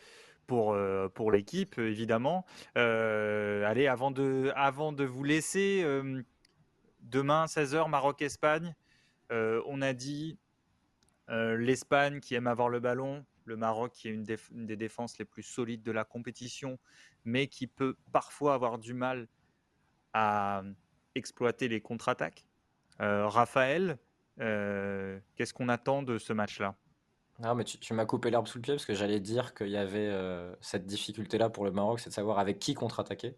[0.48, 0.78] pour,
[1.14, 2.46] pour l'équipe, évidemment.
[2.76, 5.84] allez, avant de, avant de vous laisser,
[7.10, 8.76] demain, 16h, Maroc-Espagne.
[9.32, 10.38] on a dit
[11.30, 15.26] euh, L'Espagne qui aime avoir le ballon, le Maroc qui est une, des défenses les
[15.26, 16.78] plus solides de la compétition,
[17.26, 19.28] mais qui peut parfois avoir du mal
[20.14, 20.64] à
[21.16, 22.46] exploiter les contre-attaques.
[23.02, 23.98] Euh, Raphaël,
[24.40, 26.76] euh, qu'est-ce qu'on attend de ce match-là?
[27.40, 29.78] Non, mais tu, m'as coupé l'herbe sous le pied parce que j'allais dire qu'il y
[29.78, 30.12] avait
[30.60, 33.38] cette difficulté-là pour le Maroc, c'est de savoir avec qui contre-attaquer.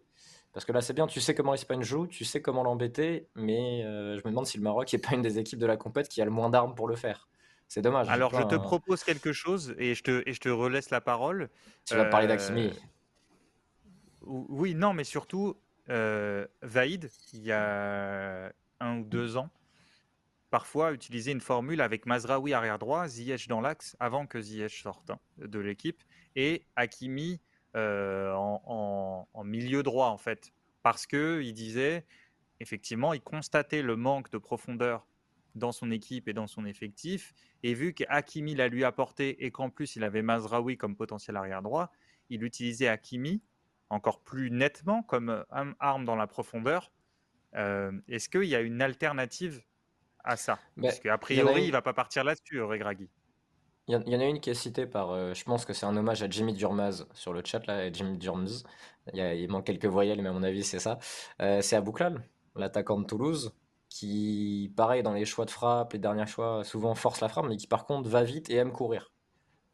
[0.52, 3.82] Parce que là, c'est bien, tu sais comment l'Espagne joue, tu sais comment l'embêter, mais
[3.82, 6.20] je me demande si le Maroc n'est pas une des équipes de la compète qui
[6.20, 7.28] a le moins d'armes pour le faire.
[7.70, 8.08] C'est dommage.
[8.08, 11.48] Alors, je te propose quelque chose et je te, et je te relaisse la parole.
[11.84, 12.66] Tu vas parler d'Aximi.
[12.66, 12.72] Euh,
[14.22, 15.56] oui, non, mais surtout,
[15.88, 19.50] euh, Vaïd, il y a un ou deux ans,
[20.50, 25.10] parfois utilisait une formule avec Mazraoui arrière droit, Ziyech dans l'axe avant que Ziyech sorte
[25.10, 26.02] hein, de l'équipe
[26.34, 27.40] et Hakimi
[27.76, 30.52] euh, en, en, milieu droit en fait,
[30.82, 32.04] parce que il disait
[32.60, 35.06] effectivement, il constatait le manque de profondeur
[35.54, 37.32] dans son équipe et dans son effectif.
[37.62, 41.62] Et vu qu'Hakimi l'a lui apporté et qu'en plus il avait Mazraoui comme potentiel arrière
[41.62, 41.90] droit,
[42.28, 43.42] il utilisait Hakimi
[43.88, 46.92] encore plus nettement comme euh, arme dans la profondeur.
[47.56, 49.62] Euh, est-ce qu'il y a une alternative
[50.22, 50.58] à ça?
[50.80, 53.10] Parce qu'a priori, il ne va pas partir là-dessus, Regragui.
[53.90, 55.96] Il y, en a une qui est citée par, euh, je pense que c'est un
[55.96, 58.62] hommage à Jimmy Durmaz sur le chat, là, Jimmy Durmaz.
[59.14, 60.98] Il, manque quelques voyelles, mais à mon avis, c'est ça.
[61.38, 62.22] c'est Abouklal,
[62.54, 63.52] l'attaquant de Toulouse,
[63.88, 67.56] qui, pareil, dans les choix de frappe, les derniers choix, souvent force la frappe, mais
[67.56, 69.12] qui par contre va vite et aime courir.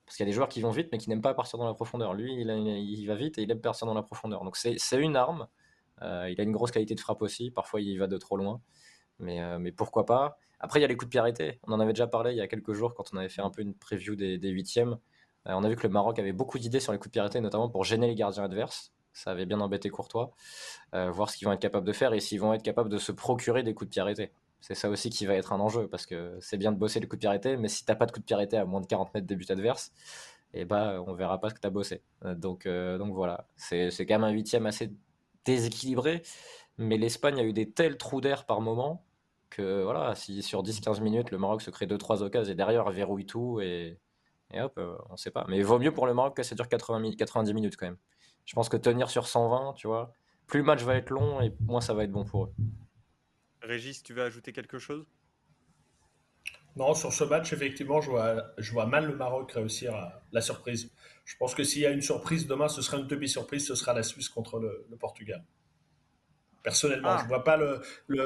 [0.06, 1.66] Parce qu'il y a des joueurs qui vont vite, mais qui n'aiment pas partir dans
[1.66, 2.14] la profondeur.
[2.14, 4.44] Lui, il, il va vite et il aime partir dans la profondeur.
[4.44, 5.48] Donc c'est une arme.
[6.02, 7.50] Euh, il a une grosse qualité de frappe aussi.
[7.50, 8.60] Parfois, il va de trop loin.
[9.18, 10.38] Mais, euh, mais pourquoi pas?
[10.60, 11.60] Après, il y a les coups de pied.
[11.66, 13.50] On en avait déjà parlé il y a quelques jours quand on avait fait un
[13.50, 14.98] peu une preview des, huitièmes.
[15.46, 17.40] Euh, on a vu que le Maroc avait beaucoup d'idées sur les coups de pied
[17.40, 18.92] notamment pour gêner les gardiens adverses.
[19.12, 20.32] Ça avait bien embêté Courtois.
[20.92, 23.12] voir ce qu'ils vont être capables de faire et s'ils vont être capables de se
[23.12, 24.30] procurer des coups de pied.
[24.60, 27.06] C'est ça aussi qui va être un enjeu, parce que c'est bien de bosser le
[27.06, 29.14] coup de pied mais si t'as pas de coup de pied à moins de 40
[29.14, 29.92] mètres des buts adverses,
[30.52, 32.02] et eh bah, on verra pas ce que tu as bossé.
[32.36, 34.92] Donc, donc voilà, c'est quand même un huitième assez
[35.46, 36.22] déséquilibré,
[36.76, 39.05] mais l'Espagne a eu des tels trous d'air par moment
[39.56, 43.26] que voilà, si sur 10-15 minutes le Maroc se crée 2-3 occasions et derrière verrouille
[43.26, 43.98] tout et,
[44.52, 44.80] et hop,
[45.10, 45.46] on sait pas.
[45.48, 47.98] Mais il vaut mieux pour le Maroc que ça dure 80, 90 minutes quand même.
[48.44, 50.12] Je pense que tenir sur 120, tu vois,
[50.46, 52.52] plus le match va être long et moins ça va être bon pour eux.
[53.62, 55.06] Régis, tu veux ajouter quelque chose?
[56.76, 59.94] Non, sur ce match, effectivement, je vois, je vois mal le Maroc réussir
[60.30, 60.92] la surprise.
[61.24, 63.94] Je pense que s'il y a une surprise demain, ce sera une demi-surprise, ce sera
[63.94, 65.42] la Suisse contre le, Portugal.
[66.66, 67.18] Personnellement, ah.
[67.18, 67.80] je ne vois pas le,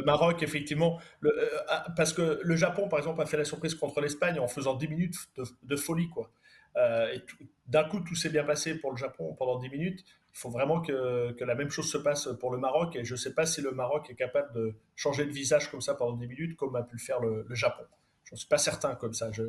[0.06, 3.74] Maroc, effectivement, le, euh, ah, parce que le Japon, par exemple, a fait la surprise
[3.74, 5.16] contre l'Espagne en faisant 10 minutes
[5.62, 6.08] de, folie.
[6.08, 6.30] quoi.
[6.78, 7.22] Euh, et
[7.66, 10.06] d'un coup, tout s'est bien passé pour le Japon pendant 10 minutes.
[10.32, 12.96] Il faut vraiment que, que, la même chose se passe pour le Maroc.
[12.96, 15.82] Et je ne sais pas si le Maroc est capable de changer de visage comme
[15.82, 17.84] ça pendant 10 minutes, comme a pu le faire le, Japon.
[18.24, 19.30] Je ne suis pas certain comme ça.
[19.32, 19.42] Je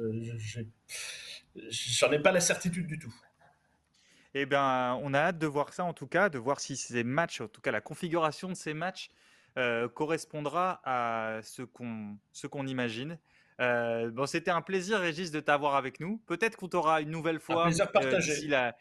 [1.56, 3.16] n'en ai pas la certitude du tout.
[4.34, 7.04] Eh bien, on a hâte de voir ça en tout cas, de voir si ces
[7.04, 9.10] matchs, en tout cas la configuration de ces matchs,
[9.58, 13.20] euh, correspondra à ce qu'on ce qu'on imagine.
[13.60, 16.20] Euh, bon, c'était un plaisir, Régis, de t'avoir avec nous.
[16.26, 17.68] Peut-être qu'on t'aura une nouvelle fois.
[17.68, 18.74] Euh, d'ici, la,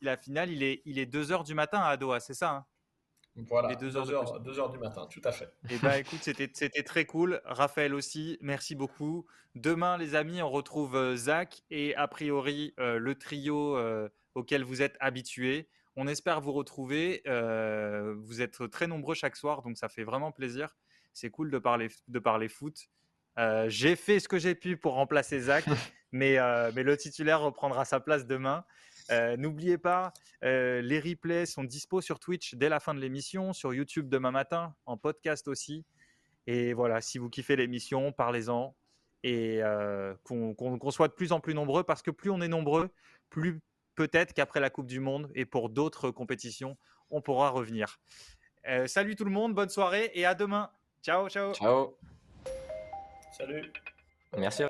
[0.00, 2.66] la, finale, il est, il est 2h du matin à Doha, c'est ça hein?
[3.34, 5.50] Voilà, 2 h du matin, tout à fait.
[5.70, 7.40] Eh bien, écoute, c'était, c'était très cool.
[7.46, 9.26] Raphaël aussi, merci beaucoup.
[9.54, 13.78] Demain, les amis, on retrouve Zach et a priori le trio
[14.34, 15.68] auquel vous êtes habitués.
[15.96, 17.22] On espère vous retrouver.
[17.26, 20.76] Euh, vous êtes très nombreux chaque soir, donc ça fait vraiment plaisir.
[21.12, 22.88] C'est cool de parler, de parler foot.
[23.38, 25.64] Euh, j'ai fait ce que j'ai pu pour remplacer Zach,
[26.12, 28.64] mais, euh, mais le titulaire reprendra sa place demain.
[29.36, 34.08] N'oubliez pas, les replays sont dispo sur Twitch dès la fin de l'émission, sur YouTube
[34.08, 35.84] demain matin, en podcast aussi.
[36.46, 38.74] Et voilà, si vous kiffez l'émission, parlez-en
[39.22, 39.60] et
[40.24, 42.88] qu'on soit de plus en plus nombreux parce que plus on est nombreux,
[43.28, 43.60] plus
[43.94, 46.76] peut-être qu'après la Coupe du Monde et pour d'autres compétitions,
[47.10, 48.00] on pourra revenir.
[48.68, 50.70] Euh, salut tout le monde, bonne soirée et à demain.
[51.02, 51.52] Ciao, ciao.
[51.52, 51.96] Ciao.
[53.36, 53.72] Salut.
[54.36, 54.62] Merci.